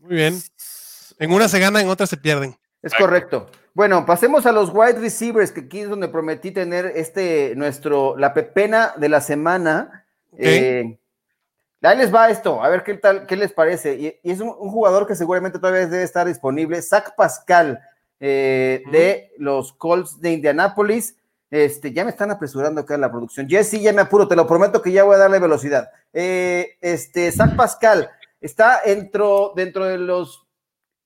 Muy 0.00 0.16
bien. 0.16 0.38
En 1.18 1.32
una 1.32 1.48
se 1.48 1.58
gana, 1.58 1.80
en 1.80 1.88
otra 1.88 2.06
se 2.06 2.16
pierden. 2.16 2.56
Es 2.82 2.94
correcto. 2.94 3.46
Bueno, 3.74 4.06
pasemos 4.06 4.46
a 4.46 4.52
los 4.52 4.70
wide 4.72 5.00
receivers, 5.00 5.52
que 5.52 5.60
aquí 5.60 5.80
es 5.80 5.88
donde 5.88 6.08
prometí 6.08 6.50
tener 6.50 6.92
este, 6.94 7.54
nuestro, 7.56 8.16
la 8.16 8.34
pepena 8.34 8.94
de 8.96 9.08
la 9.08 9.20
semana. 9.20 10.04
Eh, 10.36 10.98
Ahí 11.82 11.96
les 11.96 12.12
va 12.12 12.28
esto, 12.28 12.62
a 12.62 12.68
ver 12.68 12.82
qué 12.82 12.94
tal, 12.94 13.26
qué 13.26 13.36
les 13.36 13.52
parece. 13.52 13.94
Y, 13.94 14.06
y 14.22 14.32
es 14.32 14.40
un, 14.40 14.48
un, 14.48 14.70
jugador 14.70 15.06
que 15.06 15.14
seguramente 15.14 15.60
todavía 15.60 15.86
debe 15.86 16.02
estar 16.02 16.26
disponible, 16.26 16.82
Zach 16.82 17.14
Pascal, 17.16 17.80
eh, 18.18 18.82
uh 18.84 18.88
-huh. 18.88 18.92
de 18.92 19.32
los 19.38 19.72
Colts 19.74 20.20
de 20.20 20.32
Indianápolis. 20.32 21.16
Este, 21.50 21.92
ya 21.92 22.04
me 22.04 22.10
están 22.10 22.30
apresurando 22.30 22.80
acá 22.80 22.96
en 22.96 23.00
la 23.00 23.10
producción. 23.10 23.48
Jesse, 23.48 23.80
ya 23.80 23.92
me 23.92 24.02
apuro, 24.02 24.26
te 24.26 24.36
lo 24.36 24.46
prometo 24.46 24.82
que 24.82 24.90
ya 24.90 25.04
voy 25.04 25.14
a 25.14 25.18
darle 25.18 25.38
velocidad. 25.38 25.88
Eh, 26.12 26.76
este, 26.80 27.30
Zach 27.30 27.54
Pascal 27.54 28.10
está 28.40 28.82
dentro, 28.84 29.52
dentro 29.54 29.84
de 29.84 29.98
los, 29.98 30.47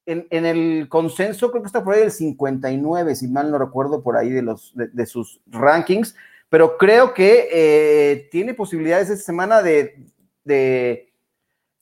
en, 0.06 0.46
el 0.46 0.88
consenso, 0.88 1.50
creo 1.50 1.62
que 1.62 1.66
está 1.66 1.84
por 1.84 1.94
ahí 1.94 2.02
el 2.02 2.10
59, 2.10 3.14
si 3.14 3.28
mal 3.28 3.50
no 3.50 3.58
recuerdo, 3.58 4.02
por 4.02 4.16
ahí 4.16 4.30
de, 4.30 4.42
los, 4.42 4.72
de, 4.74 4.88
de 4.88 5.06
sus 5.06 5.40
rankings, 5.46 6.16
pero 6.48 6.76
creo 6.76 7.14
que 7.14 7.48
eh, 7.50 8.28
tiene 8.30 8.52
posibilidades 8.52 9.08
esta 9.08 9.24
semana 9.24 9.62
de, 9.62 10.04
de 10.44 11.12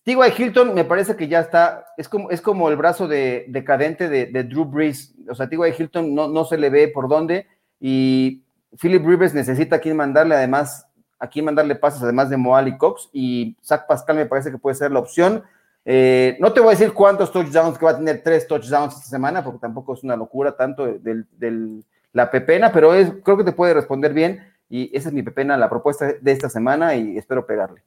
T.Y. 0.04 0.42
Hilton 0.42 0.74
me 0.74 0.84
parece 0.84 1.16
que 1.16 1.28
ya 1.28 1.40
está, 1.40 1.86
es 1.96 2.08
como, 2.08 2.30
es 2.30 2.40
como 2.40 2.68
el 2.68 2.76
brazo 2.76 3.08
de, 3.08 3.46
decadente 3.48 4.08
de, 4.08 4.26
de, 4.26 4.44
Drew 4.44 4.64
Brees, 4.64 5.14
o 5.28 5.34
sea, 5.34 5.48
T.Y. 5.48 5.74
Hilton 5.76 6.14
no, 6.14 6.28
no, 6.28 6.44
se 6.44 6.56
le 6.56 6.70
ve 6.70 6.88
por 6.88 7.08
dónde 7.08 7.46
y 7.80 8.44
Philip 8.80 9.04
Rivers 9.04 9.34
necesita 9.34 9.76
a 9.76 9.78
quien 9.80 9.96
mandarle 9.96 10.34
además, 10.34 10.86
a 11.18 11.28
quien 11.28 11.46
mandarle 11.46 11.74
pases 11.74 12.02
además 12.02 12.30
de 12.30 12.36
Moal 12.36 12.68
y 12.68 12.78
Cox 12.78 13.10
y 13.12 13.56
Zach 13.62 13.86
Pascal 13.86 14.16
me 14.16 14.26
parece 14.26 14.50
que 14.50 14.58
puede 14.58 14.76
ser 14.76 14.92
la 14.92 15.00
opción. 15.00 15.42
Eh, 15.84 16.36
no 16.40 16.52
te 16.52 16.60
voy 16.60 16.68
a 16.68 16.78
decir 16.78 16.92
cuántos 16.92 17.32
touchdowns, 17.32 17.78
que 17.78 17.84
va 17.84 17.92
a 17.92 17.96
tener 17.96 18.22
tres 18.22 18.46
touchdowns 18.46 18.94
esta 18.94 19.06
semana, 19.06 19.42
porque 19.42 19.60
tampoco 19.60 19.94
es 19.94 20.02
una 20.02 20.16
locura 20.16 20.56
tanto 20.56 20.86
del, 20.86 21.26
del 21.32 21.84
la 22.12 22.30
pepena, 22.30 22.72
pero 22.72 22.94
es, 22.94 23.12
creo 23.24 23.36
que 23.36 23.44
te 23.44 23.52
puede 23.52 23.74
responder 23.74 24.12
bien 24.12 24.52
y 24.68 24.94
esa 24.96 25.08
es 25.08 25.14
mi 25.14 25.22
pepena, 25.22 25.56
la 25.56 25.68
propuesta 25.68 26.12
de 26.20 26.32
esta 26.32 26.48
semana 26.48 26.94
y 26.94 27.16
espero 27.16 27.46
pegarle. 27.46 27.82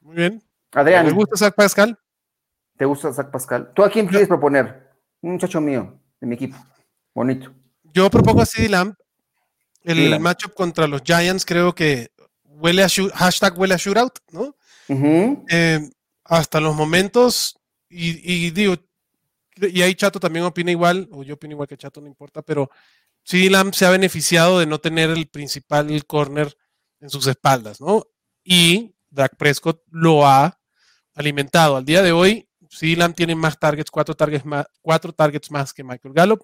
Muy 0.00 0.16
bien. 0.16 0.42
Adrián. 0.72 1.06
¿Te 1.06 1.12
gusta 1.12 1.36
Zach 1.36 1.54
Pascal? 1.54 1.98
¿Te 2.76 2.84
gusta 2.84 3.12
Zach 3.12 3.30
Pascal? 3.30 3.72
¿Tú 3.74 3.82
a 3.84 3.90
quién 3.90 4.06
quieres 4.06 4.28
proponer? 4.28 4.90
Un 5.20 5.32
muchacho 5.32 5.60
mío, 5.60 5.98
de 6.20 6.26
mi 6.26 6.34
equipo. 6.34 6.56
Bonito. 7.14 7.52
Yo 7.84 8.10
propongo 8.10 8.42
a 8.42 8.46
CD 8.46 8.68
Lamb. 8.68 8.94
El 9.82 10.10
Lamb. 10.10 10.22
matchup 10.22 10.54
contra 10.54 10.86
los 10.86 11.02
Giants 11.02 11.44
creo 11.44 11.74
que 11.74 12.10
huele 12.44 12.82
a 12.82 12.88
hashtag 12.88 13.58
huele 13.58 13.74
a 13.74 13.76
shootout, 13.76 14.18
¿no? 14.30 14.54
Uh 14.88 14.94
-huh. 14.94 15.44
eh, 15.50 15.80
hasta 16.24 16.60
los 16.60 16.74
momentos, 16.74 17.58
y, 17.88 18.46
y, 18.46 18.50
digo, 18.50 18.76
y 19.56 19.82
ahí 19.82 19.94
Chato 19.94 20.18
también 20.18 20.44
opina 20.44 20.70
igual, 20.70 21.08
o 21.12 21.22
yo 21.22 21.34
opino 21.34 21.52
igual 21.52 21.68
que 21.68 21.76
Chato, 21.76 22.00
no 22.00 22.06
importa, 22.06 22.42
pero 22.42 22.70
CD 23.22 23.50
Lamb 23.50 23.72
se 23.72 23.86
ha 23.86 23.90
beneficiado 23.90 24.58
de 24.58 24.66
no 24.66 24.78
tener 24.78 25.10
el 25.10 25.28
principal 25.28 26.04
corner 26.06 26.56
en 27.00 27.10
sus 27.10 27.26
espaldas, 27.26 27.80
¿no? 27.80 28.06
Y 28.42 28.94
Dak 29.10 29.36
Prescott 29.36 29.82
lo 29.90 30.26
ha 30.26 30.58
alimentado. 31.14 31.76
Al 31.76 31.84
día 31.84 32.02
de 32.02 32.12
hoy, 32.12 32.48
Lamb 32.80 33.14
tiene 33.14 33.34
más 33.34 33.58
targets, 33.58 33.90
cuatro 33.90 34.14
targets 34.14 34.44
más, 34.44 34.66
cuatro 34.82 35.12
targets 35.12 35.50
más 35.50 35.72
que 35.72 35.84
Michael 35.84 36.14
Gallup 36.14 36.42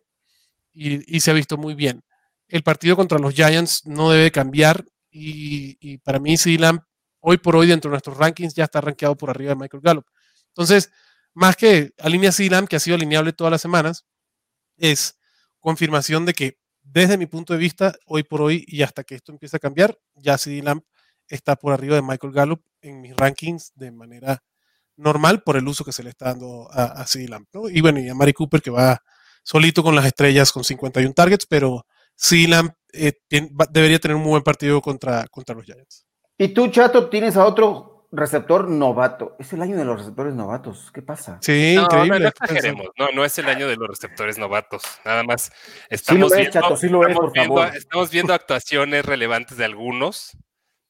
y, 0.73 1.17
y, 1.17 1.21
se 1.21 1.31
ha 1.31 1.35
visto 1.35 1.57
muy 1.57 1.75
bien. 1.75 2.03
El 2.49 2.63
partido 2.63 2.97
contra 2.97 3.19
los 3.19 3.35
Giants 3.35 3.87
no 3.87 4.11
debe 4.11 4.31
cambiar 4.31 4.85
y, 5.11 5.77
y 5.81 5.99
para 5.99 6.19
mí 6.19 6.37
Lamb 6.59 6.81
hoy 7.21 7.39
por 7.39 7.57
hoy 7.57 7.67
dentro 7.67 7.91
de 7.91 7.93
nuestros 7.93 8.17
rankings 8.17 8.55
ya 8.55 8.65
está 8.65 8.81
rankeado 8.81 9.17
por 9.17 9.31
arriba 9.31 9.51
de 9.51 9.57
Michael 9.57 9.83
Gallup. 9.83 10.07
Entonces, 10.49 10.91
más 11.35 11.57
que 11.57 11.93
alinea 11.99 12.33
Lamb, 12.51 12.69
que 12.69 12.77
ha 12.77 12.81
sido 12.81 12.97
alineable 12.97 13.33
todas 13.33 13.51
las 13.51 13.63
semanas, 13.63 14.07
es 14.77 15.19
confirmación 15.61 16.27
de 16.27 16.35
que 16.35 16.59
desde 16.83 17.19
mi 17.19 17.27
punto 17.27 17.53
de 17.53 17.59
vista, 17.59 17.95
hoy 18.07 18.25
por 18.25 18.43
hoy 18.43 18.65
y 18.67 18.83
hasta 18.83 19.05
que 19.05 19.15
esto 19.15 19.33
empiece 19.33 19.57
a 19.57 19.61
cambiar, 19.61 19.99
ya 20.15 20.37
Lamb 20.47 20.83
está 21.29 21.57
por 21.57 21.73
arriba 21.73 21.95
de 21.95 22.03
Michael 22.03 22.33
Gallup 22.33 22.63
en 22.81 23.01
mis 23.01 23.17
rankings 23.17 23.73
de 23.75 23.93
manera 23.93 24.43
normal 24.97 25.43
por 25.43 25.57
el 25.57 25.67
uso 25.69 25.85
que 25.85 25.93
se 25.93 26.03
le 26.03 26.11
está 26.11 26.27
dando 26.27 26.69
a, 26.73 27.03
a 27.03 27.07
Lamb, 27.29 27.47
¿no? 27.53 27.69
Y 27.69 27.81
bueno, 27.81 28.01
y 28.01 28.09
a 28.09 28.15
Mari 28.15 28.33
Cooper 28.33 28.61
que 28.61 28.71
va 28.71 29.03
solito 29.43 29.83
con 29.83 29.95
las 29.95 30.05
estrellas 30.05 30.53
con 30.53 30.65
51 30.65 31.15
targets, 31.15 31.47
pero 31.47 31.87
Lamb 32.31 32.73
eh, 32.93 33.13
debería 33.71 33.99
tener 33.99 34.17
un 34.17 34.23
muy 34.23 34.31
buen 34.31 34.43
partido 34.43 34.81
contra, 34.81 35.27
contra 35.29 35.55
los 35.55 35.65
Giants. 35.65 36.07
Y 36.41 36.49
tú, 36.49 36.69
Chato, 36.69 37.11
tienes 37.11 37.37
a 37.37 37.45
otro 37.45 38.09
receptor 38.11 38.67
novato. 38.67 39.37
Es 39.39 39.53
el 39.53 39.61
año 39.61 39.77
de 39.77 39.85
los 39.85 39.99
receptores 39.99 40.33
novatos. 40.33 40.91
¿Qué 40.91 41.03
pasa? 41.03 41.37
Sí, 41.43 41.75
no, 41.77 41.83
increíble. 41.83 42.33
No, 42.99 43.07
no, 43.07 43.13
no, 43.13 43.25
es 43.27 43.39
el 43.39 43.47
año 43.47 43.69
de 43.69 43.77
los 43.77 43.87
receptores 43.87 44.39
novatos. 44.39 44.83
Nada 45.05 45.23
más 45.23 45.53
estamos, 45.91 46.33
viendo, 46.33 46.59
actuaciones 48.33 49.05
relevantes 49.05 49.59
de 49.59 49.67
algunos 49.67 50.35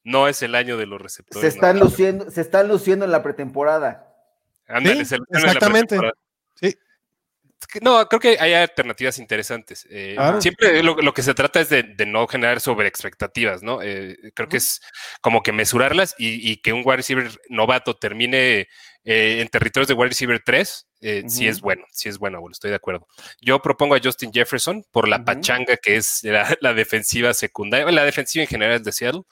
no 0.04 0.28
es 0.28 0.40
el 0.42 0.54
año 0.54 0.76
de 0.76 0.86
los 0.86 1.02
receptores. 1.02 1.40
Se 1.40 1.48
están, 1.48 1.80
no. 1.80 1.86
luciendo, 1.86 2.30
se 2.30 2.42
están 2.42 2.68
luciendo 2.68 3.04
en 3.04 3.10
la 3.10 3.24
pretemporada. 3.24 4.06
Ándale, 4.68 5.04
sí, 5.04 5.16
exactamente. 5.30 5.98
Sí. 6.54 6.78
No, 7.82 8.08
creo 8.08 8.20
que 8.20 8.36
hay 8.40 8.54
alternativas 8.54 9.18
interesantes. 9.18 9.86
Eh, 9.90 10.14
claro. 10.16 10.40
Siempre 10.40 10.82
lo, 10.82 10.96
lo, 10.96 11.14
que 11.14 11.22
se 11.22 11.34
trata 11.34 11.60
es 11.60 11.68
de, 11.68 11.82
de 11.82 12.06
no 12.06 12.26
generar 12.26 12.60
sobre 12.60 12.88
expectativas, 12.88 13.62
¿no? 13.62 13.82
Eh, 13.82 14.16
creo 14.34 14.48
que 14.48 14.56
es 14.56 14.80
como 15.20 15.42
que 15.42 15.52
mesurarlas 15.52 16.14
y, 16.18 16.50
y, 16.50 16.56
que 16.56 16.72
un 16.72 16.82
wide 16.84 16.98
receiver 16.98 17.30
novato 17.48 17.96
termine 17.96 18.68
eh, 19.04 19.40
en 19.40 19.48
territorios 19.48 19.88
de 19.88 19.94
wide 19.94 20.08
receiver 20.08 20.42
3, 20.44 20.88
eh, 21.00 21.22
uh 21.22 21.26
-huh. 21.26 21.30
sí 21.30 21.48
es 21.48 21.60
bueno, 21.60 21.84
sí 21.90 22.08
es 22.08 22.18
bueno, 22.18 22.40
estoy 22.50 22.70
de 22.70 22.76
acuerdo. 22.76 23.06
Yo 23.40 23.60
propongo 23.60 23.94
a 23.94 24.00
Justin 24.02 24.32
Jefferson 24.32 24.84
por 24.90 25.08
la 25.08 25.16
uh 25.16 25.20
-huh. 25.20 25.24
pachanga 25.24 25.76
que 25.76 25.96
es 25.96 26.22
la, 26.24 26.44
la, 26.60 26.74
defensiva 26.74 27.32
secundaria, 27.34 27.90
la 27.90 28.04
defensiva 28.04 28.42
en 28.42 28.48
general 28.48 28.82
de 28.82 28.92
Seattle. 28.92 29.22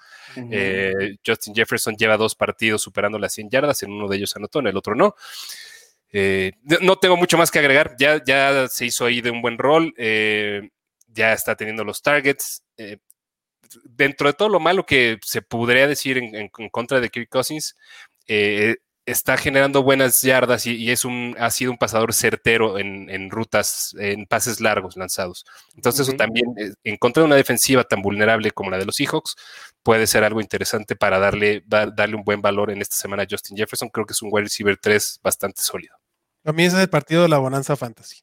Justin 1.26 1.54
Jefferson 1.54 1.96
lleva 1.96 2.16
dos 2.16 2.34
partidos 2.34 2.82
superando 2.82 3.18
las 3.18 3.32
100 3.32 3.50
yardas, 3.50 3.82
en 3.82 3.92
uno 3.92 4.08
de 4.08 4.16
ellos 4.16 4.36
anotó, 4.36 4.60
en 4.60 4.68
el 4.68 4.76
otro 4.76 4.94
no. 4.94 5.14
Eh, 6.12 6.52
no 6.80 6.96
tengo 6.96 7.16
mucho 7.16 7.36
más 7.36 7.50
que 7.50 7.58
agregar, 7.58 7.96
ya, 7.98 8.22
ya 8.24 8.66
se 8.68 8.86
hizo 8.86 9.04
ahí 9.04 9.20
de 9.20 9.30
un 9.30 9.42
buen 9.42 9.58
rol, 9.58 9.92
eh, 9.98 10.70
ya 11.06 11.32
está 11.32 11.54
teniendo 11.56 11.84
los 11.84 12.02
targets. 12.02 12.62
Eh, 12.76 12.98
dentro 13.84 14.28
de 14.28 14.34
todo 14.34 14.48
lo 14.48 14.60
malo 14.60 14.86
que 14.86 15.18
se 15.22 15.42
podría 15.42 15.86
decir 15.86 16.16
en, 16.18 16.34
en, 16.34 16.50
en 16.56 16.68
contra 16.70 17.00
de 17.00 17.10
Kirk 17.10 17.28
Cousins, 17.28 17.76
está 19.10 19.38
generando 19.38 19.82
buenas 19.82 20.20
yardas 20.22 20.66
y, 20.66 20.76
y, 20.76 20.90
es 20.90 21.04
un, 21.04 21.34
ha 21.38 21.50
sido 21.50 21.70
un 21.70 21.78
pasador 21.78 22.12
certero 22.12 22.78
en, 22.78 23.08
en 23.10 23.30
rutas, 23.30 23.94
en 23.98 24.26
pases 24.26 24.60
largos 24.60 24.96
lanzados. 24.96 25.46
Entonces, 25.74 26.08
uh 26.08 26.10
-huh. 26.10 26.14
eso 26.14 26.16
también, 26.16 26.46
en 26.84 26.96
contra 26.98 27.22
de 27.22 27.26
una 27.26 27.36
defensiva 27.36 27.84
tan 27.84 28.02
vulnerable 28.02 28.50
como 28.50 28.70
la 28.70 28.78
de 28.78 28.84
los 28.84 28.96
Seahawks, 28.96 29.36
puede 29.82 30.06
ser 30.06 30.24
algo 30.24 30.40
interesante 30.40 30.96
para 30.96 31.18
darle, 31.18 31.62
dar, 31.66 31.94
darle 31.94 32.16
un 32.16 32.24
buen 32.24 32.42
valor 32.42 32.70
en 32.70 32.82
esta 32.82 32.96
semana 32.96 33.22
a 33.22 33.26
Justin 33.30 33.56
Jefferson. 33.56 33.88
Creo 33.88 34.06
que 34.06 34.12
es 34.12 34.22
un 34.22 34.28
wide 34.32 34.44
receiver 34.44 34.76
3 34.76 35.20
bastante 35.22 35.62
sólido. 35.62 35.97
A 36.48 36.52
mí 36.52 36.64
ese 36.64 36.76
es 36.76 36.82
el 36.82 36.90
partido 36.90 37.22
de 37.22 37.28
la 37.28 37.38
Bonanza 37.38 37.76
Fantasy. 37.76 38.22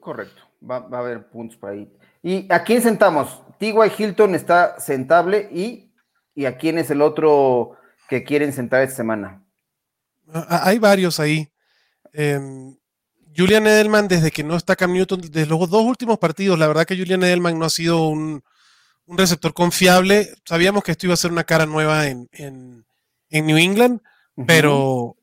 Correcto, 0.00 0.42
va, 0.68 0.80
va 0.80 0.98
a 0.98 1.00
haber 1.00 1.28
puntos 1.28 1.56
por 1.56 1.70
ahí. 1.70 1.92
¿Y 2.22 2.52
a 2.52 2.62
quién 2.64 2.82
sentamos? 2.82 3.42
T.Y. 3.58 3.74
Hilton 3.96 4.34
está 4.34 4.78
sentable 4.78 5.48
y, 5.52 5.92
y 6.34 6.46
a 6.46 6.56
quién 6.56 6.78
es 6.78 6.90
el 6.90 7.02
otro 7.02 7.76
que 8.10 8.24
quieren 8.24 8.52
sentar 8.52 8.82
esta 8.82 8.96
semana? 8.96 9.42
Hay 10.48 10.78
varios 10.80 11.20
ahí. 11.20 11.48
Em, 12.12 12.76
Julian 13.34 13.66
Edelman, 13.68 14.08
desde 14.08 14.32
que 14.32 14.42
no 14.42 14.56
está 14.56 14.74
Cam 14.74 14.92
Newton, 14.92 15.20
desde 15.20 15.46
los 15.46 15.70
dos 15.70 15.82
últimos 15.84 16.18
partidos, 16.18 16.58
la 16.58 16.66
verdad 16.66 16.84
que 16.84 16.96
Julian 16.96 17.22
Edelman 17.22 17.56
no 17.56 17.64
ha 17.64 17.70
sido 17.70 18.08
un, 18.08 18.42
receptor 19.06 19.52
confiable. 19.54 20.28
Sabíamos 20.44 20.84
que 20.84 20.92
esto 20.92 21.06
iba 21.06 21.14
a 21.14 21.16
ser 21.16 21.32
una 21.32 21.44
cara 21.44 21.66
nueva 21.66 22.06
en, 22.08 22.28
New 23.30 23.56
England, 23.56 24.00
pero 24.46 25.16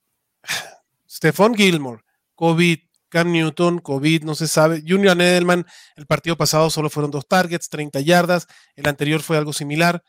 Stephon 1.17 1.55
Gilmore, 1.55 2.03
COVID, 2.35 2.77
Cam 3.09 3.31
Newton, 3.31 3.79
COVID, 3.79 4.23
no 4.23 4.35
se 4.35 4.47
sabe. 4.47 4.83
Julian 4.87 5.19
Edelman, 5.19 5.65
el 5.95 6.05
partido 6.05 6.37
pasado 6.37 6.69
solo 6.69 6.91
fueron 6.91 7.09
dos 7.09 7.27
targets, 7.27 7.69
30 7.69 8.01
yardas. 8.01 8.45
El 8.75 8.87
anterior 8.87 9.21
fue 9.21 9.35
algo 9.37 9.51
similar. 9.51 10.03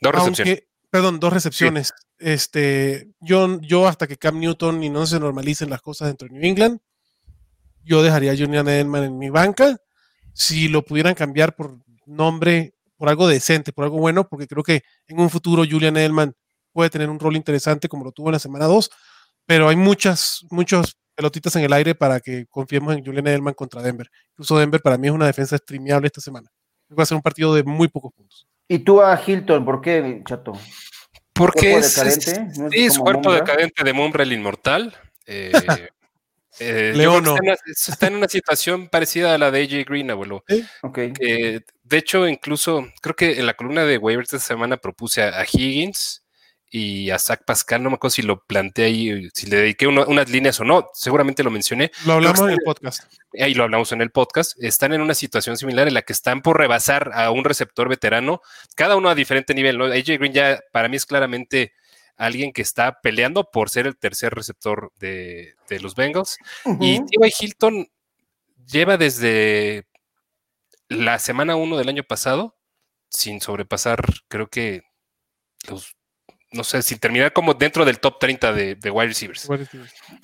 Dos 0.00 0.12
recepciones. 0.12 0.64
perdón, 0.90 1.20
dos 1.20 1.32
recepciones. 1.32 1.92
Este, 2.18 3.10
yo, 3.20 3.60
yo 3.60 3.86
hasta 3.86 4.08
que 4.08 4.16
Cam 4.16 4.40
Newton 4.40 4.82
y 4.82 4.90
no 4.90 5.06
se 5.06 5.20
normalicen 5.20 5.70
las 5.70 5.80
cosas 5.80 6.08
dentro 6.08 6.26
de 6.26 6.34
New 6.34 6.44
England, 6.44 6.80
yo 7.84 8.02
dejaría 8.02 8.32
a 8.32 8.36
Julian 8.36 8.66
Edelman 8.66 9.04
en 9.04 9.18
mi 9.18 9.30
banca. 9.30 9.76
Si 10.32 10.66
lo 10.66 10.84
pudieran 10.84 11.14
cambiar 11.14 11.54
por 11.54 11.78
nombre, 12.06 12.74
por 12.96 13.08
algo 13.08 13.28
decente, 13.28 13.72
por 13.72 13.84
algo 13.84 13.98
bueno, 13.98 14.28
porque 14.28 14.48
creo 14.48 14.64
que 14.64 14.82
en 15.06 15.20
un 15.20 15.30
futuro 15.30 15.64
Julian 15.68 15.96
Edelman 15.96 16.34
puede 16.72 16.90
tener 16.90 17.08
un 17.08 17.20
rol 17.20 17.36
interesante 17.36 17.88
como 17.88 18.04
lo 18.04 18.10
tuvo 18.10 18.30
en 18.30 18.32
la 18.32 18.38
semana 18.40 18.64
2, 18.64 18.90
pero 19.46 19.68
hay 19.68 19.76
muchas, 19.76 20.44
muchos 20.50 20.96
pelotitas 21.14 21.54
en 21.56 21.62
el 21.64 21.72
aire 21.72 21.94
para 21.94 22.20
que 22.20 22.46
confiemos 22.46 22.96
en 22.96 23.04
Julian 23.04 23.26
Edelman 23.26 23.54
contra 23.54 23.82
Denver. 23.82 24.10
Incluso 24.32 24.58
Denver 24.58 24.80
para 24.80 24.98
mí 24.98 25.08
es 25.08 25.12
una 25.12 25.26
defensa 25.26 25.56
streameable 25.56 26.06
esta 26.06 26.20
semana. 26.20 26.50
Va 26.96 27.02
a 27.02 27.06
ser 27.06 27.16
un 27.16 27.22
partido 27.22 27.54
de 27.54 27.62
muy 27.62 27.88
pocos 27.88 28.12
puntos. 28.12 28.46
¿Y 28.68 28.78
tú 28.78 29.00
a 29.02 29.20
Hilton? 29.24 29.64
¿Por 29.64 29.80
qué, 29.80 30.22
chato? 30.26 30.52
Porque 31.32 31.74
es, 31.74 31.98
es, 32.70 32.98
cuerpo 32.98 33.32
decadente 33.32 33.82
de 33.82 33.92
Mumbre 33.92 34.22
el 34.24 34.32
Inmortal. 34.32 34.94
Eh, 36.60 36.92
eh, 36.94 37.08
está, 37.66 38.06
en 38.06 38.14
una, 38.16 38.28
situación 38.28 38.88
parecida 38.88 39.34
a 39.34 39.38
la 39.38 39.50
de 39.50 39.62
AJ 39.62 39.88
Green, 39.88 40.10
abuelo. 40.10 40.44
de 40.46 41.62
hecho, 41.90 42.28
incluso 42.28 42.86
creo 43.00 43.16
que 43.16 43.40
en 43.40 43.46
la 43.46 43.54
columna 43.54 43.84
de 43.84 43.98
waivers 43.98 44.28
de 44.28 44.36
esta 44.36 44.48
semana 44.48 44.76
propuse 44.76 45.22
a 45.22 45.44
Higgins 45.50 46.23
y 46.76 47.10
a 47.10 47.20
Zach 47.20 47.44
Pascal, 47.44 47.84
no 47.84 47.90
me 47.90 47.94
acuerdo 47.94 48.16
si 48.16 48.22
lo 48.22 48.42
planteé 48.42 48.86
ahí, 48.86 49.28
si 49.32 49.46
le 49.46 49.58
dediqué 49.58 49.86
unas 49.86 50.28
líneas 50.28 50.58
o 50.58 50.64
no, 50.64 50.88
seguramente 50.92 51.44
lo 51.44 51.52
mencioné. 51.52 51.92
Lo 52.04 52.14
hablamos 52.14 52.40
en 52.40 52.50
el 52.50 52.58
podcast. 52.64 53.04
Ahí 53.38 53.54
lo 53.54 53.62
hablamos 53.62 53.92
en 53.92 54.02
el 54.02 54.10
podcast. 54.10 54.60
Están 54.60 54.92
en 54.92 55.00
una 55.00 55.14
situación 55.14 55.56
similar 55.56 55.86
en 55.86 55.94
la 55.94 56.02
que 56.02 56.12
están 56.12 56.42
por 56.42 56.58
rebasar 56.58 57.12
a 57.14 57.30
un 57.30 57.44
receptor 57.44 57.88
veterano, 57.88 58.40
cada 58.74 58.96
uno 58.96 59.08
a 59.08 59.14
diferente 59.14 59.54
nivel. 59.54 59.78
¿no? 59.78 59.84
AJ 59.84 60.18
Green 60.18 60.32
ya 60.32 60.58
para 60.72 60.88
mí 60.88 60.96
es 60.96 61.06
claramente 61.06 61.74
alguien 62.16 62.52
que 62.52 62.62
está 62.62 63.00
peleando 63.00 63.48
por 63.52 63.70
ser 63.70 63.86
el 63.86 63.96
tercer 63.96 64.34
receptor 64.34 64.90
de, 64.98 65.54
los 65.80 65.94
Bengals. 65.94 66.38
Y 66.80 66.98
T.Y. 67.06 67.32
Hilton 67.38 67.86
lleva 68.66 68.96
desde 68.96 69.86
la 70.88 71.20
semana 71.20 71.54
1 71.54 71.76
del 71.76 71.88
año 71.88 72.02
pasado, 72.02 72.56
sin 73.10 73.40
sobrepasar, 73.40 74.02
creo 74.26 74.48
que 74.48 74.82
los 75.68 75.94
no 76.54 76.64
sé, 76.64 76.82
sin 76.82 76.98
terminar 76.98 77.32
como 77.32 77.54
dentro 77.54 77.84
del 77.84 77.98
top 78.00 78.18
30 78.18 78.52
de, 78.52 78.90
wide 78.90 79.08
receivers. 79.08 79.48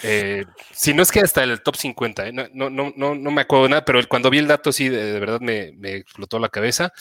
Eh, 0.02 0.44
si 0.72 0.94
no 0.94 1.02
es 1.02 1.10
que 1.10 1.20
hasta 1.20 1.42
el 1.42 1.62
top 1.62 1.76
50, 1.76 2.28
¿eh? 2.28 2.32
no, 2.32 2.48
no, 2.52 2.70
no, 2.96 3.14
no, 3.14 3.30
me 3.30 3.42
acuerdo 3.42 3.68
nada, 3.68 3.84
pero 3.84 4.00
cuando 4.08 4.30
vi 4.30 4.38
el 4.38 4.46
dato 4.46 4.72
sí, 4.72 4.88
de, 4.88 5.18
verdad 5.20 5.40
me, 5.40 5.72
explotó 5.96 6.38
la 6.38 6.48
cabeza. 6.48 6.92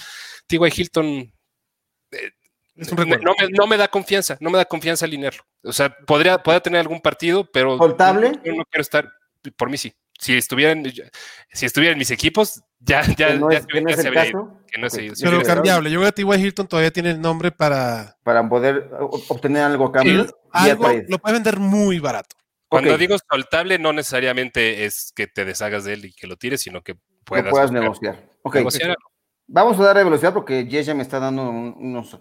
T.Y. 0.48 0.60
Hilton 0.76 1.32
eh, 2.12 2.32
no, 3.52 3.68
me, 3.68 3.78
da 3.78 3.88
confianza, 3.88 4.38
no 4.40 4.50
me 4.50 4.58
da 4.58 4.66
confianza 4.66 5.06
alinearlo. 5.06 5.44
O 5.64 5.74
sea, 5.74 5.96
podría, 6.06 6.38
podría 6.42 6.62
tener 6.62 6.80
algún 6.80 7.02
partido, 7.02 7.50
pero 7.52 7.78
¿Soltable? 7.78 8.32
Yo, 8.44 8.54
no 8.54 8.64
quiero 8.66 8.82
estar, 8.82 9.12
por 9.58 9.70
mí 9.70 9.78
sí. 9.78 9.94
Si 10.20 10.36
estuvieran, 10.36 10.84
si 11.54 11.66
estuvieran 11.66 11.98
mis 11.98 12.12
equipos, 12.12 12.62
ya, 12.80 13.04
ya, 13.16 13.36
no 13.36 13.50
es, 13.50 13.66
ya, 13.74 13.80
el 13.80 14.14
caso. 14.14 14.58
Pero 15.22 15.42
cambiable. 15.44 15.90
Yo 15.90 16.00
creo 16.00 16.12
que 16.12 16.24
T.Y. 16.24 16.46
Hilton 16.46 16.68
todavía 16.68 16.92
tiene 16.92 17.12
el 17.12 17.22
nombre 17.22 17.52
para. 17.52 18.18
Para 18.24 18.48
poder 18.48 18.90
obtener 19.00 19.64
algo 19.64 19.86
a 19.86 19.92
cambio. 19.94 20.28
algo 20.52 20.90
lo 21.08 21.20
puede 21.20 21.34
vender 21.34 21.58
muy 21.58 22.00
barato. 22.00 22.36
Cuando 22.68 22.98
digo 22.98 23.16
soltable, 23.32 23.80
no 23.80 23.94
necesariamente 23.94 24.86
es 24.86 25.12
que 25.16 25.26
te 25.26 25.46
deshagas 25.46 25.86
de 25.86 25.94
él 25.94 26.06
y 26.06 26.14
que 26.14 26.28
lo 26.28 26.36
tires, 26.36 26.62
sino 26.62 26.84
que 26.84 26.96
puedas, 27.24 27.50
puedas 27.50 27.72
negociar. 27.72 28.30
Okay. 28.44 28.64
Vamos 29.48 29.80
a 29.80 29.84
darle 29.84 30.04
velocidad 30.04 30.32
porque 30.32 30.68
Jess 30.70 30.94
me 30.94 31.02
está 31.02 31.20
dando 31.20 31.50
unos 31.50 32.20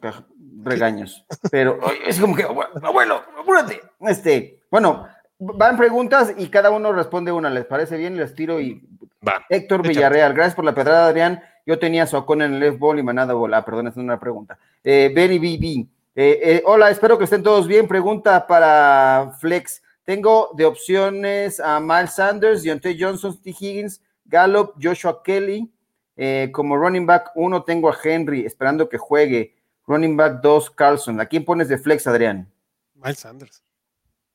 regaños. 0.62 1.26
Pero 1.50 1.78
es 2.06 2.18
como 2.18 2.34
que, 2.34 2.44
abuelo, 2.44 3.22
apúrate. 3.38 3.82
Este, 4.00 4.62
bueno, 4.70 5.06
van 5.38 5.76
preguntas 5.76 6.34
y 6.36 6.48
cada 6.48 6.70
uno 6.70 6.92
responde 6.92 7.32
una. 7.32 7.50
¿Les 7.50 7.64
parece 7.64 7.96
bien? 7.96 8.16
Les 8.16 8.34
tiro 8.34 8.60
y. 8.60 8.82
Va. 9.26 9.44
Héctor 9.48 9.86
Villarreal, 9.86 10.32
gracias 10.32 10.54
por 10.54 10.64
la 10.64 10.74
pedrada, 10.74 11.08
Adrián. 11.08 11.42
Yo 11.66 11.78
tenía 11.78 12.06
Socón 12.06 12.42
en 12.42 12.54
el 12.54 12.60
left 12.60 12.78
ball 12.78 12.98
y 12.98 13.02
Manada 13.02 13.34
bola. 13.34 13.58
Ah, 13.58 13.64
perdón, 13.64 13.88
esa 13.88 14.00
es 14.00 14.04
una 14.04 14.18
pregunta. 14.18 14.58
Eh, 14.82 15.12
Benny 15.14 15.38
BB. 15.38 15.86
Eh, 16.14 16.40
eh, 16.42 16.62
hola, 16.64 16.90
espero 16.90 17.18
que 17.18 17.24
estén 17.24 17.42
todos 17.42 17.66
bien. 17.66 17.86
Pregunta 17.86 18.46
para 18.46 19.34
Flex. 19.38 19.82
Tengo 20.04 20.50
de 20.56 20.64
opciones 20.64 21.60
a 21.60 21.78
Miles 21.80 22.14
Sanders, 22.14 22.62
Deontay 22.62 22.98
Johnson, 22.98 23.38
T. 23.40 23.50
Higgins, 23.50 24.00
Gallup, 24.24 24.74
Joshua 24.82 25.22
Kelly. 25.22 25.70
Eh, 26.16 26.48
como 26.52 26.76
running 26.76 27.06
back 27.06 27.30
uno 27.36 27.62
tengo 27.62 27.88
a 27.88 27.96
Henry, 28.02 28.44
esperando 28.44 28.88
que 28.88 28.98
juegue. 28.98 29.54
Running 29.86 30.16
back 30.16 30.40
2, 30.40 30.70
Carlson. 30.70 31.20
¿A 31.20 31.26
quién 31.26 31.44
pones 31.44 31.68
de 31.68 31.78
flex, 31.78 32.06
Adrián? 32.06 32.50
Miles 32.94 33.20
Sanders. 33.20 33.62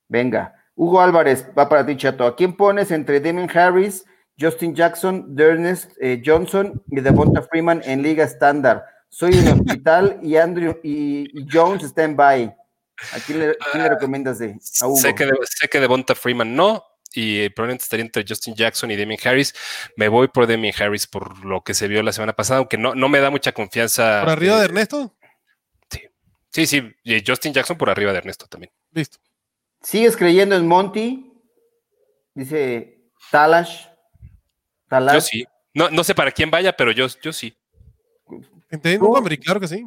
Venga. 0.07 0.62
Hugo 0.75 1.01
Álvarez, 1.01 1.47
va 1.57 1.69
para 1.69 1.85
ti, 1.85 1.95
chato. 1.97 2.25
¿A 2.25 2.35
quién 2.35 2.55
pones 2.55 2.91
entre 2.91 3.19
Damon 3.19 3.49
Harris, 3.53 4.05
Justin 4.39 4.75
Jackson, 4.75 5.35
Dernest 5.35 5.91
eh, 6.01 6.21
Johnson 6.23 6.81
y 6.89 7.01
Devonta 7.01 7.41
Freeman 7.43 7.81
en 7.85 8.01
liga 8.01 8.23
estándar. 8.23 8.85
Soy 9.09 9.33
un 9.35 9.47
hospital 9.47 10.19
y 10.23 10.37
Andrew 10.37 10.79
y, 10.83 11.27
Jones 11.51 11.83
está 11.83 12.03
en 12.03 12.15
bye. 12.15 12.55
¿A 13.11 13.19
quién 13.25 13.39
le, 13.39 13.57
ah, 13.73 13.89
recomiendas 13.89 14.39
de 14.39 14.55
Sé 14.59 15.13
que, 15.15 15.29
sé 15.43 15.67
que 15.67 15.79
Devonta 15.79 16.15
Freeman 16.15 16.55
no, 16.55 16.83
y 17.13 17.49
probablemente 17.49 17.83
estaría 17.83 18.05
entre 18.05 18.25
Justin 18.27 18.55
Jackson 18.55 18.89
y 18.91 18.97
Damien 18.97 19.19
Harris. 19.23 19.53
Me 19.97 20.07
voy 20.07 20.29
por 20.29 20.47
Damien 20.47 20.73
Harris 20.77 21.05
por 21.05 21.45
lo 21.45 21.63
que 21.63 21.73
se 21.73 21.87
vio 21.87 22.01
la 22.01 22.13
semana 22.13 22.33
pasada, 22.33 22.59
aunque 22.59 22.77
no, 22.77 22.95
no 22.95 23.09
me 23.09 23.19
da 23.19 23.29
mucha 23.29 23.51
confianza. 23.51 24.21
¿Por 24.21 24.29
arriba 24.29 24.57
de 24.57 24.65
Ernesto? 24.65 25.15
Sí. 25.89 26.01
Sí, 26.49 26.65
sí. 26.65 26.95
Y 27.03 27.23
Justin 27.25 27.53
Jackson 27.53 27.77
por 27.77 27.89
arriba 27.89 28.11
de 28.11 28.19
Ernesto 28.19 28.47
también. 28.47 28.71
Listo. 28.91 29.19
¿Sigues 29.83 30.15
creyendo 30.15 30.55
en 30.55 30.67
Monty? 30.67 31.31
Dice 32.33 33.09
Talash. 33.29 33.87
Yo 34.89 35.21
sí. 35.21 35.45
No, 35.73 35.89
no 35.89 36.03
sé 36.03 36.15
para 36.15 36.31
quién 36.31 36.49
vaya, 36.49 36.75
pero 36.75 36.91
yo, 36.91 37.07
yo 37.21 37.33
sí. 37.33 37.55
¿En 38.69 38.99
Montgomery? 38.99 39.37
Claro 39.37 39.59
que 39.59 39.67
sí. 39.67 39.85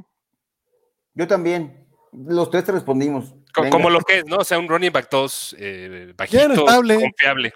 Yo 1.14 1.26
también. 1.26 1.86
Los 2.12 2.51
tres 2.51 2.64
te 2.64 2.72
respondimos. 2.72 3.34
Como, 3.53 3.90
lo 3.90 4.01
que 4.01 4.18
es, 4.18 4.26
¿no? 4.26 4.36
O 4.38 4.44
sea, 4.44 4.59
un 4.59 4.68
running 4.68 4.92
back 4.92 5.09
2 5.11 5.57
eh, 5.59 6.12
bajito, 6.16 6.64
confiable. 6.64 7.53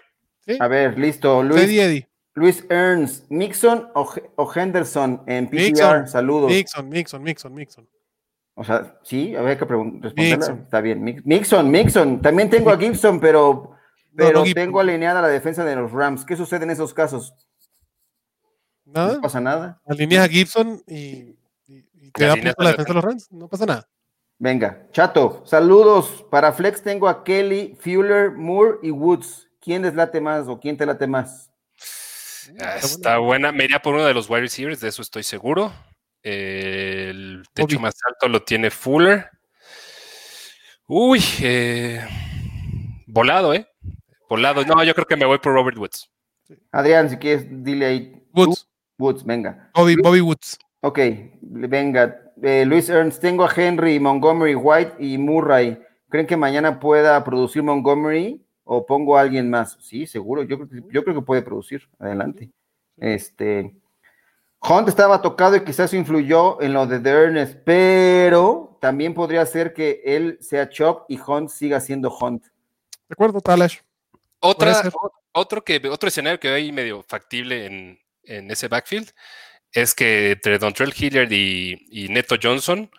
A 0.59 0.67
ver, 0.67 0.97
listo. 0.97 1.43
Luis, 1.43 1.69
Luis 2.33 2.65
Ernst, 2.69 3.29
Mixon 3.29 3.89
o, 3.93 4.51
Henderson 4.53 5.23
en 5.27 5.47
PCR. 5.47 6.07
Saludos. 6.07 6.49
Mixon, 6.51 6.89
Mixon, 6.89 7.23
Mixon, 7.23 7.53
Mixon. 7.53 7.87
O 8.61 8.63
sea, 8.63 8.95
sí, 9.01 9.35
había 9.35 9.57
que 9.57 9.65
responderla. 9.65 10.53
Está 10.61 10.81
bien. 10.81 11.03
Mixon, 11.25 11.71
Mixon. 11.71 12.21
También 12.21 12.47
tengo 12.47 12.69
a 12.69 12.77
Gibson, 12.77 13.19
pero 13.19 13.71
pero 14.15 14.43
tengo 14.53 14.79
alineada 14.79 15.19
la 15.19 15.29
defensa 15.29 15.65
de 15.65 15.75
los 15.75 15.91
Rams. 15.91 16.23
¿Qué 16.23 16.35
sucede 16.35 16.65
en 16.65 16.69
esos 16.69 16.93
casos? 16.93 17.33
Nada. 18.85 19.15
No 19.15 19.21
pasa 19.21 19.41
nada. 19.41 19.81
Alineas 19.87 20.25
a 20.25 20.29
Gibson 20.29 20.83
y, 20.85 21.35
te 22.13 22.25
da 22.25 22.35
punto 22.35 22.53
la 22.59 22.69
defensa 22.69 22.89
de 22.89 22.93
los 22.93 23.03
Rams. 23.03 23.31
No 23.31 23.47
pasa 23.47 23.65
nada. 23.65 23.89
Venga, 24.37 24.85
chato, 24.91 25.41
saludos. 25.43 26.23
Para 26.29 26.53
Flex 26.53 26.83
tengo 26.83 27.09
a 27.09 27.23
Kelly, 27.23 27.75
Fuller, 27.79 28.29
Moore 28.29 28.77
y 28.83 28.91
Woods. 28.91 29.49
¿Quién 29.59 29.81
les 29.81 29.95
late 29.95 30.21
más 30.21 30.47
o 30.47 30.59
quién 30.59 30.77
te 30.77 30.85
late 30.85 31.07
más? 31.07 31.51
Ah, 32.59 32.75
está 32.75 33.17
buena. 33.17 33.51
Me 33.51 33.63
iría 33.63 33.81
por 33.81 33.95
uno 33.95 34.05
de 34.05 34.13
los 34.13 34.29
wide 34.29 34.41
receivers, 34.41 34.79
de 34.81 34.89
eso 34.89 35.01
estoy 35.01 35.23
seguro. 35.23 35.73
El 36.23 37.43
techo 37.53 37.79
más 37.79 37.95
alto 38.07 38.27
lo 38.27 38.43
tiene 38.43 38.69
Fuller. 38.69 39.29
Uy, 40.87 41.23
eh, 41.41 42.05
volado, 43.07 43.53
¿eh? 43.53 43.67
lado. 44.37 44.63
No, 44.65 44.83
yo 44.83 44.93
creo 44.93 45.05
que 45.05 45.15
me 45.15 45.25
voy 45.25 45.39
por 45.39 45.53
Robert 45.53 45.77
Woods. 45.77 46.09
Adrián, 46.71 47.09
si 47.09 47.17
quieres, 47.17 47.45
dile 47.49 47.85
ahí. 47.85 48.23
Woods. 48.33 48.67
Woods, 48.97 49.23
venga. 49.23 49.71
Bobby, 49.73 49.95
Bobby 49.95 50.21
Woods. 50.21 50.59
Ok, 50.81 50.99
venga. 51.41 52.33
Eh, 52.41 52.65
Luis 52.65 52.89
Ernst, 52.89 53.21
tengo 53.21 53.45
a 53.45 53.53
Henry, 53.53 53.99
Montgomery, 53.99 54.55
White 54.55 54.95
y 54.99 55.17
Murray. 55.17 55.79
¿Creen 56.09 56.27
que 56.27 56.37
mañana 56.37 56.79
pueda 56.79 57.23
producir 57.23 57.63
Montgomery 57.63 58.45
o 58.63 58.85
pongo 58.85 59.17
a 59.17 59.21
alguien 59.21 59.49
más? 59.49 59.77
Sí, 59.79 60.05
seguro. 60.07 60.43
Yo 60.43 60.57
creo 60.57 60.69
que, 60.69 60.93
yo 60.93 61.03
creo 61.03 61.15
que 61.15 61.25
puede 61.25 61.41
producir. 61.41 61.87
Adelante. 61.99 62.51
Este. 62.97 63.75
Hunt 64.61 64.87
estaba 64.87 65.21
tocado 65.21 65.55
y 65.55 65.63
quizás 65.63 65.93
influyó 65.93 66.61
en 66.61 66.73
lo 66.73 66.85
de 66.85 66.97
Ernest, 67.09 67.59
pero 67.65 68.77
también 68.79 69.13
podría 69.13 69.45
ser 69.45 69.73
que 69.73 70.01
él 70.05 70.37
sea 70.41 70.69
Chop 70.69 71.05
y 71.09 71.19
Hunt 71.19 71.49
siga 71.49 71.79
siendo 71.79 72.15
Hunt. 72.15 72.43
De 72.43 73.13
acuerdo, 73.13 73.41
Talash. 73.41 73.79
Otra, 74.39 74.83
otro, 75.31 75.63
que, 75.63 75.81
otro 75.89 76.07
escenario 76.07 76.39
que 76.39 76.49
hay 76.49 76.71
medio 76.71 77.03
factible 77.03 77.65
en, 77.65 77.99
en 78.23 78.51
ese 78.51 78.67
backfield 78.67 79.11
es 79.71 79.93
que 79.93 80.31
entre 80.31 80.59
Dontrell 80.59 80.93
Hilliard 80.95 81.31
y, 81.31 81.85
y 81.89 82.09
Neto 82.09 82.35
Johnson 82.41 82.89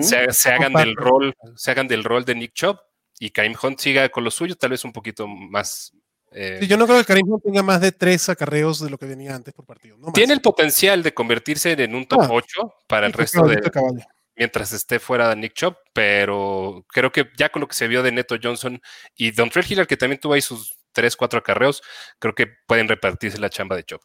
se, 0.00 0.32
se, 0.32 0.50
hagan 0.50 0.72
del 0.72 0.96
rol, 0.96 1.34
se 1.56 1.70
hagan 1.70 1.88
del 1.88 2.04
rol 2.04 2.24
de 2.24 2.34
Nick 2.34 2.52
Chubb 2.54 2.78
y 3.18 3.30
Karim 3.30 3.54
Hunt 3.60 3.78
siga 3.78 4.08
con 4.08 4.24
lo 4.24 4.30
suyo, 4.30 4.56
tal 4.56 4.70
vez 4.70 4.84
un 4.84 4.92
poquito 4.92 5.26
más. 5.26 5.92
Eh, 6.32 6.58
sí, 6.60 6.68
yo 6.68 6.76
no 6.76 6.86
creo 6.86 6.98
que 6.98 7.04
Karim 7.04 7.28
Hunt 7.28 7.42
tenga 7.42 7.62
más 7.62 7.80
de 7.80 7.90
tres 7.90 8.28
acarreos 8.28 8.80
de 8.80 8.90
lo 8.90 8.98
que 8.98 9.06
venía 9.06 9.34
antes 9.34 9.52
por 9.52 9.64
partido. 9.64 9.96
No 9.98 10.12
tiene 10.12 10.32
el 10.32 10.40
potencial 10.40 11.02
de 11.02 11.12
convertirse 11.12 11.72
en 11.72 11.94
un 11.94 12.06
top 12.06 12.26
8 12.30 12.60
ah, 12.62 12.74
para 12.86 13.06
el 13.06 13.12
resto 13.12 13.42
de. 13.46 13.60
Mientras 14.36 14.72
esté 14.72 15.00
fuera 15.00 15.28
de 15.28 15.36
Nick 15.36 15.52
Chubb, 15.52 15.76
pero 15.92 16.86
creo 16.88 17.12
que 17.12 17.28
ya 17.36 17.50
con 17.50 17.60
lo 17.60 17.68
que 17.68 17.74
se 17.74 17.88
vio 17.88 18.02
de 18.02 18.10
Neto 18.10 18.36
Johnson 18.42 18.80
y 19.14 19.32
Dontrell 19.32 19.66
Hilliard, 19.68 19.86
que 19.86 19.98
también 19.98 20.18
tuvo 20.18 20.32
ahí 20.32 20.40
sus 20.40 20.78
tres, 20.92 21.14
cuatro 21.14 21.40
acarreos, 21.40 21.82
creo 22.18 22.34
que 22.34 22.46
pueden 22.66 22.88
repartirse 22.88 23.38
la 23.38 23.50
chamba 23.50 23.76
de 23.76 23.84
Chubb. 23.84 24.00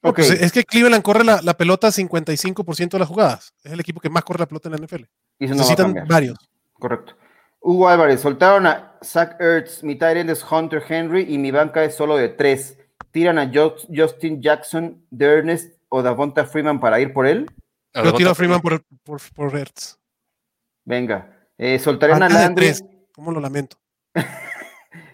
Pues, 0.00 0.30
es 0.30 0.52
que 0.52 0.62
Cleveland 0.64 1.02
corre 1.02 1.24
la, 1.24 1.42
la 1.42 1.56
pelota 1.56 1.88
55% 1.88 2.90
de 2.90 2.98
las 3.00 3.08
jugadas. 3.08 3.52
Es 3.64 3.72
el 3.72 3.80
equipo 3.80 4.00
que 4.00 4.08
más 4.08 4.22
corre 4.22 4.38
la 4.40 4.46
pelota 4.46 4.68
en 4.68 4.76
la 4.76 4.86
NFL. 4.86 5.02
Y 5.40 5.46
Necesitan 5.48 6.06
varios. 6.06 6.38
Correcto. 6.74 7.16
Hugo 7.68 7.86
Álvarez, 7.86 8.22
soltaron 8.22 8.66
a 8.66 8.96
Zach 9.04 9.38
Ertz, 9.38 9.84
mi 9.84 9.94
tight 9.94 10.26
es 10.30 10.42
Hunter 10.50 10.82
Henry 10.88 11.26
y 11.28 11.36
mi 11.36 11.50
banca 11.50 11.84
es 11.84 11.94
solo 11.94 12.16
de 12.16 12.30
tres. 12.30 12.78
¿Tiran 13.10 13.38
a 13.38 13.52
Justin 13.94 14.40
Jackson, 14.40 15.04
Dernest 15.10 15.78
o 15.90 16.02
Davonta 16.02 16.46
Freeman 16.46 16.80
para 16.80 16.98
ir 16.98 17.12
por 17.12 17.26
él? 17.26 17.46
Yo 17.92 18.14
tiro 18.14 18.30
a 18.30 18.34
Freeman 18.34 18.62
por, 18.62 18.82
por, 19.04 19.20
por 19.34 19.54
Ertz. 19.54 19.98
Venga. 20.86 21.50
Eh, 21.58 21.78
soltarían 21.78 22.22
a 22.22 22.30
Landry. 22.30 22.72
¿Cómo 23.12 23.32
lo 23.32 23.40
lamento? 23.40 23.76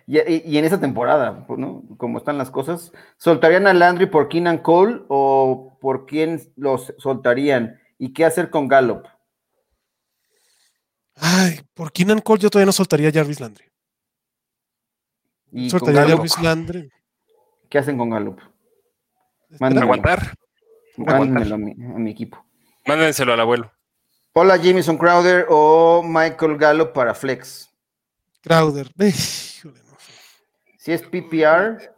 Y, 0.07 0.59
en 0.59 0.65
esa 0.67 0.79
temporada, 0.79 1.47
¿no? 1.49 1.83
Como 1.97 2.19
están 2.19 2.37
las 2.37 2.51
cosas, 2.51 2.93
¿soltarían 3.17 3.67
a 3.67 3.73
Landry 3.73 4.05
por 4.05 4.29
Keenan 4.29 4.59
Cole 4.59 5.01
o 5.09 5.79
por 5.81 6.05
quién 6.05 6.43
los 6.57 6.93
soltarían? 6.99 7.81
¿Y 7.99 8.13
qué 8.13 8.27
hacer 8.27 8.51
con 8.51 8.69
Gallup? 8.69 9.07
Ay, 11.17 11.61
por 11.75 11.93
Keenan 11.93 12.21
Cole 12.21 12.41
yo 12.41 12.51
todavía 12.51 12.67
no 12.67 12.73
soltaría 12.73 13.09
a 13.09 13.13
Jarvis 13.13 13.41
Landry. 13.41 13.65
¿Y 15.53 15.71
soltaría 15.71 16.03
a 16.03 16.09
Jarvis 16.09 16.41
Landry. 16.41 16.91
¿Qué 17.69 17.79
hacen 17.79 17.97
con 17.97 18.11
Gallup? 18.11 18.41
Aguantar. 19.61 20.35
Mándenmelo 20.97 21.55
a 21.55 21.59
mi, 21.59 21.73
a 21.73 21.99
mi 21.99 22.11
equipo. 22.11 22.45
Mándenselo 22.87 23.33
al 23.33 23.41
abuelo. 23.41 23.73
Hola, 24.33 24.57
Jameson 24.57 24.99
Crowder 24.99 25.47
o 25.49 26.03
Michael 26.05 26.57
Gallup 26.57 26.93
para 26.93 27.15
Flex. 27.15 27.71
Crowder. 28.43 28.91
Si 30.77 30.93
es 30.93 31.03
PPR, 31.03 31.95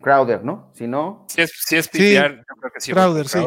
Crowder, 0.00 0.44
¿no? 0.44 0.70
Si 0.74 0.86
no. 0.86 1.26
Si 1.28 1.40
es, 1.42 1.52
si 1.66 1.76
es 1.76 1.88
PPR, 1.88 2.36
yo 2.38 2.54
creo 2.60 2.72
que 2.72 2.80
sí. 2.80 2.92
Crowder, 2.92 3.28
sí. 3.28 3.38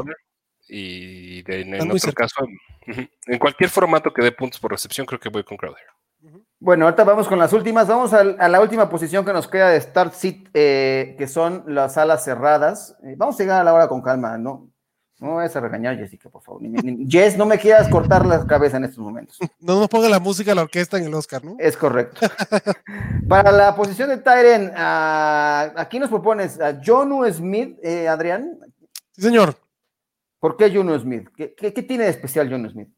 Y 0.74 1.44
en, 1.52 1.92
otro 1.92 2.14
caso, 2.14 2.48
en 2.86 3.40
cualquier 3.40 3.70
formato 3.70 4.14
que 4.14 4.24
dé 4.24 4.32
puntos 4.32 4.58
por 4.58 4.72
recepción, 4.72 5.06
creo 5.06 5.20
que 5.20 5.28
voy 5.28 5.44
con 5.44 5.58
Crowder. 5.58 5.84
Bueno, 6.62 6.86
ahorita 6.86 7.04
vamos 7.04 7.28
con 7.28 7.38
las 7.38 7.52
últimas. 7.52 7.90
Vamos 7.90 8.14
a, 8.14 8.24
la 8.24 8.62
última 8.62 8.88
posición 8.88 9.26
que 9.26 9.34
nos 9.34 9.50
queda 9.50 9.70
de 9.70 9.82
Start 9.82 10.14
Seat, 10.14 10.48
eh, 10.54 11.16
que 11.18 11.28
son 11.28 11.64
las 11.68 11.98
alas 11.98 12.24
cerradas. 12.24 12.96
Eh, 13.04 13.16
vamos 13.18 13.36
a 13.36 13.44
llegar 13.44 13.60
a 13.60 13.64
la 13.66 13.74
hora 13.74 13.90
con 13.90 14.02
calma, 14.02 14.38
¿no? 14.38 14.70
No 15.20 15.36
vayas 15.36 15.56
a 15.58 15.60
regañar, 15.60 15.98
Jessica, 15.98 16.30
por 16.30 16.42
favor. 16.42 16.62
Jess, 17.08 17.38
no 17.38 17.46
me 17.46 17.60
quieras 17.60 17.90
cortar 17.90 18.26
la 18.26 18.48
cabeza 18.48 18.78
en 18.78 18.86
estos 18.86 19.00
momentos. 19.00 19.38
No 19.60 19.78
nos 19.78 19.90
ponga 19.90 20.08
la 20.08 20.20
música 20.20 20.54
a 20.54 20.56
la 20.56 20.62
orquesta 20.62 20.98
en 20.98 21.04
el 21.04 21.14
Oscar, 21.14 21.44
¿no? 21.44 21.58
Es 21.60 21.76
correcto. 21.76 22.22
Para 23.28 23.52
la 23.52 23.76
posición 23.76 24.08
de 24.08 24.18
Tyren, 24.18 24.70
uh, 24.70 25.78
aquí 25.78 26.00
nos 26.00 26.10
propones 26.10 26.62
a 26.62 26.80
Jonu 26.84 27.30
Smith, 27.30 27.78
eh, 27.84 28.08
Adrián. 28.08 28.58
Sí, 29.12 29.22
señor. 29.24 29.56
¿Por 30.42 30.58
qué 30.58 30.76
Jonu 30.76 31.00
Smith? 31.00 31.30
¿Qué, 31.38 31.72
tiene 31.84 32.06
de 32.06 32.10
especial 32.10 32.50
Jonu 32.50 32.68
Smith? 32.68 32.90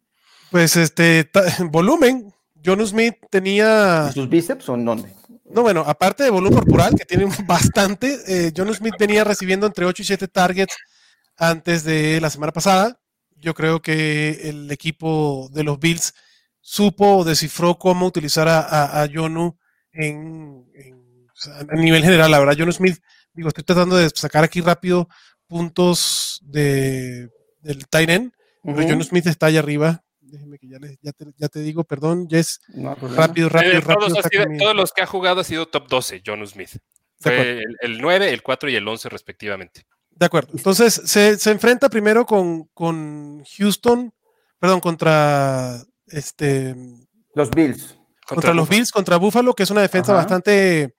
Pues 0.49 0.77
este, 0.77 1.29
volumen. 1.69 2.33
Jonu 2.65 2.87
Smith 2.87 3.15
tenía. 3.29 4.09
¿Sus 4.13 4.29
bíceps 4.29 4.69
o 4.69 4.75
en 4.75 4.85
dónde? 4.85 5.13
No, 5.51 5.61
bueno, 5.61 5.83
aparte 5.85 6.23
de 6.23 6.29
volumen 6.29 6.59
corporal, 6.59 6.95
que 6.95 7.03
tiene 7.03 7.25
bastante, 7.45 8.17
eh, 8.27 8.53
Jonu 8.55 8.73
Smith 8.73 8.95
venía 8.97 9.25
recibiendo 9.25 9.67
entre 9.67 9.85
8 9.85 10.01
y 10.01 10.05
7 10.05 10.27
targets 10.29 10.77
antes 11.35 11.83
de 11.83 12.21
la 12.21 12.29
semana 12.29 12.53
pasada. 12.53 12.97
Yo 13.35 13.53
creo 13.53 13.81
que 13.81 14.49
el 14.49 14.71
equipo 14.71 15.49
de 15.51 15.65
los 15.65 15.77
Bills 15.79 16.13
supo 16.61 17.17
o 17.17 17.23
descifró 17.25 17.77
cómo 17.77 18.07
utilizar 18.07 18.47
a, 18.47 19.03
a, 19.03 19.07
Jonu 19.13 19.57
en, 19.91 20.65
a 21.69 21.75
nivel 21.75 22.03
general. 22.03 22.31
La 22.31 22.39
verdad, 22.39 22.55
Jonu 22.57 22.71
Smith, 22.71 22.99
digo, 23.33 23.49
estoy 23.49 23.65
tratando 23.65 23.97
de 23.97 24.09
sacar 24.15 24.45
aquí 24.45 24.61
rápido 24.61 25.09
puntos 25.53 26.41
de, 26.45 27.29
del 27.61 27.87
Tyren, 27.87 28.33
pero 28.63 28.87
Jonu 28.87 29.03
Smith 29.03 29.27
está 29.27 29.45
allá 29.45 29.59
arriba. 29.59 30.03
Déjeme 30.19 30.57
que 30.57 30.67
ya, 30.67 30.79
ya, 31.37 31.47
te, 31.47 31.59
digo, 31.59 31.83
perdón, 31.83 32.27
Jess. 32.27 32.59
rápido, 33.15 33.49
rápido, 33.49 33.81
rápido. 33.81 34.15
Todos, 34.57 34.75
los 34.75 34.91
que 34.91 35.03
ha 35.03 35.05
jugado 35.05 35.41
ha 35.41 35.43
sido 35.43 35.67
top 35.67 35.87
12, 35.87 36.23
Jonu 36.25 36.47
Smith. 36.47 36.71
Fue 37.19 37.59
el, 37.59 37.77
el, 37.81 38.01
9, 38.01 38.33
el 38.33 38.41
4 38.41 38.69
y 38.71 38.75
el 38.75 38.87
11 38.87 39.09
respectivamente. 39.09 39.85
De 40.09 40.25
acuerdo. 40.25 40.53
Entonces 40.55 41.03
se, 41.05 41.51
enfrenta 41.51 41.87
primero 41.87 42.25
con, 42.25 42.63
con, 42.73 43.43
Houston, 43.57 44.11
perdón, 44.57 44.79
contra 44.79 45.83
este. 46.07 46.75
Los 47.35 47.51
Bills. 47.51 47.95
Contra, 48.25 48.55
los 48.55 48.67
Bills, 48.67 48.91
contra 48.91 49.17
Buffalo, 49.17 49.53
que 49.53 49.63
es 49.63 49.69
una 49.69 49.81
defensa 49.81 50.13
bastante 50.13 50.95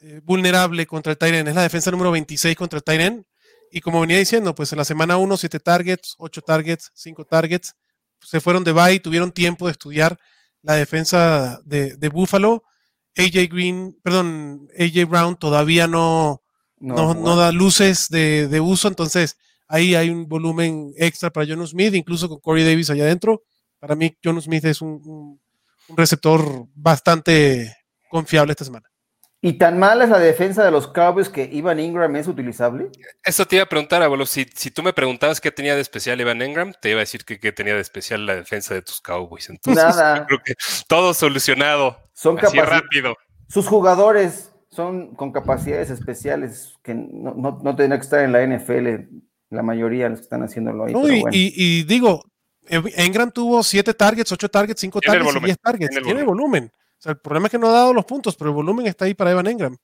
eh, 0.00 0.20
vulnerable 0.24 0.86
contra 0.86 1.12
el 1.12 1.18
Tyren. 1.18 1.46
Es 1.46 1.54
la 1.54 1.62
defensa 1.62 1.90
número 1.90 2.10
26 2.10 2.56
contra 2.56 2.78
el 2.78 2.84
Tyren. 2.84 3.26
Y 3.70 3.80
como 3.80 4.00
venía 4.00 4.18
diciendo, 4.18 4.54
pues 4.54 4.72
en 4.72 4.78
la 4.78 4.84
semana 4.84 5.16
1, 5.16 5.36
7 5.36 5.60
targets, 5.60 6.14
8 6.18 6.42
targets, 6.42 6.90
5 6.94 7.24
targets. 7.24 7.74
Se 8.20 8.40
fueron 8.40 8.64
de 8.64 8.72
bye, 8.72 9.00
tuvieron 9.00 9.32
tiempo 9.32 9.66
de 9.66 9.72
estudiar 9.72 10.18
la 10.62 10.74
defensa 10.74 11.60
de, 11.64 11.96
de 11.96 12.08
Buffalo. 12.08 12.64
AJ 13.16 13.48
Green, 13.50 13.98
perdón, 14.02 14.68
AJ 14.78 15.08
Brown 15.08 15.36
todavía 15.36 15.86
no, 15.86 16.42
no, 16.78 17.14
no, 17.14 17.36
da 17.36 17.50
luces 17.52 18.08
de, 18.10 18.46
de, 18.48 18.60
uso, 18.60 18.88
entonces 18.88 19.38
ahí 19.68 19.94
hay 19.94 20.10
un 20.10 20.28
volumen 20.28 20.92
extra 20.96 21.30
para 21.30 21.46
John 21.48 21.66
Smith, 21.66 21.94
incluso 21.94 22.28
con 22.28 22.40
Corey 22.40 22.64
Davis 22.64 22.90
allá 22.90 23.04
adentro. 23.04 23.42
Para 23.78 23.94
mí, 23.94 24.14
John 24.22 24.40
Smith 24.42 24.64
es 24.64 24.82
un, 24.82 25.40
un, 25.88 25.96
receptor 25.96 26.66
bastante 26.74 27.74
confiable 28.10 28.52
esta 28.52 28.64
semana. 28.64 28.88
¿Y 29.42 29.54
tan 29.54 29.78
mala 29.78 30.04
es 30.04 30.10
la 30.10 30.18
defensa 30.18 30.64
de 30.64 30.70
los 30.70 30.88
Cowboys 30.88 31.28
que 31.28 31.44
Ivan 31.52 31.78
Ingram 31.78 32.16
es 32.16 32.26
utilizable? 32.26 32.90
Eso 33.22 33.44
te 33.44 33.56
iba 33.56 33.64
a 33.64 33.68
preguntar, 33.68 34.02
abuelo. 34.02 34.26
Si, 34.26 34.46
si 34.54 34.70
tú 34.70 34.82
me 34.82 34.92
preguntabas 34.92 35.40
qué 35.40 35.52
tenía 35.52 35.74
de 35.74 35.82
especial 35.82 36.20
Ivan 36.20 36.40
Ingram, 36.42 36.72
te 36.80 36.90
iba 36.90 36.98
a 36.98 37.00
decir 37.00 37.24
que, 37.24 37.52
tenía 37.52 37.74
de 37.74 37.80
especial 37.80 38.24
la 38.24 38.34
defensa 38.34 38.74
de 38.74 38.82
tus 38.82 39.00
Cowboys. 39.00 39.50
Entonces, 39.50 39.84
Nada. 39.84 40.26
creo 40.26 40.40
que 40.44 40.54
todo 40.88 41.12
solucionado. 41.14 41.96
Son 42.12 42.38
así 42.38 42.58
rápido. 42.58 43.14
Sus 43.48 43.66
jugadores 43.66 44.52
son 44.70 45.14
con 45.14 45.32
capacidades 45.32 45.90
especiales 45.90 46.74
que 46.82 46.94
no, 46.94 47.34
no, 47.34 47.60
no 47.62 47.76
tendrán 47.76 48.00
que 48.00 48.04
estar 48.04 48.20
en 48.20 48.32
la 48.32 48.44
NFL, 48.44 49.08
la 49.50 49.62
mayoría 49.62 50.04
de 50.04 50.10
los 50.10 50.18
que 50.20 50.24
están 50.24 50.42
haciéndolo 50.42 50.86
ahí. 50.86 51.22
y, 51.30 51.84
digo, 51.84 52.24
Engram 52.68 53.30
tuvo 53.30 53.62
7 53.62 53.94
targets, 53.94 54.32
8 54.32 54.48
targets, 54.48 54.80
5 54.80 55.00
targets 55.00 55.36
y 55.36 55.44
10 55.44 55.58
targets. 55.60 56.02
Tiene, 56.02 56.22
volumen. 56.24 56.70
O 56.98 57.02
sea, 57.02 57.12
el 57.12 57.18
problema 57.18 57.46
es 57.46 57.50
que 57.50 57.58
no 57.58 57.68
ha 57.68 57.72
dado 57.72 57.92
los 57.92 58.04
puntos, 58.04 58.36
pero 58.36 58.50
el 58.50 58.56
volumen 58.56 58.86
está 58.86 59.04
ahí 59.04 59.14
para 59.14 59.30
Evan 59.30 59.46
Engram. 59.46 59.76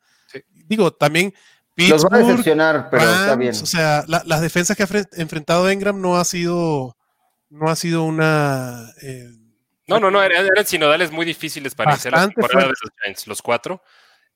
Digo, 0.67 0.93
también 0.93 1.35
Los 1.77 2.05
va 2.05 2.17
a 2.17 2.19
decepcionar, 2.19 2.89
pero 2.91 3.03
está 3.03 3.37
bien. 3.37 3.53
O 3.53 3.67
sea, 3.67 4.05
las 4.07 4.41
defensas 4.41 4.77
que 4.77 4.83
ha 4.83 4.89
enfrentado 5.21 5.69
Engram 5.69 6.01
no 6.01 6.17
ha 6.17 6.25
sido, 6.25 6.97
no 7.51 7.69
ha 7.69 7.77
sido 7.77 8.05
una... 8.05 8.91
Eh, 9.03 9.31
no, 9.87 10.01
no, 10.01 10.11
no, 10.11 10.23
eran, 10.23 10.47
sinodales 10.65 11.11
muy 11.11 11.27
difíciles 11.27 11.75
para 11.75 11.93
iniciar 11.93 12.15
la 12.15 12.29
temporada 12.29 12.63
de 12.63 12.69
los 12.69 12.93
Giants, 13.03 13.27
los 13.27 13.43
cuatro. 13.43 13.83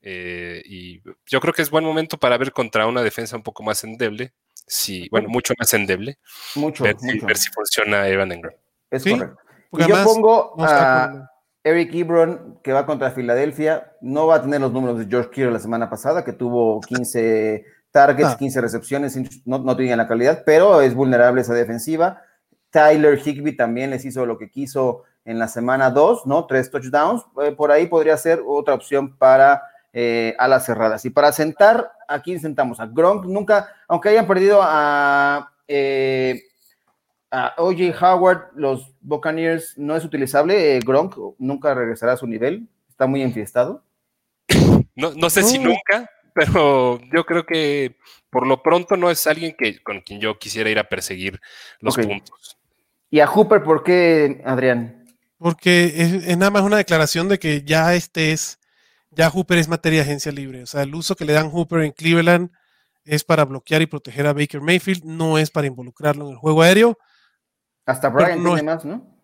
Eh, 0.02 0.62
y 0.66 1.02
yo 1.26 1.40
creo 1.40 1.54
que 1.54 1.62
es 1.62 1.70
buen 1.70 1.84
momento 1.84 2.18
para 2.18 2.36
ver 2.36 2.52
contra 2.52 2.86
una 2.86 3.02
defensa 3.02 3.36
un 3.36 3.42
poco 3.42 3.62
más 3.62 3.82
endeble. 3.84 4.34
Si, 4.66 5.08
bueno, 5.08 5.28
mucho 5.28 5.54
más 5.58 5.72
endeble. 5.74 6.18
Mucho, 6.56 6.84
ver, 6.84 6.96
mucho. 7.00 7.26
Si, 7.34 7.50
funciona 7.50 8.06
Evan 8.08 8.32
Engram. 8.32 8.54
Es 8.90 9.04
correcto. 9.04 9.38
Y 9.72 9.88
yo 9.88 10.04
pongo 10.04 10.54
a 10.58 11.30
Eric 11.66 11.92
Ebron, 11.94 12.60
que 12.62 12.72
va 12.72 12.86
contra 12.86 13.10
Filadelfia. 13.10 13.92
No 14.00 14.28
va 14.28 14.36
a 14.36 14.42
tener 14.42 14.60
los 14.60 14.72
números 14.72 15.00
de 15.00 15.06
George 15.06 15.30
Kittle 15.30 15.50
la 15.50 15.58
semana 15.58 15.90
pasada, 15.90 16.24
que 16.24 16.32
tuvo 16.32 16.80
15 16.80 17.64
targets, 17.90 18.36
15 18.36 18.56
ah. 18.56 18.62
recepciones, 18.62 19.18
no, 19.44 19.58
no 19.58 19.76
tenía 19.76 19.96
la 19.96 20.06
calidad, 20.06 20.44
pero 20.46 20.80
es 20.80 20.94
vulnerable 20.94 21.40
esa 21.40 21.54
defensiva. 21.54 22.22
Tyler 22.70 23.18
Higby 23.18 23.56
también 23.56 23.90
les 23.90 24.04
hizo 24.04 24.24
lo 24.26 24.38
que 24.38 24.48
quiso 24.48 25.02
en 25.24 25.40
la 25.40 25.48
semana 25.48 25.90
2, 25.90 26.26
¿no? 26.26 26.46
Tres 26.46 26.70
touchdowns. 26.70 27.24
Eh, 27.42 27.50
por 27.50 27.72
ahí 27.72 27.86
podría 27.86 28.16
ser 28.16 28.44
otra 28.46 28.74
opción 28.74 29.16
para 29.16 29.64
eh, 29.92 30.36
a 30.38 30.46
las 30.46 30.66
cerradas. 30.66 31.04
Y 31.04 31.10
para 31.10 31.32
sentar, 31.32 31.90
aquí 32.06 32.38
sentamos 32.38 32.78
a 32.78 32.86
Gronk, 32.86 33.24
nunca, 33.24 33.70
aunque 33.88 34.10
hayan 34.10 34.28
perdido 34.28 34.60
a, 34.62 35.50
eh, 35.66 36.44
a 37.30 37.54
OJ 37.58 37.94
Howard, 38.00 38.50
los 38.54 38.92
Buccaneers, 39.00 39.76
no 39.76 39.96
es 39.96 40.04
utilizable, 40.04 40.76
eh, 40.76 40.80
Gronk 40.84 41.16
nunca 41.38 41.74
regresará 41.74 42.12
a 42.12 42.16
su 42.16 42.26
nivel, 42.26 42.68
está 42.88 43.06
muy 43.06 43.22
enfiestado. 43.22 43.82
No, 44.98 45.12
no 45.12 45.28
sé 45.28 45.42
si 45.42 45.58
nunca, 45.58 46.10
pero 46.32 46.98
yo 47.14 47.26
creo 47.26 47.44
que 47.44 47.96
por 48.30 48.46
lo 48.46 48.62
pronto 48.62 48.96
no 48.96 49.10
es 49.10 49.26
alguien 49.26 49.54
que, 49.58 49.82
con 49.82 50.00
quien 50.00 50.20
yo 50.20 50.38
quisiera 50.38 50.70
ir 50.70 50.78
a 50.78 50.88
perseguir 50.88 51.38
los 51.80 51.96
puntos. 51.96 52.56
¿Y 53.10 53.20
a 53.20 53.26
Hooper 53.26 53.62
por 53.62 53.82
qué, 53.82 54.42
Adrián? 54.44 55.04
Porque 55.38 55.92
es, 55.96 56.36
nada 56.38 56.50
más 56.50 56.62
una 56.62 56.78
declaración 56.78 57.28
de 57.28 57.38
que 57.38 57.62
ya 57.62 57.94
este 57.94 58.32
es, 58.32 58.58
ya 59.10 59.30
Hooper 59.30 59.58
es 59.58 59.68
materia 59.68 60.00
de 60.00 60.04
agencia 60.04 60.32
libre. 60.32 60.62
O 60.62 60.66
sea, 60.66 60.82
el 60.82 60.94
uso 60.94 61.14
que 61.14 61.24
le 61.24 61.32
dan 61.32 61.50
Hooper 61.50 61.80
en 61.80 61.92
Cleveland 61.92 62.50
es 63.04 63.22
para 63.22 63.44
bloquear 63.44 63.82
y 63.82 63.86
proteger 63.86 64.26
a 64.26 64.32
Baker 64.32 64.60
Mayfield, 64.60 65.04
no 65.04 65.38
es 65.38 65.50
para 65.50 65.66
involucrarlo 65.66 66.26
en 66.26 66.32
el 66.32 66.38
juego 66.38 66.62
aéreo. 66.62 66.98
Hasta 67.86 68.08
Brian 68.08 68.42
no 68.42 68.54
tiene 68.54 68.74
más, 68.74 68.84
¿no? 68.84 69.16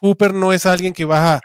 Hooper 0.00 0.32
no 0.32 0.52
es 0.52 0.64
alguien 0.66 0.92
que 0.92 1.04
va 1.04 1.40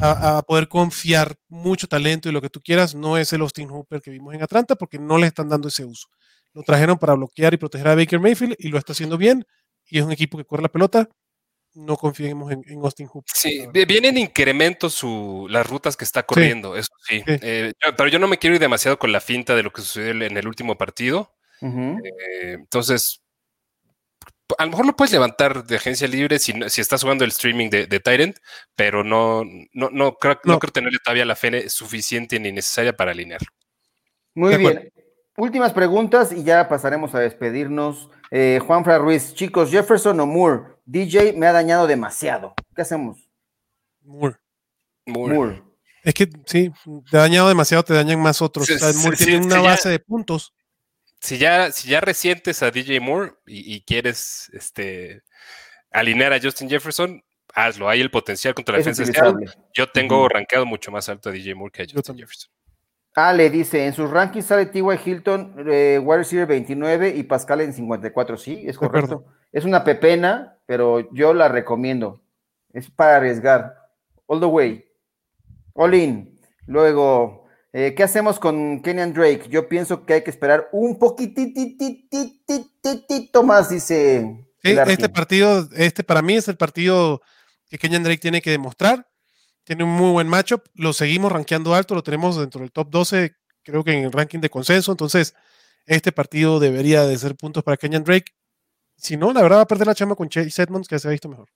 a, 0.00 0.42
poder 0.42 0.68
confiar 0.68 1.34
mucho 1.48 1.88
talento 1.88 2.28
y 2.28 2.32
lo 2.32 2.40
que 2.40 2.50
tú 2.50 2.60
quieras. 2.60 2.94
No 2.94 3.16
es 3.18 3.32
el 3.32 3.40
Austin 3.40 3.68
Hooper 3.68 4.00
que 4.00 4.10
vimos 4.10 4.34
en 4.34 4.42
Atlanta 4.42 4.76
porque 4.76 4.98
no 4.98 5.18
le 5.18 5.26
están 5.26 5.48
dando 5.48 5.68
ese 5.68 5.84
uso. 5.84 6.08
Lo 6.52 6.62
trajeron 6.62 6.98
para 6.98 7.14
bloquear 7.14 7.52
y 7.54 7.56
proteger 7.56 7.88
a 7.88 7.94
Baker 7.94 8.20
Mayfield 8.20 8.54
y 8.58 8.68
lo 8.68 8.78
está 8.78 8.92
haciendo 8.92 9.18
bien. 9.18 9.44
Y 9.88 9.98
es 9.98 10.04
un 10.04 10.12
equipo 10.12 10.38
que 10.38 10.44
corre 10.44 10.62
la 10.62 10.68
pelota. 10.68 11.08
No 11.74 11.96
confiemos 11.96 12.50
en, 12.52 12.64
Austin 12.80 13.06
Hooper. 13.08 13.32
Sí, 13.34 13.66
viene 13.72 14.08
en 14.08 14.18
incremento 14.18 14.88
su, 14.88 15.46
las 15.50 15.66
rutas 15.68 15.96
que 15.96 16.04
está 16.04 16.22
corriendo, 16.22 16.74
eso 16.74 16.88
sí. 17.06 17.22
Eh, 17.26 17.72
pero 17.96 18.08
yo 18.08 18.18
no 18.18 18.28
me 18.28 18.38
quiero 18.38 18.54
ir 18.54 18.60
demasiado 18.60 18.98
con 18.98 19.12
la 19.12 19.20
finta 19.20 19.54
de 19.54 19.62
lo 19.62 19.72
que 19.72 19.82
sucedió 19.82 20.24
en 20.24 20.36
el 20.36 20.48
último 20.48 20.78
partido. 20.78 21.34
Eh, 21.60 22.54
entonces, 22.54 23.25
a 24.58 24.64
lo 24.64 24.70
mejor 24.70 24.86
lo 24.86 24.96
puedes 24.96 25.12
levantar 25.12 25.64
de 25.64 25.76
agencia 25.76 26.06
libre 26.06 26.38
si, 26.38 26.52
si 26.68 26.80
estás 26.80 27.02
jugando 27.02 27.24
el 27.24 27.30
streaming 27.30 27.68
de, 27.68 27.86
de 27.86 28.00
Tyrant, 28.00 28.36
pero 28.74 29.02
no, 29.02 29.44
no, 29.72 29.90
no, 29.90 30.14
creo, 30.14 30.38
no. 30.44 30.58
creo 30.58 30.72
tenerle 30.72 30.98
todavía 31.02 31.24
la 31.24 31.36
fe 31.36 31.68
suficiente 31.68 32.38
ni 32.38 32.52
necesaria 32.52 32.96
para 32.96 33.10
alinearlo. 33.10 33.48
Muy 34.34 34.56
bien. 34.56 34.92
Últimas 35.38 35.72
preguntas 35.72 36.32
y 36.32 36.44
ya 36.44 36.68
pasaremos 36.68 37.14
a 37.14 37.20
despedirnos. 37.20 38.10
Eh, 38.30 38.58
Juan 38.66 38.84
Fra 38.84 38.98
Ruiz, 38.98 39.34
chicos, 39.34 39.70
Jefferson 39.70 40.18
o 40.20 40.26
Moore, 40.26 40.76
DJ 40.86 41.34
me 41.34 41.46
ha 41.46 41.52
dañado 41.52 41.86
demasiado. 41.86 42.54
¿Qué 42.74 42.82
hacemos? 42.82 43.28
Moore. 44.02 44.36
Moore. 45.04 45.62
Es 46.02 46.14
que 46.14 46.28
sí, 46.46 46.72
te 47.10 47.16
ha 47.16 47.20
dañado 47.20 47.48
demasiado, 47.48 47.82
te 47.82 47.92
dañan 47.92 48.20
más 48.20 48.40
otros. 48.40 48.68
Moore 49.02 49.16
tiene 49.16 49.44
una 49.44 49.60
base 49.60 49.88
de 49.90 49.98
puntos 49.98 50.54
si 51.20 51.38
ya, 51.38 51.72
si 51.72 51.88
ya 51.88 52.00
resientes 52.00 52.62
a 52.62 52.70
DJ 52.70 53.00
Moore 53.00 53.34
y, 53.46 53.80
quieres 53.82 54.50
este, 54.52 55.22
alinear 55.90 56.32
a 56.32 56.40
Justin 56.40 56.68
Jefferson, 56.68 57.22
hazlo. 57.54 57.88
Hay 57.88 58.00
el 58.00 58.10
potencial 58.10 58.54
contra 58.54 58.72
la 58.72 58.78
defensa 58.78 59.02
de 59.04 59.50
Yo 59.72 59.90
tengo 59.90 60.26
uh 60.26 60.66
mucho 60.66 60.90
más 60.90 61.08
alto 61.08 61.30
a 61.30 61.32
DJ 61.32 61.54
Moore 61.54 61.72
que 61.72 61.82
a 61.82 61.86
Justin 61.90 62.18
Jefferson. 62.18 62.50
Ale 63.14 63.48
dice, 63.48 63.86
en 63.86 63.94
sus 63.94 64.10
rankings 64.10 64.44
sale 64.44 64.66
T.Y. 64.66 65.00
Hilton, 65.02 65.64
eh, 65.70 65.98
Wide 65.98 66.44
29 66.44 67.14
y 67.16 67.22
Pascal 67.22 67.62
en 67.62 67.72
54. 67.72 68.36
Sí, 68.36 68.64
es 68.66 68.76
correcto. 68.76 69.24
Es 69.52 69.64
una 69.64 69.84
pepena, 69.84 70.58
pero 70.66 71.10
yo 71.14 71.32
la 71.32 71.48
recomiendo. 71.48 72.20
Es 72.74 72.90
para 72.90 73.16
arriesgar. 73.16 73.74
All 74.26 74.38
the 74.38 74.46
way. 74.46 74.84
All 75.72 75.94
in. 75.94 76.38
Luego, 76.66 77.45
eh, 77.78 77.94
¿Qué 77.94 78.02
hacemos 78.02 78.38
con 78.38 78.80
Kenyan 78.80 79.12
Drake? 79.12 79.50
Yo 79.50 79.68
pienso 79.68 80.06
que 80.06 80.14
hay 80.14 80.24
que 80.24 80.30
esperar 80.30 80.70
un 80.72 80.98
poquitito 80.98 81.52
más, 83.42 83.68
dice. 83.68 84.46
este 84.62 85.10
partido, 85.10 85.68
este 85.76 86.02
para 86.02 86.22
mí 86.22 86.36
es 86.36 86.48
el 86.48 86.56
partido 86.56 87.20
que 87.68 87.76
Kenyan 87.76 88.02
Drake 88.02 88.16
tiene 88.16 88.40
que 88.40 88.50
demostrar. 88.50 89.06
Tiene 89.62 89.84
un 89.84 89.90
muy 89.90 90.10
buen 90.10 90.26
matchup. 90.26 90.62
Lo 90.72 90.94
seguimos 90.94 91.30
rankeando 91.30 91.74
alto, 91.74 91.94
lo 91.94 92.02
tenemos 92.02 92.38
dentro 92.38 92.62
del 92.62 92.72
top 92.72 92.88
12, 92.88 93.34
creo 93.62 93.84
que 93.84 93.92
en 93.92 94.04
el 94.04 94.12
ranking 94.12 94.38
de 94.38 94.48
consenso. 94.48 94.90
Entonces, 94.90 95.34
este 95.84 96.12
partido 96.12 96.58
debería 96.58 97.04
de 97.04 97.18
ser 97.18 97.36
puntos 97.36 97.62
para 97.62 97.76
Kenyan 97.76 98.04
Drake. 98.04 98.32
Si 98.96 99.18
no, 99.18 99.34
la 99.34 99.42
verdad 99.42 99.58
va 99.58 99.62
a 99.64 99.66
perder 99.66 99.88
la 99.88 99.94
chama 99.94 100.14
con 100.14 100.30
Chase 100.30 100.62
Edmonds, 100.62 100.88
que 100.88 100.98
se 100.98 101.08
ha 101.08 101.10
visto 101.10 101.28
mejor. 101.28 101.50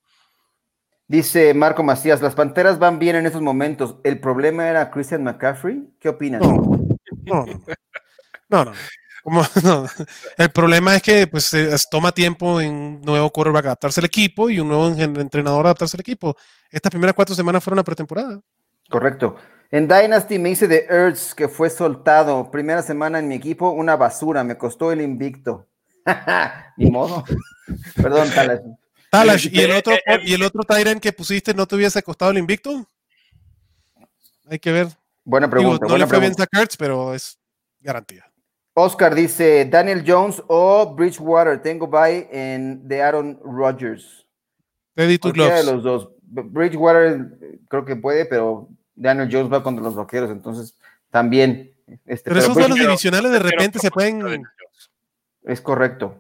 Dice 1.11 1.53
Marco 1.55 1.83
Macías, 1.83 2.23
las 2.23 2.37
Panteras 2.37 2.79
van 2.79 3.01
bien 3.01 3.17
en 3.17 3.27
esos 3.27 3.43
momentos. 3.43 3.97
¿El 4.05 4.21
problema 4.21 4.69
era 4.69 4.93
Christian 4.93 5.25
McCaffrey? 5.25 5.83
¿Qué 5.99 6.09
opinas? 6.09 6.41
No, 6.41 7.45
no, 8.49 8.65
no. 8.65 8.73
El 10.39 10.51
problema 10.51 10.95
es 10.95 11.03
que 11.03 11.27
pues 11.27 11.51
toma 11.91 12.13
tiempo 12.13 12.61
en 12.61 12.73
un 12.73 13.01
nuevo 13.01 13.29
quarterback 13.31 13.65
adaptarse 13.65 13.99
al 13.99 14.07
equipo 14.07 14.51
y 14.51 14.61
un 14.61 14.69
nuevo 14.69 14.87
entrenador 14.87 15.67
adaptarse 15.67 15.97
al 15.97 16.03
equipo. 16.03 16.37
Estas 16.71 16.91
primeras 16.91 17.17
cuatro 17.17 17.35
semanas 17.35 17.65
fueron 17.65 17.79
una 17.79 17.85
pretemporada. 17.85 18.41
Correcto. 18.89 19.35
En 19.73 19.89
Dynasty 19.89 20.39
me 20.39 20.51
hice 20.51 20.69
de 20.69 20.87
Earths 20.89 21.35
que 21.35 21.49
fue 21.49 21.71
soltado. 21.71 22.53
Primera 22.53 22.83
semana 22.83 23.19
en 23.19 23.27
mi 23.27 23.35
equipo, 23.35 23.71
una 23.71 23.97
basura. 23.97 24.45
Me 24.45 24.57
costó 24.57 24.93
el 24.93 25.01
invicto. 25.01 25.67
Ni 26.77 26.89
modo. 26.89 27.25
Perdón, 27.97 28.29
Talas. 28.33 28.61
Talash, 29.11 29.49
¿y 29.53 29.61
el 29.61 29.73
otro, 29.73 29.93
¿y 30.25 30.35
el 30.35 30.43
otro 30.43 30.63
Tyrant 30.63 31.03
que 31.03 31.13
pusiste 31.13 31.53
no 31.53 31.67
te 31.67 31.75
hubiese 31.75 32.03
costado 32.03 32.31
el 32.31 32.39
invicto? 32.39 32.87
Hay 34.49 34.59
que 34.59 34.73
ver. 34.73 34.89
Buena 35.25 35.51
pregunta. 35.51 35.87
no 35.87 35.99
le 35.99 36.07
fue 36.07 36.21
bien 36.21 36.33
a 36.39 36.47
pero 36.79 37.13
es 37.15 37.39
garantía. 37.81 38.25
Oscar 38.75 39.15
dice: 39.15 39.65
Daniel 39.67 40.05
Jones 40.07 40.43
o 40.47 40.95
Bridgewater. 40.95 41.61
Tengo 41.61 41.87
bye 41.87 42.29
en 42.31 42.87
de 42.87 43.03
Aaron 43.03 43.39
Rodgers. 43.45 44.27
To 44.95 45.33
de 45.33 45.65
los 45.65 45.83
dos. 45.83 46.11
Bridgewater 46.23 47.39
creo 47.69 47.85
que 47.85 47.97
puede, 47.97 48.27
pero 48.27 48.69
Daniel 48.95 49.29
Jones 49.31 49.53
va 49.53 49.63
contra 49.63 49.83
los 49.83 49.95
vaqueros, 49.95 50.31
entonces 50.31 50.77
también. 51.11 51.75
Este, 52.07 52.31
pero, 52.31 52.41
esos 52.41 52.55
duelos 52.55 52.79
divisionales 52.79 53.33
de 53.33 53.39
repente 53.39 53.79
se 53.79 53.91
pueden. 53.91 54.45
Es 55.43 55.61
correcto. 55.61 56.17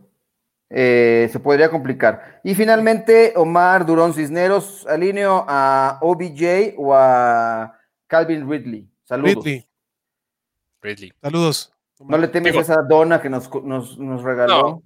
Eh, 0.73 1.29
se 1.33 1.41
podría 1.41 1.69
complicar. 1.69 2.41
Y 2.45 2.55
finalmente, 2.55 3.33
Omar 3.35 3.85
Durón 3.85 4.15
Cisneros, 4.15 4.87
alineo 4.87 5.45
a 5.49 5.99
OBJ 6.01 6.75
o 6.79 6.95
a 6.95 7.77
Calvin 8.07 8.49
Ridley. 8.49 8.89
Saludos. 9.03 9.45
Ridley. 10.81 11.13
Saludos. 11.21 11.73
No 11.99 12.17
le 12.17 12.29
temes 12.29 12.57
a 12.57 12.61
esa 12.61 12.83
dona 12.89 13.21
que 13.21 13.29
nos, 13.29 13.51
nos, 13.65 14.23
regaló. 14.23 14.83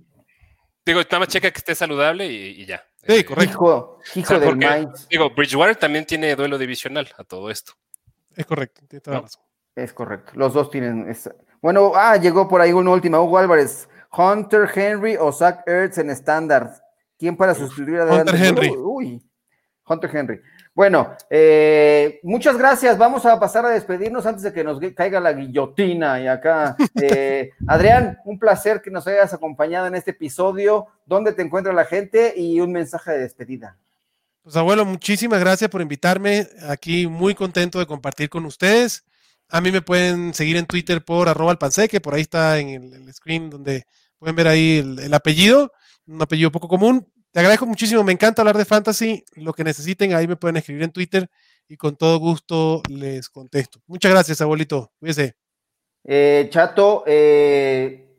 Digo, 0.85 1.01
nada 1.01 1.21
más 1.21 1.29
checa 1.29 1.51
que 1.51 1.59
esté 1.59 1.75
saludable 1.75 2.27
y, 2.27 2.65
ya. 2.65 2.83
Sí, 3.07 3.23
correcto. 3.23 3.99
Hijo, 4.15 4.41
del 4.41 4.57
Mainz. 4.57 5.07
Digo, 5.09 5.31
Bridgewater 5.31 5.77
también 5.77 6.07
tiene 6.07 6.35
duelo 6.35 6.57
divisional 6.59 7.09
a 7.19 7.25
todo 7.25 7.51
esto. 7.51 7.75
Es 8.35 8.47
correcto, 8.47 8.81
tiene 8.89 9.01
toda 9.01 9.21
razón. 9.21 9.43
Es 9.77 9.93
correcto. 9.93 10.33
Los 10.35 10.55
dos 10.55 10.71
tienen. 10.71 11.15
Bueno, 11.61 11.93
ah, 11.95 12.17
llegó 12.17 12.49
por 12.49 12.61
ahí 12.61 12.73
una 12.73 12.91
última. 12.91 13.21
Hugo 13.21 13.39
Álvarez. 13.39 13.89
Hunter 14.17 14.69
Henry 14.75 15.17
o 15.17 15.33
Zach 15.33 15.63
Ertz 15.67 15.99
en 15.99 16.11
estándar. 16.11 16.73
¿Quién 17.19 17.37
para 17.37 17.55
sustituir 17.55 18.01
a 18.01 18.07
Hunter 18.07 18.35
Henry? 18.35 18.71
Uy, 18.71 19.23
Hunter 19.87 20.17
Henry. 20.17 20.41
Bueno, 20.75 21.17
eh, 21.31 22.19
muchas 22.25 22.57
gracias. 22.59 22.99
Vamos 22.99 23.25
a 23.27 23.39
pasar 23.39 23.65
a 23.65 23.71
despedirnos 23.71 24.27
antes 24.27 24.43
de 24.43 24.53
que 24.53 24.65
nos 24.65 24.81
caiga 24.95 25.21
la 25.21 25.33
guillotina 25.33 26.21
y 26.21 26.27
acá. 26.27 26.77
Eh, 27.03 27.51
Adrián, 27.67 28.19
un 28.25 28.39
placer 28.39 28.81
que 28.81 28.91
nos 28.91 29.07
hayas 29.07 29.35
acompañado 29.35 29.87
en 29.87 29.95
este 29.95 30.13
episodio. 30.13 30.87
¿Dónde 31.05 31.33
te 31.33 31.43
encuentra 31.43 31.73
la 31.73 31.85
gente? 31.85 32.33
Y 32.37 32.61
un 32.61 32.73
mensaje 32.73 33.13
de 33.13 33.19
despedida. 33.19 33.77
Pues 34.43 34.57
abuelo, 34.57 34.85
muchísimas 34.85 35.41
gracias 35.41 35.69
por 35.69 35.83
invitarme. 35.83 36.49
Aquí 36.69 37.07
muy 37.07 37.35
contento 37.35 37.79
de 37.79 37.87
compartir 37.87 38.31
con 38.31 38.47
ustedes. 38.47 39.05
A 39.49 39.61
mí 39.61 39.71
me 39.71 39.83
pueden 39.83 40.33
seguir 40.35 40.57
en 40.57 40.67
Twitter 40.67 41.05
por 41.05 41.29
arroba 41.29 41.59
que 41.91 42.01
por 42.01 42.15
ahí 42.15 42.23
está 42.23 42.59
en 42.59 42.69
el 42.71 43.13
screen 43.13 43.51
donde 43.51 43.87
Pueden 44.25 44.37
ver 44.37 44.49
ahí 44.49 44.79
el, 44.79 45.13
apellido, 45.13 45.71
un 46.07 46.23
apellido 46.23 46.51
poco 46.51 46.67
común. 46.67 47.07
Te 47.31 47.41
agradezco 47.41 47.67
muchísimo, 47.67 48.03
me 48.03 48.13
encanta 48.13 48.41
hablar 48.41 48.57
de 48.57 48.65
fantasy. 48.65 49.23
Lo 49.35 49.53
que 49.53 49.63
necesiten, 49.63 50.15
ahí 50.15 50.27
me 50.27 50.37
pueden 50.37 50.57
escribir 50.57 50.83
en 50.83 50.93
Twitter 50.93 51.29
y 51.69 51.77
con 51.77 51.95
todo 51.95 52.19
gusto 52.19 52.81
les 52.89 53.29
contesto. 53.29 53.83
Muchas 53.87 54.11
gracias, 54.11 54.41
abuelito. 54.41 54.91
Cuídese. 54.99 55.37
Eh, 56.05 56.49
Chato, 56.51 57.05
eh, 57.07 58.17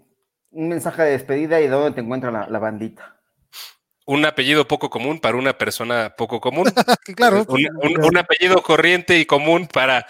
un 0.51 0.69
mensaje 0.69 1.01
de 1.01 1.11
despedida 1.13 1.59
y 1.59 1.65
dónde 1.65 1.95
te 1.95 2.01
encuentra 2.01 2.29
la 2.29 2.59
bandita 2.59 3.14
un 4.05 4.23
apellido 4.23 4.67
poco 4.67 4.89
común 4.89 5.19
para 5.19 5.35
una 5.35 5.57
persona 5.57 6.13
poco 6.15 6.39
común. 6.39 6.65
claro. 7.15 7.45
Un, 7.47 8.17
apellido 8.17 8.61
corriente 8.61 9.19
y 9.19 9.25
común 9.25 9.67
para 9.67 10.05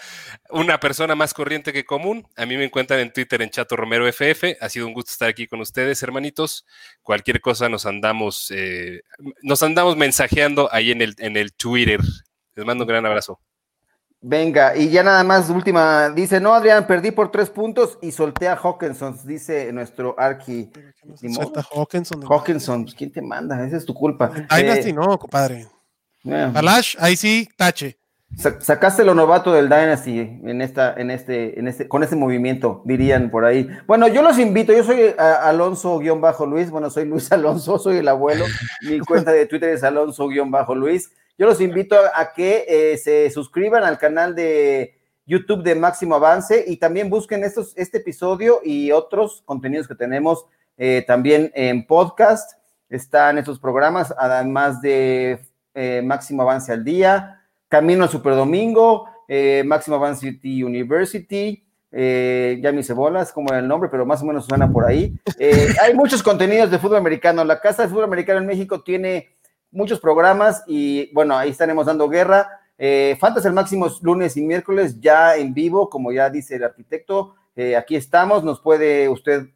una 0.50 0.78
persona 0.78 1.14
más 1.14 1.32
corriente 1.32 1.72
que 1.72 1.84
común. 1.84 2.26
A 2.36 2.44
mí 2.44 2.56
me 2.56 2.64
encuentran 2.64 3.00
en 3.00 3.12
Twitter 3.12 3.40
en 3.40 3.50
Chato 3.50 3.74
Romero 3.74 4.06
FF. 4.06 4.58
Ha 4.60 4.68
sido 4.68 4.86
un 4.86 4.92
gusto 4.92 5.12
estar 5.12 5.28
aquí 5.28 5.46
con 5.46 5.60
ustedes, 5.60 6.02
hermanitos. 6.02 6.66
Cualquier 7.02 7.40
cosa 7.40 7.68
nos 7.68 7.86
andamos, 7.86 8.50
eh, 8.50 9.02
nos 9.42 9.62
andamos 9.62 9.96
mensajeando 9.96 10.68
ahí 10.72 10.90
en 10.90 11.00
el, 11.00 11.14
en 11.18 11.36
el 11.36 11.54
Twitter. 11.54 12.00
Les 12.54 12.66
mando 12.66 12.84
un 12.84 12.88
gran 12.88 13.06
abrazo. 13.06 13.40
Venga, 14.20 14.76
y 14.76 14.88
ya 14.88 15.02
nada 15.02 15.22
más, 15.22 15.50
última, 15.50 16.10
dice, 16.10 16.40
no, 16.40 16.54
Adrián, 16.54 16.86
perdí 16.86 17.10
por 17.10 17.30
tres 17.30 17.50
puntos 17.50 17.98
y 18.00 18.10
solté 18.10 18.48
a 18.48 18.56
Hawkinson, 18.56 19.18
dice 19.24 19.72
nuestro 19.72 20.18
Arqui. 20.18 20.70
Suelta 21.32 21.62
Hawkinson. 21.62 22.24
Hawkinson, 22.28 22.84
pues, 22.84 22.94
¿quién 22.94 23.12
te 23.12 23.22
manda? 23.22 23.64
Esa 23.64 23.76
es 23.76 23.84
tu 23.84 23.94
culpa. 23.94 24.32
Ahí 24.48 24.64
eh, 24.66 24.92
no, 24.92 25.18
compadre. 25.18 25.66
Alash, 26.54 26.96
ahí 26.98 27.16
sí, 27.16 27.48
tache. 27.56 27.98
Sacaste 28.60 29.04
lo 29.04 29.14
novato 29.14 29.52
del 29.52 29.68
Dynasty 29.68 30.18
en 30.18 30.60
esta, 30.60 30.92
en 30.94 31.10
este, 31.10 31.58
en 31.58 31.68
este, 31.68 31.86
con 31.86 32.02
este 32.02 32.16
movimiento, 32.16 32.82
dirían 32.84 33.30
por 33.30 33.44
ahí. 33.44 33.68
Bueno, 33.86 34.08
yo 34.08 34.20
los 34.22 34.38
invito, 34.38 34.72
yo 34.72 34.82
soy 34.82 35.14
Alonso-Luis, 35.16 36.70
bueno, 36.70 36.90
soy 36.90 37.04
Luis 37.04 37.30
Alonso, 37.32 37.78
soy 37.78 37.98
el 37.98 38.08
abuelo, 38.08 38.44
mi 38.82 38.98
cuenta 38.98 39.30
de 39.30 39.46
Twitter 39.46 39.70
es 39.70 39.84
Alonso-Luis. 39.84 41.12
Yo 41.38 41.46
los 41.46 41.60
invito 41.60 41.96
a 42.14 42.32
que 42.32 42.64
eh, 42.66 42.96
se 42.96 43.30
suscriban 43.30 43.84
al 43.84 43.98
canal 43.98 44.34
de 44.34 44.96
YouTube 45.26 45.62
de 45.62 45.74
Máximo 45.74 46.14
Avance 46.14 46.64
y 46.66 46.76
también 46.76 47.10
busquen 47.10 47.44
estos, 47.44 47.76
este 47.76 47.98
episodio 47.98 48.60
y 48.64 48.92
otros 48.92 49.42
contenidos 49.44 49.88
que 49.88 49.96
tenemos 49.96 50.46
eh, 50.78 51.04
también 51.06 51.50
en 51.54 51.86
podcast. 51.86 52.52
Están 52.88 53.36
estos 53.36 53.58
programas, 53.58 54.14
además 54.16 54.80
de 54.80 55.40
eh, 55.74 56.02
Máximo 56.04 56.42
Avance 56.42 56.72
al 56.72 56.84
Día, 56.84 57.42
Camino 57.68 58.04
al 58.04 58.10
Superdomingo, 58.10 59.08
eh, 59.26 59.64
Máximo 59.66 59.96
Advanced 59.96 60.20
City 60.20 60.62
University, 60.62 61.62
ya 61.90 62.72
mis 62.72 62.86
cebolas, 62.86 63.32
como 63.32 63.48
era 63.48 63.60
el 63.60 63.66
nombre, 63.66 63.88
pero 63.90 64.04
más 64.04 64.22
o 64.22 64.26
menos 64.26 64.44
suena 64.44 64.70
por 64.70 64.84
ahí. 64.84 65.18
Hay 65.82 65.94
muchos 65.94 66.22
contenidos 66.22 66.70
de 66.70 66.78
fútbol 66.78 66.98
americano. 66.98 67.42
La 67.42 67.58
Casa 67.58 67.82
de 67.82 67.88
Fútbol 67.88 68.04
Americano 68.04 68.38
en 68.38 68.46
México 68.46 68.82
tiene 68.82 69.35
muchos 69.76 70.00
programas 70.00 70.64
y 70.66 71.12
bueno, 71.12 71.36
ahí 71.36 71.50
estaremos 71.50 71.86
dando 71.86 72.08
guerra. 72.08 72.48
Eh, 72.78 73.16
Fantasy 73.20 73.48
el 73.48 73.54
máximo 73.54 73.88
lunes 74.02 74.36
y 74.36 74.42
miércoles 74.42 75.00
ya 75.00 75.36
en 75.36 75.54
vivo, 75.54 75.88
como 75.88 76.12
ya 76.12 76.30
dice 76.30 76.56
el 76.56 76.64
arquitecto. 76.64 77.34
aquí 77.76 77.96
estamos, 77.96 78.44
nos 78.44 78.60
puede 78.60 79.08
usted 79.08 79.48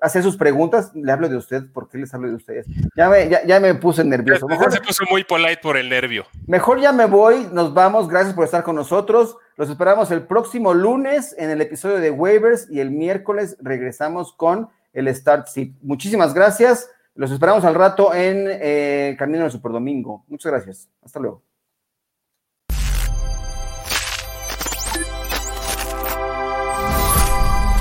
hacer 0.00 0.22
sus 0.22 0.36
preguntas, 0.36 0.92
le 0.94 1.12
hablo 1.12 1.28
de 1.28 1.36
usted, 1.36 1.70
¿por 1.72 1.88
qué 1.88 1.98
les 1.98 2.12
hablo 2.14 2.28
de 2.28 2.34
ustedes? 2.34 2.66
Ya 2.96 3.08
me, 3.08 3.28
ya, 3.28 3.60
me 3.60 3.74
puse 3.74 4.02
nervioso. 4.04 4.46
Mejor, 4.46 4.72
se 4.72 4.80
puso 4.80 5.04
muy 5.10 5.24
polite 5.24 5.58
por 5.62 5.76
el 5.76 5.88
nervio. 5.88 6.26
Mejor 6.46 6.80
ya 6.80 6.92
me 6.92 7.06
voy, 7.06 7.48
nos 7.52 7.74
vamos, 7.74 8.08
gracias 8.08 8.34
por 8.34 8.44
estar 8.44 8.62
con 8.62 8.76
nosotros. 8.76 9.36
Los 9.56 9.68
esperamos 9.68 10.10
el 10.10 10.22
próximo 10.22 10.74
lunes 10.74 11.34
en 11.38 11.50
el 11.50 11.60
episodio 11.60 12.00
de 12.00 12.10
Waivers 12.10 12.68
y 12.70 12.80
el 12.80 12.90
miércoles 12.90 13.56
regresamos 13.60 14.32
con 14.32 14.68
el 14.92 15.14
Start 15.14 15.48
Seat. 15.48 15.70
Muchísimas 15.82 16.34
gracias. 16.34 16.90
Los 17.20 17.30
esperamos 17.32 17.66
al 17.66 17.74
rato 17.74 18.14
en 18.14 18.46
eh, 18.48 19.14
Camino 19.18 19.42
del 19.42 19.52
Superdomingo. 19.52 20.24
Muchas 20.28 20.52
gracias. 20.52 20.88
Hasta 21.02 21.20
luego. 21.20 21.42